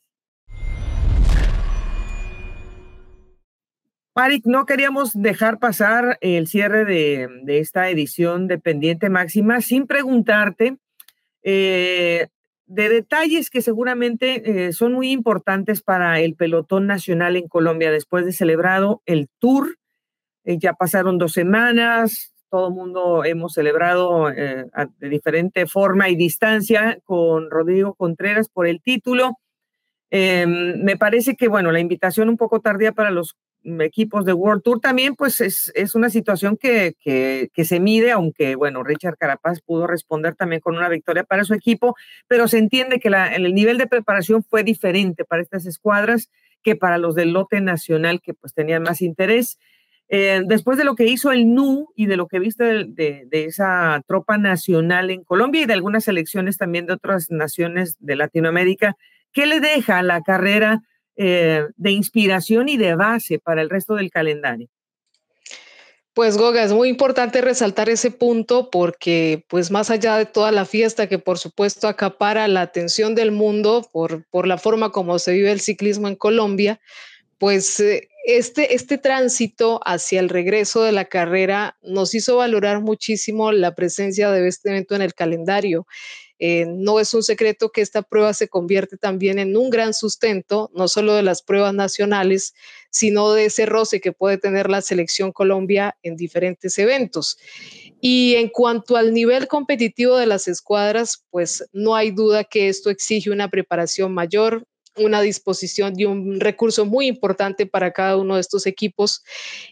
Marik, 4.18 4.48
no 4.48 4.66
queríamos 4.66 5.14
dejar 5.14 5.60
pasar 5.60 6.18
el 6.22 6.48
cierre 6.48 6.86
de, 6.86 7.60
esta 7.60 7.88
edición 7.92 8.48
de 8.48 8.58
Pendiente 8.58 9.12
Máxima 9.12 9.62
sin 9.62 9.86
preguntarte 9.86 10.78
eh, 11.44 12.26
de 12.66 12.90
detalles 12.90 13.52
que 13.52 13.62
seguramente 13.62 14.70
eh, 14.70 14.74
son 14.74 14.94
muy 14.94 15.12
importantes 15.12 15.84
para 15.84 16.20
el 16.20 16.34
pelotón 16.34 16.88
nacional 16.88 17.36
en 17.36 17.48
Colombia 17.48 17.92
después 17.92 18.26
de 18.26 18.32
celebrado 18.32 19.04
el 19.06 19.30
Tour 19.38 19.78
eh, 20.46 20.58
ya 20.58 20.74
pasaron 20.74 21.20
dos 21.20 21.34
semanas, 21.34 22.34
todo 22.50 22.70
el 22.70 22.74
mundo 22.74 23.24
hemos 23.24 23.54
celebrado 23.54 24.32
de 24.32 25.10
diferente 25.10 25.68
forma 25.68 26.10
y 26.10 26.16
distancia 26.16 26.98
con 27.04 27.52
Rodrigo 27.52 27.94
Contreras 27.94 28.50
por 28.50 28.66
el 28.66 28.82
título. 28.82 29.38
Em, 30.10 30.84
me 30.84 30.98
parece 30.98 31.36
que, 31.36 31.48
bueno, 31.48 31.72
la 31.72 31.80
invitación 31.80 32.30
un 32.30 32.38
poco 32.38 32.62
tardía 32.62 32.92
para 32.94 33.12
los 33.12 33.36
equipos 33.82 34.24
de 34.24 34.34
World 34.34 34.64
Tour 34.64 34.80
también, 34.80 35.16
pues 35.16 35.42
es, 35.42 35.72
es 35.76 35.94
una 35.96 36.10
situación 36.10 36.58
que, 36.58 36.96
que, 37.02 37.66
se 37.66 37.80
mide, 37.80 38.12
aunque, 38.12 38.56
bueno, 38.56 38.84
Richard 38.84 39.18
Carapaz 39.18 39.62
pudo 39.62 39.88
responder 39.88 40.36
también 40.36 40.62
con 40.62 40.78
una 40.78 40.88
victoria 40.88 41.24
para 41.24 41.44
su 41.44 41.54
equipo, 41.54 41.96
pero 42.28 42.48
se 42.48 42.60
entiende 42.60 43.00
que 43.00 43.10
el 43.10 43.54
nivel 43.54 43.78
de 43.78 43.88
preparación 43.88 44.44
fue 44.44 44.64
diferente 44.64 45.26
para 45.26 45.42
estas 45.42 45.66
escuadras 45.66 46.30
que 46.64 46.76
para 46.76 46.98
los 46.98 47.16
del 47.16 47.34
lote 47.34 47.62
nacional, 47.62 48.22
que 48.22 48.34
pues 48.34 48.54
tenían 48.54 48.84
más 48.84 49.02
interés. 49.02 49.58
Eh, 50.10 50.44
después 50.46 50.78
de 50.78 50.86
lo 50.86 50.96
que 50.96 51.06
hizo 51.06 51.34
el 51.34 51.54
NU 51.54 51.90
y 51.96 52.06
de 52.06 52.16
lo 52.16 52.28
que 52.28 52.40
viste 52.40 52.86
de, 52.86 53.28
esa 53.32 54.02
tropa 54.08 54.38
nacional 54.38 55.12
en 55.12 55.24
Colombia 55.24 55.64
y 55.64 55.66
de 55.66 55.74
algunas 55.74 56.08
elecciones 56.08 56.58
también 56.58 56.86
de 56.86 56.94
otras 56.94 57.30
naciones 57.30 57.98
de 58.00 58.16
Latinoamérica, 58.16 58.96
¿qué 59.38 59.46
le 59.46 59.60
deja 59.60 60.02
la 60.02 60.24
carrera 60.24 60.82
eh, 61.16 61.62
de 61.76 61.92
inspiración 61.92 62.70
y 62.70 62.78
de 62.78 62.96
base 62.96 63.38
para 63.38 63.62
el 63.62 63.70
resto 63.70 63.94
del 63.94 64.10
calendario? 64.10 64.68
Pues 66.16 66.40
Goga, 66.40 66.64
es 66.64 66.74
muy 66.74 66.90
importante 66.90 67.42
resaltar 67.42 67.88
ese 67.88 68.10
punto 68.10 68.72
porque 68.72 69.46
pues 69.48 69.70
más 69.70 69.92
allá 69.92 70.18
de 70.18 70.26
toda 70.26 70.52
la 70.52 70.66
fiesta 70.66 71.06
que 71.08 71.20
por 71.20 71.38
supuesto 71.38 71.88
acapara 71.88 72.48
la 72.48 72.62
atención 72.62 73.14
del 73.14 73.32
mundo 73.32 73.88
por, 73.94 74.26
por 74.32 74.48
la 74.48 74.58
forma 74.58 74.92
como 74.92 75.20
se 75.20 75.34
vive 75.34 75.52
el 75.52 75.62
ciclismo 75.62 76.08
en 76.08 76.16
Colombia, 76.16 76.82
pues 77.38 77.80
eh, 77.80 78.10
este, 78.26 78.74
este 78.74 78.98
tránsito 78.98 79.82
hacia 79.86 80.20
el 80.20 80.30
regreso 80.30 80.82
de 80.82 80.94
la 80.94 81.06
carrera 81.06 81.78
nos 81.84 82.16
hizo 82.16 82.38
valorar 82.38 82.82
muchísimo 82.82 83.52
la 83.52 83.76
presencia 83.76 84.32
de 84.32 84.48
este 84.48 84.70
evento 84.70 84.96
en 84.96 85.04
el 85.04 85.14
calendario. 85.14 85.86
Eh, 86.40 86.66
no 86.68 87.00
es 87.00 87.14
un 87.14 87.24
secreto 87.24 87.72
que 87.72 87.82
esta 87.82 88.04
prueba 88.04 88.34
se 88.34 88.48
convierte 88.48 88.98
también 88.98 89.40
en 89.40 89.58
un 89.58 89.70
gran 89.70 89.94
sustento, 89.94 90.70
no 90.76 90.88
solo 90.88 91.14
de 91.14 91.24
las 91.24 91.42
pruebas 91.42 91.74
nacionales, 91.74 92.54
sino 92.90 93.32
de 93.34 93.46
ese 93.46 93.66
roce 93.66 94.00
que 94.00 94.12
puede 94.12 94.38
tener 94.38 94.70
la 94.70 94.82
selección 94.82 95.32
Colombia 95.32 95.98
en 96.04 96.16
diferentes 96.16 96.78
eventos. 96.78 97.38
Y 98.02 98.36
en 98.36 98.50
cuanto 98.50 98.96
al 98.96 99.14
nivel 99.14 99.48
competitivo 99.48 100.16
de 100.16 100.28
las 100.28 100.48
escuadras, 100.48 101.26
pues 101.32 101.68
no 101.74 101.96
hay 101.96 102.12
duda 102.12 102.44
que 102.44 102.70
esto 102.70 102.90
exige 102.90 103.32
una 103.32 103.50
preparación 103.50 104.14
mayor, 104.14 104.66
una 105.00 105.22
disposición 105.22 105.94
y 105.98 106.06
un 106.06 106.40
recurso 106.40 106.86
muy 106.86 107.08
importante 107.08 107.66
para 107.66 107.92
cada 107.92 108.18
uno 108.18 108.36
de 108.36 108.42
estos 108.42 108.66
equipos 108.66 109.24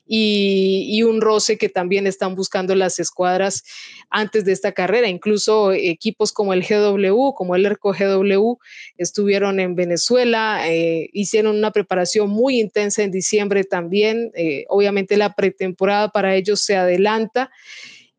y, 0.06 1.04
un 1.06 1.22
roce 1.22 1.58
que 1.58 1.70
también 1.70 2.08
están 2.08 2.36
buscando 2.36 2.74
las 2.74 2.98
escuadras 3.00 3.64
antes 4.10 4.44
de 4.44 4.54
esta 4.54 4.72
carrera. 4.72 5.08
Incluso 5.08 5.72
equipos 5.72 6.32
como 6.32 6.54
el 6.54 6.64
GW, 6.64 7.34
como 7.34 7.56
el 7.56 7.66
ERCO 7.66 7.94
GW, 7.94 8.58
estuvieron 8.98 9.60
en 9.60 9.76
Venezuela, 9.76 10.64
eh, 10.68 11.10
hicieron 11.14 11.56
una 11.56 11.72
preparación 11.72 12.30
muy 12.30 12.60
intensa 12.60 13.04
en 13.04 13.12
diciembre 13.12 13.64
también. 13.64 14.32
Eh, 14.36 14.66
obviamente 14.70 15.16
la 15.16 15.34
pretemporada 15.34 16.10
para 16.10 16.36
ellos 16.36 16.62
se 16.62 16.76
adelanta 16.76 17.52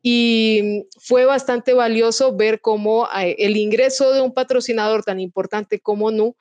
y 0.09 0.85
fue 1.01 1.25
bastante 1.25 1.75
valioso 1.75 2.37
ver 2.37 2.61
cómo 2.61 3.09
eh, 3.19 3.35
el 3.41 3.57
ingreso 3.57 4.13
de 4.13 4.21
un 4.21 4.33
patrocinador 4.33 5.03
tan 5.03 5.19
importante 5.19 5.81
como 5.81 6.13
NU 6.13 6.37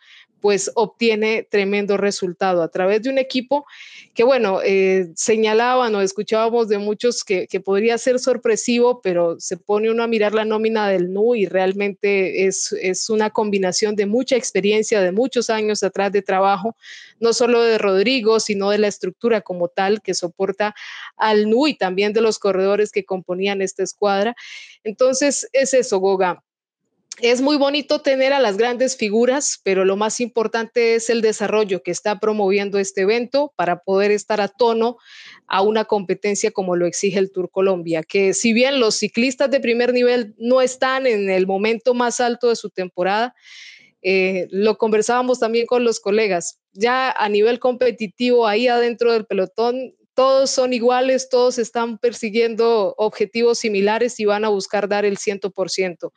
pues 0.46 0.70
obtiene 0.76 1.42
tremendo 1.50 1.98
resultado 1.98 2.62
a 2.62 2.68
través 2.68 3.02
de 3.02 3.10
un 3.10 3.18
equipo 3.18 3.66
que, 4.14 4.24
bueno, 4.24 4.60
eh, 4.64 5.08
señalaban 5.16 5.96
o 5.96 6.02
escuchábamos 6.02 6.68
de 6.68 6.78
muchos 6.78 7.24
que, 7.24 7.48
podría 7.66 7.98
ser 7.98 8.20
sorpresivo, 8.20 9.02
pero 9.02 9.40
se 9.40 9.58
pone 9.58 9.90
uno 9.90 10.04
a 10.04 10.08
mirar 10.08 10.36
la 10.36 10.46
nómina 10.46 10.88
del 10.88 11.12
NU 11.12 11.34
y 11.34 11.48
realmente 11.48 12.46
es, 12.46 12.72
es 12.74 13.10
una 13.10 13.32
combinación 13.32 13.96
de 13.96 14.06
mucha 14.06 14.36
experiencia, 14.36 15.02
de 15.02 15.12
muchos 15.12 15.50
años 15.50 15.82
atrás 15.82 16.12
de 16.12 16.22
trabajo, 16.22 16.76
no 17.20 17.34
solo 17.34 17.64
de 17.64 17.80
Rodrigo, 17.80 18.40
sino 18.40 18.70
de 18.70 18.78
la 18.78 18.88
estructura 18.88 19.42
como 19.42 19.70
tal 19.70 20.04
que 20.04 20.14
soporta 20.14 20.76
al 21.18 21.50
NU 21.50 21.70
y 21.70 21.74
también 21.74 22.14
de 22.14 22.22
los 22.22 22.38
corredores 22.38 22.92
que 22.92 23.04
componían 23.04 23.64
esta 23.64 23.82
escuadra. 23.82 24.36
Entonces, 24.84 25.50
es 25.54 25.74
eso, 25.74 25.98
Goga 25.98 26.45
es 27.22 27.42
muy 27.42 27.58
bonito 27.58 28.02
tener 28.02 28.34
a 28.34 28.40
las 28.40 28.58
grandes 28.58 28.98
figuras, 28.98 29.60
pero 29.64 29.86
lo 29.86 29.96
más 29.96 30.20
importante 30.20 30.96
es 30.96 31.10
el 31.10 31.22
desarrollo 31.22 31.82
que 31.82 31.92
está 31.92 32.20
promoviendo 32.20 32.78
este 32.78 33.02
evento 33.02 33.54
para 33.56 33.80
poder 33.80 34.12
estar 34.12 34.42
a 34.42 34.48
tono 34.48 34.98
a 35.48 35.62
una 35.62 35.86
competencia 35.86 36.52
como 36.52 36.76
lo 36.76 36.86
exige 36.86 37.20
el 37.20 37.32
Tour 37.32 37.50
Colombia, 37.50 38.04
que 38.04 38.34
si 38.34 38.54
bien 38.54 38.80
los 38.80 38.96
ciclistas 38.96 39.50
de 39.50 39.60
primer 39.60 39.94
nivel 39.94 40.36
no 40.38 40.62
están 40.62 41.08
en 41.08 41.30
el 41.30 41.48
momento 41.48 41.94
más 41.94 42.20
alto 42.20 42.50
de 42.50 42.56
su 42.56 42.70
temporada, 42.70 43.34
eh, 44.02 44.48
lo 44.52 44.78
conversábamos 44.78 45.40
también 45.40 45.66
con 45.66 45.84
los 45.84 46.00
colegas, 46.00 46.60
ya 46.74 47.12
a 47.12 47.30
nivel 47.30 47.60
competitivo 47.60 48.46
ahí 48.46 48.68
adentro 48.68 49.14
del 49.14 49.26
pelotón 49.26 49.96
todos 50.16 50.50
son 50.50 50.74
iguales, 50.74 51.30
todos 51.30 51.60
están 51.60 51.98
persiguiendo 51.98 52.96
objetivos 52.98 53.60
similares 53.60 54.20
y 54.20 54.26
van 54.26 54.46
a 54.46 54.50
buscar 54.50 54.88
dar 54.88 55.06
el 55.06 55.18
100%. 55.18 56.12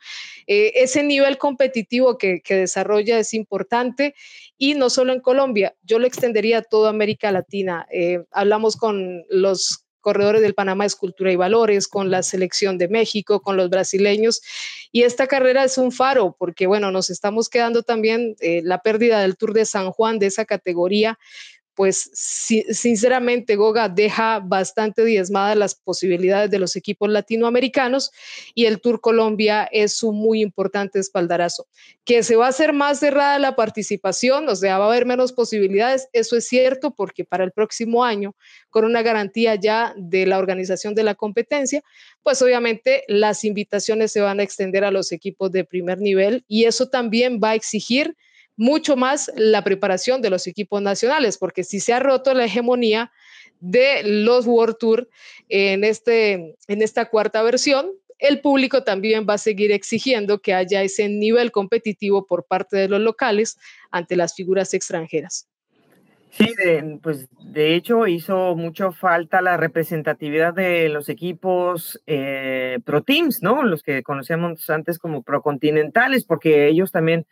Eh, 0.47 0.71
ese 0.75 1.03
nivel 1.03 1.37
competitivo 1.37 2.17
que, 2.17 2.41
desarrolla 2.49 3.19
es 3.19 3.33
importante 3.33 4.15
y 4.57 4.73
no 4.73 4.89
solo 4.89 5.13
en 5.13 5.19
Colombia, 5.19 5.75
yo 5.83 5.99
lo 5.99 6.07
extendería 6.07 6.59
a 6.59 6.61
toda 6.61 6.89
América 6.89 7.31
Latina. 7.31 7.85
Eh, 7.91 8.23
hablamos 8.31 8.75
con 8.75 9.23
los 9.29 9.85
corredores 10.01 10.41
del 10.41 10.53
Panamá 10.53 10.85
Escultura 10.85 11.31
y 11.31 11.35
Valores, 11.35 11.87
con 11.87 12.09
la 12.09 12.23
selección 12.23 12.77
de 12.77 12.87
México, 12.87 13.41
con 13.41 13.57
los 13.57 13.69
brasileños. 13.69 14.41
Y 14.91 15.03
esta 15.03 15.27
carrera 15.27 15.63
es 15.63 15.77
un 15.77 15.91
faro 15.91 16.35
porque, 16.39 16.67
bueno, 16.67 16.91
nos 16.91 17.09
estamos 17.09 17.49
quedando 17.49 17.83
también 17.83 18.35
eh, 18.39 18.61
la 18.63 18.81
pérdida 18.81 19.19
del 19.19 19.37
Tour 19.37 19.53
de 19.53 19.65
San 19.65 19.91
Juan 19.91 20.17
de 20.19 20.27
esa 20.27 20.45
categoría 20.45 21.19
pues 21.79 22.11
sinceramente 22.13 23.55
Goga 23.55 23.87
deja 23.87 24.41
bastante 24.41 25.05
diezmadas 25.05 25.55
las 25.55 25.75
posibilidades 25.75 26.51
de 26.51 26.59
los 26.59 26.75
equipos 26.75 27.09
latinoamericanos 27.09 28.11
y 28.53 28.65
el 28.65 28.81
Tour 28.81 28.99
Colombia 28.99 29.63
es 29.71 30.03
un 30.03 30.17
muy 30.17 30.41
importante 30.41 30.99
espaldarazo. 30.99 31.67
Que 32.03 32.21
se 32.21 32.35
va 32.35 32.47
a 32.47 32.49
hacer 32.49 32.73
más 32.73 32.99
cerrada 32.99 33.39
la 33.39 33.55
participación, 33.55 34.49
o 34.49 34.57
sea, 34.57 34.77
va 34.77 34.87
a 34.87 34.87
haber 34.89 35.05
menos 35.05 35.31
posibilidades, 35.31 36.09
eso 36.11 36.35
es 36.35 36.49
cierto 36.49 36.93
porque 36.93 37.23
para 37.23 37.45
el 37.45 37.53
próximo 37.53 38.03
año, 38.03 38.35
con 38.69 38.83
una 38.83 39.01
garantía 39.01 39.55
ya 39.55 39.93
de 39.95 40.25
la 40.25 40.37
organización 40.37 40.95
de 40.95 41.03
la 41.03 41.15
competencia, 41.15 41.81
pues 42.23 42.41
obviamente 42.41 43.05
las 43.07 43.45
invitaciones 43.45 44.11
se 44.11 44.19
van 44.19 44.41
a 44.41 44.43
extender 44.43 44.83
a 44.83 44.91
los 44.91 45.13
equipos 45.13 45.49
de 45.53 45.63
primer 45.63 45.99
nivel 45.99 46.43
y 46.45 46.65
eso 46.65 46.89
también 46.89 47.39
va 47.41 47.51
a 47.51 47.55
exigir 47.55 48.17
mucho 48.59 48.97
más 48.97 49.31
la 49.37 49.63
preparación 49.63 50.21
de 50.21 50.29
los 50.29 50.45
equipos 50.45 50.81
nacionales, 50.81 51.37
porque 51.37 51.63
si 51.63 51.79
se 51.79 51.93
ha 51.93 51.99
roto 51.99 52.33
la 52.33 52.43
hegemonía 52.43 53.09
de 53.61 54.01
los 54.03 54.45
World 54.45 54.75
Tour 54.77 55.09
en, 55.47 55.85
este, 55.85 56.57
en 56.67 56.81
esta 56.81 57.09
cuarta 57.09 57.41
versión, 57.41 57.89
el 58.17 58.41
público 58.41 58.83
también 58.83 59.25
va 59.27 59.35
a 59.35 59.37
seguir 59.37 59.71
exigiendo 59.71 60.39
que 60.41 60.53
haya 60.53 60.83
ese 60.83 61.07
nivel 61.07 61.53
competitivo 61.53 62.27
por 62.27 62.47
parte 62.47 62.75
de 62.75 62.89
los 62.89 62.99
locales 62.99 63.57
ante 63.91 64.17
las 64.17 64.35
figuras 64.35 64.73
extranjeras. 64.73 65.47
Sí, 66.31 66.53
pues 67.01 67.29
de 67.41 67.75
hecho 67.75 68.07
hizo 68.07 68.55
mucho 68.55 68.91
falta 68.91 69.41
la 69.41 69.55
representatividad 69.55 70.53
de 70.53 70.89
los 70.89 71.07
equipos 71.07 71.99
eh, 72.05 72.79
Pro 72.83 73.03
Teams, 73.03 73.41
¿no? 73.41 73.63
Los 73.63 73.83
que 73.83 74.03
conocíamos 74.03 74.69
antes 74.69 74.99
como 74.99 75.23
Procontinentales, 75.23 76.25
porque 76.25 76.67
ellos 76.67 76.91
también 76.91 77.25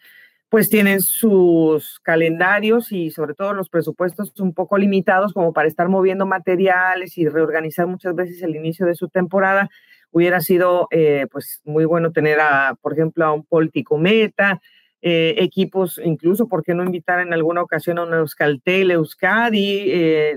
pues 0.49 0.69
tienen 0.69 1.01
sus 1.01 1.99
calendarios 2.01 2.91
y 2.91 3.11
sobre 3.11 3.33
todo 3.33 3.53
los 3.53 3.69
presupuestos 3.69 4.31
un 4.39 4.53
poco 4.53 4.77
limitados 4.77 5.33
como 5.33 5.51
para 5.53 5.67
estar 5.67 5.89
moviendo 5.89 6.25
materiales 6.25 7.17
y 7.17 7.27
reorganizar 7.27 7.87
muchas 7.87 8.15
veces 8.15 8.41
el 8.41 8.55
inicio 8.55 8.85
de 8.85 8.95
su 8.95 9.09
temporada. 9.09 9.69
Hubiera 10.11 10.39
sido 10.39 10.87
eh, 10.91 11.27
pues 11.31 11.61
muy 11.65 11.85
bueno 11.85 12.11
tener 12.11 12.39
a, 12.39 12.75
por 12.81 12.93
ejemplo, 12.93 13.25
a 13.25 13.33
un 13.33 13.43
Poltico 13.43 13.97
Meta, 13.97 14.61
eh, 15.01 15.35
equipos, 15.37 16.01
incluso, 16.03 16.47
¿por 16.47 16.63
qué 16.63 16.73
no 16.73 16.83
invitar 16.83 17.19
en 17.19 17.33
alguna 17.33 17.61
ocasión 17.61 17.99
a 17.99 18.03
un 18.03 18.13
Euskaltel, 18.13 18.91
Euskadi, 18.91 19.91
eh, 19.91 20.35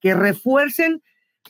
que 0.00 0.14
refuercen 0.14 1.02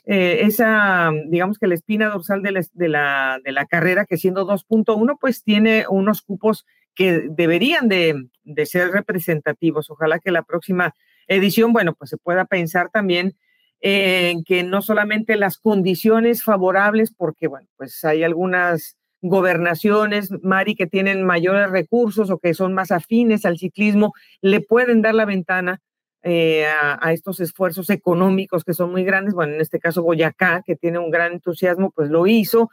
eh, 0.05 0.41
esa, 0.43 1.11
digamos 1.27 1.57
que 1.57 1.67
la 1.67 1.73
espina 1.73 2.09
dorsal 2.09 2.43
de 2.43 2.51
la, 2.51 3.39
de 3.43 3.51
la, 3.51 3.65
carrera, 3.65 4.05
que 4.05 4.17
siendo 4.17 4.45
2.1, 4.45 5.17
pues 5.19 5.43
tiene 5.43 5.85
unos 5.89 6.21
cupos 6.21 6.65
que 6.95 7.27
deberían 7.29 7.87
de, 7.87 8.27
de, 8.43 8.65
ser 8.65 8.89
representativos. 8.91 9.89
Ojalá 9.89 10.19
que 10.19 10.31
la 10.31 10.43
próxima 10.43 10.95
edición, 11.27 11.73
bueno, 11.73 11.93
pues 11.93 12.09
se 12.09 12.17
pueda 12.17 12.45
pensar 12.45 12.89
también 12.89 13.35
en 13.81 14.43
que 14.43 14.63
no 14.63 14.81
solamente 14.81 15.35
las 15.35 15.57
condiciones 15.57 16.43
favorables, 16.43 17.13
porque, 17.15 17.47
bueno, 17.47 17.67
pues 17.77 18.03
hay 18.03 18.23
algunas 18.23 18.97
gobernaciones, 19.21 20.31
Mari, 20.43 20.75
que 20.75 20.87
tienen 20.87 21.23
mayores 21.23 21.69
recursos 21.69 22.29
o 22.29 22.39
que 22.39 22.53
son 22.53 22.73
más 22.73 22.91
afines 22.91 23.45
al 23.45 23.57
ciclismo, 23.57 24.13
le 24.41 24.61
pueden 24.61 25.01
dar 25.01 25.15
la 25.15 25.25
ventana 25.25 25.81
eh, 26.23 26.65
a, 26.65 27.13
estos 27.13 27.39
esfuerzos 27.39 27.89
económicos 27.91 28.63
que 28.63 28.73
son 28.73 28.91
muy 28.91 29.03
grandes. 29.03 29.33
Bueno, 29.33 29.53
en 29.53 29.61
este 29.61 29.79
caso 29.79 30.01
Boyacá, 30.01 30.63
que 30.65 30.75
tiene 30.75 30.97
un 30.99 31.11
gran 31.11 31.33
entusiasmo, 31.33 31.91
pues 31.91 32.09
lo 32.09 32.25
hizo. 32.27 32.69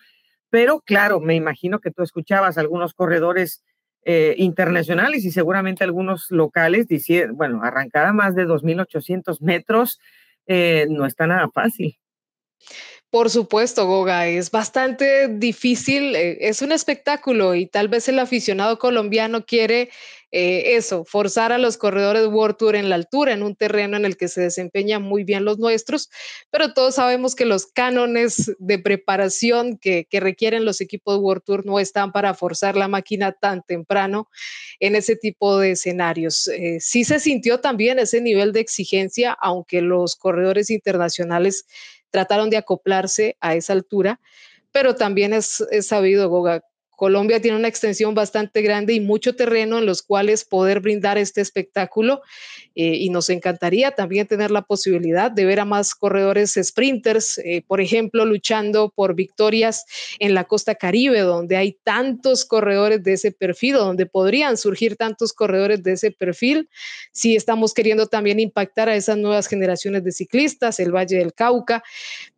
Pero 0.48 0.80
claro, 0.80 1.20
me 1.20 1.34
imagino 1.34 1.78
que 1.80 1.90
tú 1.90 2.02
escuchabas 2.02 2.58
algunos 2.58 2.94
corredores 2.94 3.62
eh, 4.05 4.34
internacionales 4.38 5.24
y 5.24 5.30
seguramente 5.30 5.84
algunos 5.84 6.30
locales, 6.30 6.86
bueno, 7.34 7.62
arrancar 7.62 8.07
a 8.07 8.12
más 8.12 8.34
de 8.34 8.46
2.800 8.46 9.40
metros 9.40 10.00
eh, 10.46 10.86
no 10.90 11.07
está 11.07 11.26
nada 11.26 11.48
fácil. 11.50 11.96
Por 13.11 13.28
supuesto, 13.28 13.86
Goga, 13.86 14.26
es 14.26 14.50
bastante 14.50 15.28
difícil, 15.28 16.16
eh, 16.16 16.48
es 16.48 16.62
un 16.62 16.72
espectáculo 16.72 17.55
y 17.55 17.66
tal 17.66 17.88
vez 17.88 18.09
el 18.09 18.18
aficionado 18.18 18.78
colombiano 18.78 19.44
quiere 19.44 19.90
eh, 20.35 20.76
eso, 20.76 21.05
forzar 21.05 21.53
a 21.53 21.59
los 21.59 21.76
corredores 21.76 22.26
World 22.26 22.57
Tour 22.57 22.74
en 22.74 22.89
la 22.89 22.95
altura, 22.95 23.35
en 23.35 23.43
un 23.43 23.55
terreno 23.55 23.99
en 23.99 24.07
el 24.07 24.16
que 24.16 24.28
se 24.28 24.41
desempeñan 24.41 25.03
muy 25.03 25.24
bien 25.24 25.45
los 25.45 25.59
nuestros, 25.59 26.11
pero 26.51 26.72
todos 26.72 26.95
sabemos 26.95 27.35
que 27.35 27.45
los 27.45 27.66
cánones 27.66 28.51
de 28.59 28.78
preparación 28.78 29.76
que, 29.76 30.07
requieren 30.11 30.64
los 30.64 30.80
equipos 30.80 31.18
World 31.18 31.43
Tour 31.45 31.66
no 31.66 31.78
están 31.78 32.12
para 32.12 32.33
forzar 32.33 32.76
la 32.76 32.89
máquina 32.89 33.33
tan 33.33 33.62
temprano 33.62 34.28
en 34.80 34.97
ese 34.97 35.16
tipo 35.16 35.59
de 35.59 35.72
escenarios. 35.72 36.49
Eh, 36.49 36.78
sí 36.80 37.05
se 37.05 37.20
sintió 37.20 37.61
también 37.61 37.99
ese 37.99 38.22
nivel 38.22 38.53
de 38.53 38.61
exigencia, 38.61 39.33
aunque 39.33 39.83
los 39.83 40.16
corredores 40.16 40.70
internacionales 40.70 41.66
trataron 42.11 42.49
de 42.49 42.57
acoplarse 42.57 43.37
a 43.41 43.55
esa 43.55 43.74
altura, 43.74 44.18
pero 44.70 44.95
también 44.95 45.35
es, 45.35 45.62
sabido, 45.83 46.30
Goga, 46.30 46.64
Colombia 47.03 47.40
tiene 47.40 47.57
una 47.57 47.66
extensión 47.66 48.14
bastante 48.14 48.62
grande 48.62 48.92
y 48.92 49.00
mucho 49.00 49.34
terreno 49.34 49.78
en 49.78 49.86
los 49.86 50.03
cuales 50.03 50.44
poder 50.44 50.78
brindar 50.78 51.18
este 51.18 51.40
espectáculo 51.40 52.22
eh, 52.76 52.94
y 52.94 53.11
nos 53.11 53.28
encantaría 53.28 53.90
también 53.90 54.28
tener 54.28 54.53
la 54.53 54.62
posibilidad 54.62 55.28
de 55.28 55.44
ver 55.44 55.59
a 55.59 55.64
más 55.64 55.96
corredores 55.96 56.57
sprinters, 56.62 57.38
eh, 57.38 57.64
por 57.66 57.80
ejemplo, 57.80 58.24
luchando 58.24 58.92
por 58.94 59.16
victorias 59.16 59.84
en 60.20 60.32
la 60.32 60.44
costa 60.44 60.76
caribe, 60.76 61.22
donde 61.22 61.57
hay 61.57 61.76
tantos 61.82 62.44
corredores 62.44 63.03
de 63.03 63.14
ese 63.14 63.32
perfil, 63.32 63.74
donde 63.74 64.07
podrían 64.07 64.57
surgir 64.57 64.94
tantos 64.94 65.32
corredores 65.32 65.82
de 65.82 65.94
ese 65.94 66.12
perfil. 66.12 66.68
Si 67.11 67.34
estamos 67.34 67.74
queriendo 67.74 68.07
también 68.07 68.38
impactar 68.38 68.88
a 68.88 68.94
esas 68.94 69.18
nuevas 69.18 69.48
generaciones 69.48 70.05
de 70.05 70.12
ciclistas, 70.12 70.78
el 70.78 70.94
Valle 70.94 71.18
del 71.18 71.34
Cauca. 71.34 71.82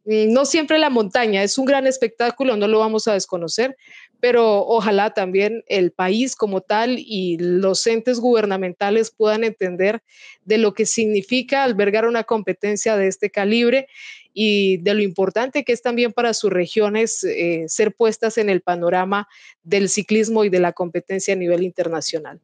Mm, 0.04 0.32
no 0.32 0.44
siempre 0.44 0.78
la 0.78 0.90
montaña 0.90 1.42
es 1.42 1.58
un 1.58 1.64
gran 1.64 1.86
espectáculo, 1.86 2.56
no 2.56 2.66
lo 2.66 2.78
vamos 2.78 3.08
a 3.08 3.14
desconocer, 3.14 3.76
pero 4.24 4.66
ojalá 4.66 5.12
también 5.12 5.64
el 5.66 5.92
país 5.92 6.34
como 6.34 6.62
tal 6.62 6.96
y 6.98 7.36
los 7.38 7.86
entes 7.86 8.20
gubernamentales 8.20 9.10
puedan 9.10 9.44
entender 9.44 10.02
de 10.46 10.56
lo 10.56 10.72
que 10.72 10.86
significa 10.86 11.62
albergar 11.62 12.06
una 12.06 12.24
competencia 12.24 12.96
de 12.96 13.08
este 13.08 13.28
calibre 13.28 13.86
y 14.32 14.78
de 14.78 14.94
lo 14.94 15.02
importante 15.02 15.62
que 15.62 15.74
es 15.74 15.82
también 15.82 16.14
para 16.14 16.32
sus 16.32 16.50
regiones 16.50 17.22
eh, 17.22 17.66
ser 17.68 17.94
puestas 17.94 18.38
en 18.38 18.48
el 18.48 18.62
panorama 18.62 19.28
del 19.62 19.90
ciclismo 19.90 20.42
y 20.42 20.48
de 20.48 20.60
la 20.60 20.72
competencia 20.72 21.34
a 21.34 21.36
nivel 21.36 21.62
internacional. 21.62 22.40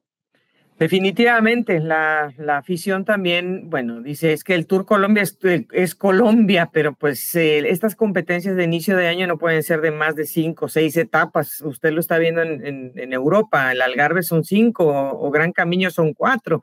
Definitivamente, 0.80 1.78
la, 1.78 2.32
afición 2.56 3.04
también, 3.04 3.68
bueno, 3.68 4.00
dice, 4.00 4.32
es 4.32 4.42
que 4.42 4.54
el 4.54 4.66
Tour 4.66 4.86
Colombia 4.86 5.22
es, 5.22 5.94
Colombia, 5.94 6.70
pero 6.72 6.94
pues 6.94 7.34
eh, 7.34 7.68
estas 7.68 7.94
competencias 7.94 8.56
de 8.56 8.64
inicio 8.64 8.96
de 8.96 9.06
año 9.06 9.26
no 9.26 9.36
pueden 9.36 9.62
ser 9.62 9.82
de 9.82 9.90
más 9.90 10.16
de 10.16 10.24
cinco 10.24 10.64
o 10.64 10.68
seis 10.70 10.96
etapas. 10.96 11.60
Usted 11.60 11.92
lo 11.92 12.00
está 12.00 12.16
viendo 12.16 12.40
en, 12.40 13.12
Europa, 13.12 13.70
el 13.72 13.82
Algarve 13.82 14.22
son 14.22 14.42
cinco 14.42 14.86
o, 14.86 15.30
Gran 15.30 15.52
Camino 15.52 15.90
son 15.90 16.14
cuatro. 16.14 16.62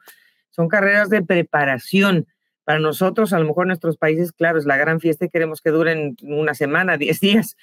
Son 0.49 0.67
carreras 0.67 1.11
de 1.11 1.21
preparación. 1.21 2.25
Para 2.63 2.79
nosotros, 2.79 3.33
a 3.33 3.39
lo 3.39 3.45
mejor 3.45 3.65
en 3.65 3.69
nuestros 3.69 3.97
países, 3.97 4.31
claro, 4.31 4.57
es 4.57 4.65
la 4.65 4.77
gran 4.77 4.99
fiesta 4.99 5.25
y 5.25 5.29
queremos 5.29 5.61
que 5.61 5.69
duren 5.69 6.17
una 6.23 6.55
semana, 6.55 6.97
diez 6.97 7.19
días, 7.19 7.55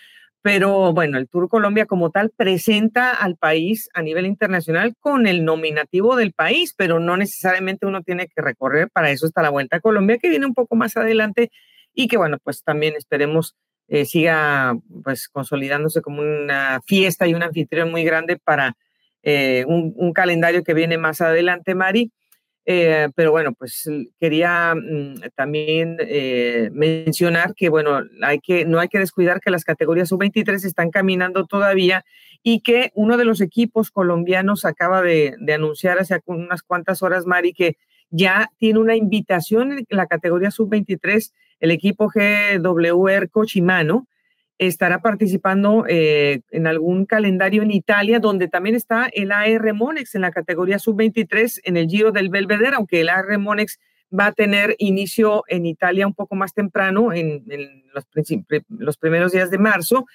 pero 0.44 0.92
bueno, 0.92 1.16
el 1.16 1.26
Tour 1.26 1.48
Colombia 1.48 1.86
como 1.86 2.10
tal 2.10 2.28
presenta 2.28 3.12
al 3.14 3.34
país 3.34 3.88
a 3.94 4.02
nivel 4.02 4.26
internacional 4.26 4.94
con 5.00 5.26
el 5.26 5.42
nominativo 5.42 6.16
del 6.16 6.34
país, 6.34 6.74
pero 6.76 7.00
no 7.00 7.16
necesariamente 7.16 7.86
uno 7.86 8.02
tiene 8.02 8.28
que 8.28 8.42
recorrer, 8.42 8.90
para 8.90 9.10
eso 9.10 9.26
está 9.26 9.40
la 9.40 9.48
Vuelta 9.48 9.78
a 9.78 9.80
Colombia, 9.80 10.18
que 10.18 10.28
viene 10.28 10.44
un 10.44 10.52
poco 10.52 10.76
más 10.76 10.98
adelante 10.98 11.50
y 11.94 12.08
que 12.08 12.18
bueno, 12.18 12.36
pues 12.44 12.62
también 12.62 12.94
esperemos 12.94 13.56
eh, 13.88 14.04
siga 14.04 14.76
pues 15.02 15.30
consolidándose 15.30 16.02
como 16.02 16.20
una 16.20 16.82
fiesta 16.86 17.26
y 17.26 17.32
un 17.32 17.42
anfitrión 17.42 17.90
muy 17.90 18.04
grande 18.04 18.36
para 18.36 18.76
eh, 19.22 19.64
un, 19.66 20.12
calendario 20.12 20.62
que 20.62 20.74
viene 20.74 20.98
más 20.98 21.22
adelante, 21.22 21.74
Mari. 21.74 22.12
Eh, 22.66 23.08
pero 23.14 23.30
bueno, 23.30 23.52
pues 23.52 23.90
quería 24.18 24.74
mm, 24.74 25.30
también 25.34 25.98
eh, 26.00 26.70
mencionar 26.72 27.54
que, 27.54 27.68
bueno, 27.68 28.00
hay 28.22 28.40
que, 28.40 28.64
no 28.64 28.80
hay 28.80 28.88
que 28.88 28.98
descuidar 28.98 29.40
que 29.40 29.50
las 29.50 29.64
categorías 29.64 30.08
sub-23 30.08 30.64
están 30.64 30.90
caminando 30.90 31.46
todavía 31.46 32.04
y 32.42 32.60
que 32.60 32.90
uno 32.94 33.16
de 33.16 33.26
los 33.26 33.40
equipos 33.40 33.90
colombianos 33.90 34.64
acaba 34.64 35.02
de, 35.02 35.34
de, 35.38 35.54
anunciar 35.54 35.98
hace 35.98 36.18
unas 36.26 36.62
cuantas 36.62 37.02
horas, 37.02 37.26
Mari, 37.26 37.52
que 37.52 37.76
ya 38.10 38.50
tiene 38.58 38.78
una 38.78 38.96
invitación 38.96 39.72
en 39.72 39.86
la 39.90 40.06
categoría 40.06 40.50
sub-23, 40.50 41.32
el 41.60 41.70
equipo 41.70 42.08
GWR 42.08 43.30
Cochimano, 43.30 44.06
estará 44.58 45.00
participando 45.00 45.84
eh, 45.88 46.40
en 46.50 46.66
algún 46.66 47.06
calendario 47.06 47.62
en 47.62 47.70
Italia, 47.70 48.20
donde 48.20 48.48
también 48.48 48.76
está 48.76 49.08
el 49.12 49.32
AR 49.32 49.74
Monex 49.74 50.14
en 50.14 50.22
la 50.22 50.30
categoría 50.30 50.78
sub-23 50.78 51.60
en 51.64 51.76
el 51.76 51.88
Giro 51.88 52.12
del 52.12 52.28
Belvedere, 52.28 52.76
aunque 52.76 53.00
el 53.00 53.08
AR 53.08 53.38
Monex 53.38 53.78
va 54.16 54.26
a 54.26 54.32
tener 54.32 54.76
inicio 54.78 55.44
en 55.48 55.66
Italia 55.66 56.06
un 56.06 56.14
poco 56.14 56.36
más 56.36 56.54
temprano, 56.54 57.12
en, 57.12 57.44
los, 58.68 58.96
primeros 58.96 59.32
días 59.32 59.50
de 59.50 59.58
marzo. 59.58 60.06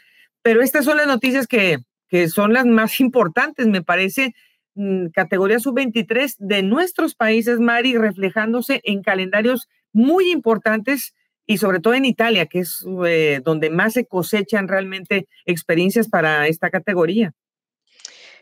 Pero 0.42 0.62
estas 0.62 0.86
son 0.86 0.98
las 0.98 1.08
noticias 1.08 1.48
que, 1.48 1.80
que 2.08 2.30
son 2.30 2.54
las 2.54 2.66
más 2.66 3.00
importantes, 3.02 3.68
me 3.68 3.84
parece, 3.84 4.34
mm, 4.76 5.08
categoría 5.08 5.60
sub-23 5.60 6.36
de 6.38 6.64
nuestros 6.64 7.14
países, 7.14 7.60
Mari, 7.60 7.98
reflejándose 7.98 8.80
en 8.86 9.02
calendarios 9.02 9.68
muy 9.92 10.32
importantes 10.32 11.14
y 11.50 11.58
sobre 11.58 11.80
todo 11.80 11.96
en 11.96 12.06
Italia, 12.06 12.46
que 12.46 12.60
es 12.60 12.86
eh, 13.08 13.42
donde 13.44 13.72
más 13.72 13.94
se 13.94 14.06
cosechan 14.06 14.68
realmente 14.68 15.28
experiencias 15.48 16.08
para 16.08 16.48
esta 16.48 16.70
categoría. 16.70 17.34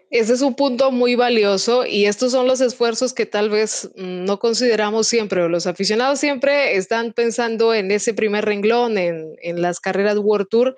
Ese 0.10 0.34
es 0.34 0.42
un 0.42 0.56
punto 0.56 0.92
muy 0.92 1.16
valioso 1.16 1.86
y 1.86 2.06
estos 2.06 2.34
son 2.34 2.48
los 2.48 2.60
esfuerzos 2.60 3.14
que 3.14 3.26
tal 3.26 3.50
vez 3.50 3.90
mm, 3.96 4.26
no 4.26 4.40
consideramos 4.40 5.08
siempre. 5.08 5.48
Los 5.48 5.68
aficionados 5.68 6.20
siempre 6.20 6.76
están 6.76 7.14
pensando 7.14 7.74
en 7.74 7.92
ese 7.92 8.14
primer 8.14 8.44
renglón, 8.44 8.98
en, 8.98 9.62
las 9.62 9.80
carreras 9.80 10.18
World 10.18 10.50
Tour, 10.50 10.76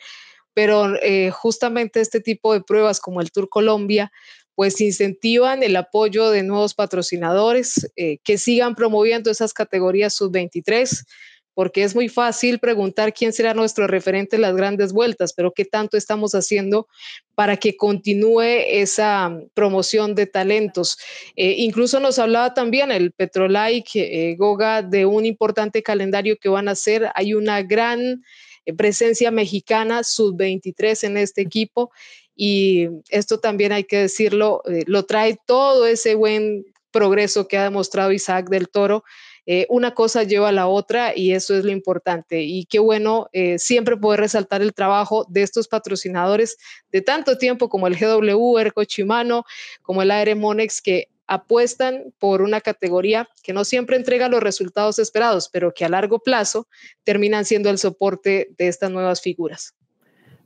pero 0.54 1.02
eh, 1.02 1.32
justamente 1.32 2.00
este 2.00 2.20
tipo 2.20 2.54
de 2.54 2.62
pruebas 2.62 3.00
como 3.00 3.22
el 3.22 3.32
Tour 3.32 3.50
Colombia, 3.50 4.12
pues 4.54 4.80
incentivan 4.82 5.64
el 5.64 5.76
apoyo 5.76 6.30
de 6.30 6.44
nuevos 6.44 6.76
patrocinadores 6.76 7.90
eh, 7.96 8.20
que 8.24 8.38
sigan 8.38 8.76
promoviendo 8.76 9.32
esas 9.32 9.52
categorías 9.52 10.14
sub-23 10.14 11.06
porque 11.54 11.84
es 11.84 11.96
muy 11.96 12.10
fácil 12.10 12.60
preguntar 12.60 13.14
quién 13.14 13.34
será 13.34 13.54
nuestro 13.54 13.88
referente 13.88 14.36
en 14.36 14.44
las 14.44 14.56
grandes 14.56 14.94
vueltas, 14.94 15.34
pero 15.34 15.52
qué 15.52 15.66
tanto 15.66 15.98
estamos 15.98 16.34
haciendo 16.34 16.88
para 17.36 17.58
que 17.58 17.76
continúe 17.76 18.64
esa 18.68 19.30
mm, 19.30 19.50
promoción 19.54 20.16
de 20.16 20.26
talentos. 20.26 20.98
Eh, 21.36 21.56
incluso 21.58 22.00
nos 22.00 22.20
hablaba 22.20 22.54
también 22.54 22.92
el 22.92 23.12
Petrolike, 23.12 23.96
eh, 23.96 24.36
Goga, 24.38 24.82
de 24.82 25.06
un 25.06 25.26
importante 25.26 25.84
calendario 25.84 26.38
que 26.38 26.50
van 26.50 26.68
a 26.68 26.72
hacer. 26.72 27.10
Hay 27.16 27.34
una 27.34 27.62
gran 27.62 28.24
eh, 28.66 28.74
presencia 28.74 29.32
mexicana, 29.32 30.04
sub-23 30.04 31.04
en 31.06 31.18
este 31.18 31.42
equipo, 31.42 31.92
y 32.36 32.88
esto 33.10 33.40
también 33.40 33.74
hay 33.74 33.84
que 33.84 33.98
decirlo, 33.98 34.62
lo 34.86 35.04
trae 35.04 35.38
todo 35.46 35.86
ese 35.86 36.16
buen 36.16 36.64
progreso 36.92 37.50
que 37.50 37.58
ha 37.58 37.64
demostrado 37.64 38.14
Isaac 38.14 38.50
del 38.50 38.70
Toro 38.70 39.04
eh, 39.46 39.66
una 39.70 39.94
cosa 39.94 40.24
lleva 40.24 40.50
a 40.50 40.52
la 40.52 40.68
otra 40.68 41.14
y 41.16 41.34
eso 41.34 41.56
es 41.56 41.64
lo 41.66 41.72
importante. 41.72 42.42
Y 42.42 42.66
qué 42.66 42.80
bueno 42.80 43.30
eh, 43.34 43.60
siempre 43.60 43.98
poder 43.98 44.20
resaltar 44.20 44.62
el 44.62 44.74
trabajo 44.74 45.26
de 45.30 45.44
estos 45.44 45.68
patrocinadores 45.68 46.58
de 46.92 47.02
tanto 47.02 47.38
tiempo 47.38 47.70
como 47.70 47.88
el 47.88 47.96
GW, 47.96 48.60
Erco 48.60 48.84
Chimano, 48.84 49.46
como 49.82 50.02
el 50.02 50.12
AR 50.12 50.36
Monex, 50.36 50.82
que 50.82 51.08
apuestan 51.30 52.12
por 52.18 52.42
una 52.42 52.60
categoría 52.60 53.30
que 53.44 53.54
no 53.54 53.64
siempre 53.64 53.96
entrega 53.96 54.30
los 54.30 54.42
resultados 54.42 54.98
esperados, 54.98 55.48
pero 55.48 55.74
que 55.74 55.86
a 55.86 55.90
largo 55.90 56.20
plazo 56.20 56.68
terminan 57.04 57.46
siendo 57.46 57.70
el 57.70 57.78
soporte 57.78 58.50
de 58.58 58.68
estas 58.68 58.90
nuevas 58.90 59.22
figuras. 59.22 59.76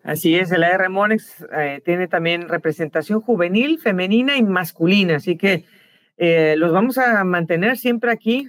Así 0.04 0.36
es, 0.36 0.52
el 0.52 0.66
AR 0.66 0.89
Monex 0.89 1.46
eh, 1.58 1.82
tiene 1.86 2.10
también 2.10 2.50
representación 2.50 3.22
juvenil, 3.22 3.80
femenina 3.80 4.36
y 4.36 4.44
masculina, 4.44 5.16
así 5.16 5.38
que 5.38 5.64
eh, 6.26 6.55
los 6.55 6.71
vamos 6.71 6.97
a 6.97 7.21
mantener 7.26 7.78
siempre 7.78 8.09
aquí 8.09 8.47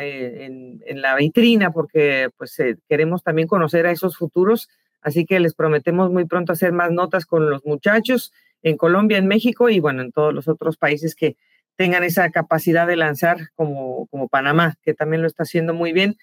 eh, 0.00 0.80
en, 0.84 1.00
la 1.00 1.14
vitrina 1.14 1.70
porque 1.70 2.30
pues 2.36 2.60
queremos 2.88 3.22
también 3.22 3.46
conocer 3.46 3.86
a 3.86 3.92
esos 3.92 4.16
futuros, 4.16 4.68
así 5.00 5.24
que 5.24 5.38
les 5.38 5.54
prometemos 5.54 6.10
muy 6.10 6.24
pronto 6.24 6.52
hacer 6.52 6.72
más 6.72 6.90
notas 6.90 7.26
con 7.26 7.48
los 7.48 7.64
muchachos 7.64 8.32
en 8.64 8.76
Colombia, 8.76 9.18
en 9.18 9.28
México 9.28 9.68
y 9.68 9.78
bueno, 9.78 10.02
en 10.02 10.10
todos 10.10 10.34
los 10.34 10.48
otros 10.48 10.76
países 10.76 11.14
que 11.14 11.36
tengan 11.76 12.02
esa 12.02 12.28
capacidad 12.30 12.88
de 12.88 12.96
lanzar 12.96 13.50
como, 13.54 14.06
como 14.06 14.26
Panamá, 14.26 14.74
que 14.82 14.94
también 14.94 15.22
lo 15.22 15.28
está 15.28 15.44
haciendo 15.44 15.74
muy 15.74 15.92
bien. 15.92 16.16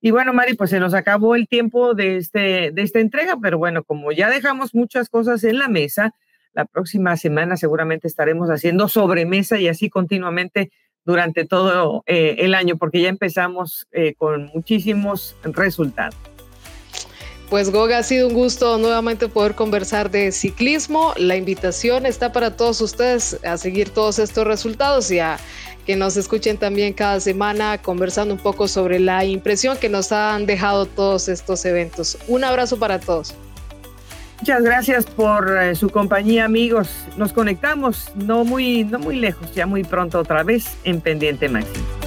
Y 0.00 0.10
bueno, 0.10 0.32
Mari, 0.32 0.54
pues 0.54 0.70
se 0.70 0.80
nos 0.80 0.94
acabó 0.94 1.34
el 1.34 1.48
tiempo 1.48 1.92
de, 1.92 2.16
este, 2.16 2.70
de 2.72 2.82
esta 2.82 3.00
entrega, 3.00 3.36
pero 3.42 3.58
bueno, 3.58 3.84
como 3.84 4.10
ya 4.12 4.30
dejamos 4.30 4.74
muchas 4.74 5.10
cosas 5.10 5.44
en 5.44 5.58
la 5.58 5.68
mesa, 5.68 6.14
la 6.52 6.64
próxima 6.64 7.16
semana 7.16 7.56
seguramente 7.56 8.08
estaremos 8.08 8.48
haciendo 8.48 8.88
sobremesa 8.88 9.58
y 9.58 9.68
así 9.68 9.90
continuamente 9.90 10.70
durante 11.04 11.46
todo 11.46 12.02
eh, 12.06 12.36
el 12.40 12.54
año, 12.54 12.76
porque 12.76 13.00
ya 13.00 13.08
empezamos 13.08 13.86
eh, 13.92 14.14
con 14.14 14.50
muchísimos 14.54 15.36
resultados. 15.42 16.16
Pues 17.48 17.70
Goga, 17.70 17.98
ha 17.98 18.02
sido 18.02 18.28
un 18.28 18.34
gusto 18.34 18.76
nuevamente 18.76 19.26
poder 19.28 19.54
conversar 19.54 20.10
de 20.10 20.32
ciclismo. 20.32 21.14
La 21.16 21.34
invitación 21.34 22.04
está 22.04 22.30
para 22.30 22.54
todos 22.54 22.82
ustedes 22.82 23.42
a 23.42 23.56
seguir 23.56 23.88
todos 23.88 24.18
estos 24.18 24.46
resultados 24.46 25.10
y 25.10 25.20
a 25.20 25.38
que 25.86 25.96
nos 25.96 26.18
escuchen 26.18 26.58
también 26.58 26.92
cada 26.92 27.18
semana 27.20 27.80
conversando 27.80 28.34
un 28.34 28.40
poco 28.40 28.68
sobre 28.68 29.00
la 29.00 29.24
impresión 29.24 29.78
que 29.78 29.88
nos 29.88 30.12
han 30.12 30.44
dejado 30.44 30.84
todos 30.84 31.30
estos 31.30 31.64
eventos. 31.64 32.18
Un 32.28 32.44
abrazo 32.44 32.78
para 32.78 33.00
todos. 33.00 33.34
Muchas 34.40 34.62
gracias 34.62 35.04
por 35.06 35.56
eh, 35.58 35.74
su 35.74 35.90
compañía, 35.90 36.44
amigos. 36.44 36.88
Nos 37.16 37.32
conectamos 37.32 38.12
no 38.14 38.44
muy, 38.44 38.84
no 38.84 38.98
muy 38.98 39.16
lejos, 39.16 39.52
ya 39.52 39.66
muy 39.66 39.82
pronto 39.82 40.20
otra 40.20 40.44
vez 40.44 40.78
en 40.84 41.00
Pendiente 41.00 41.48
Máximo. 41.48 41.97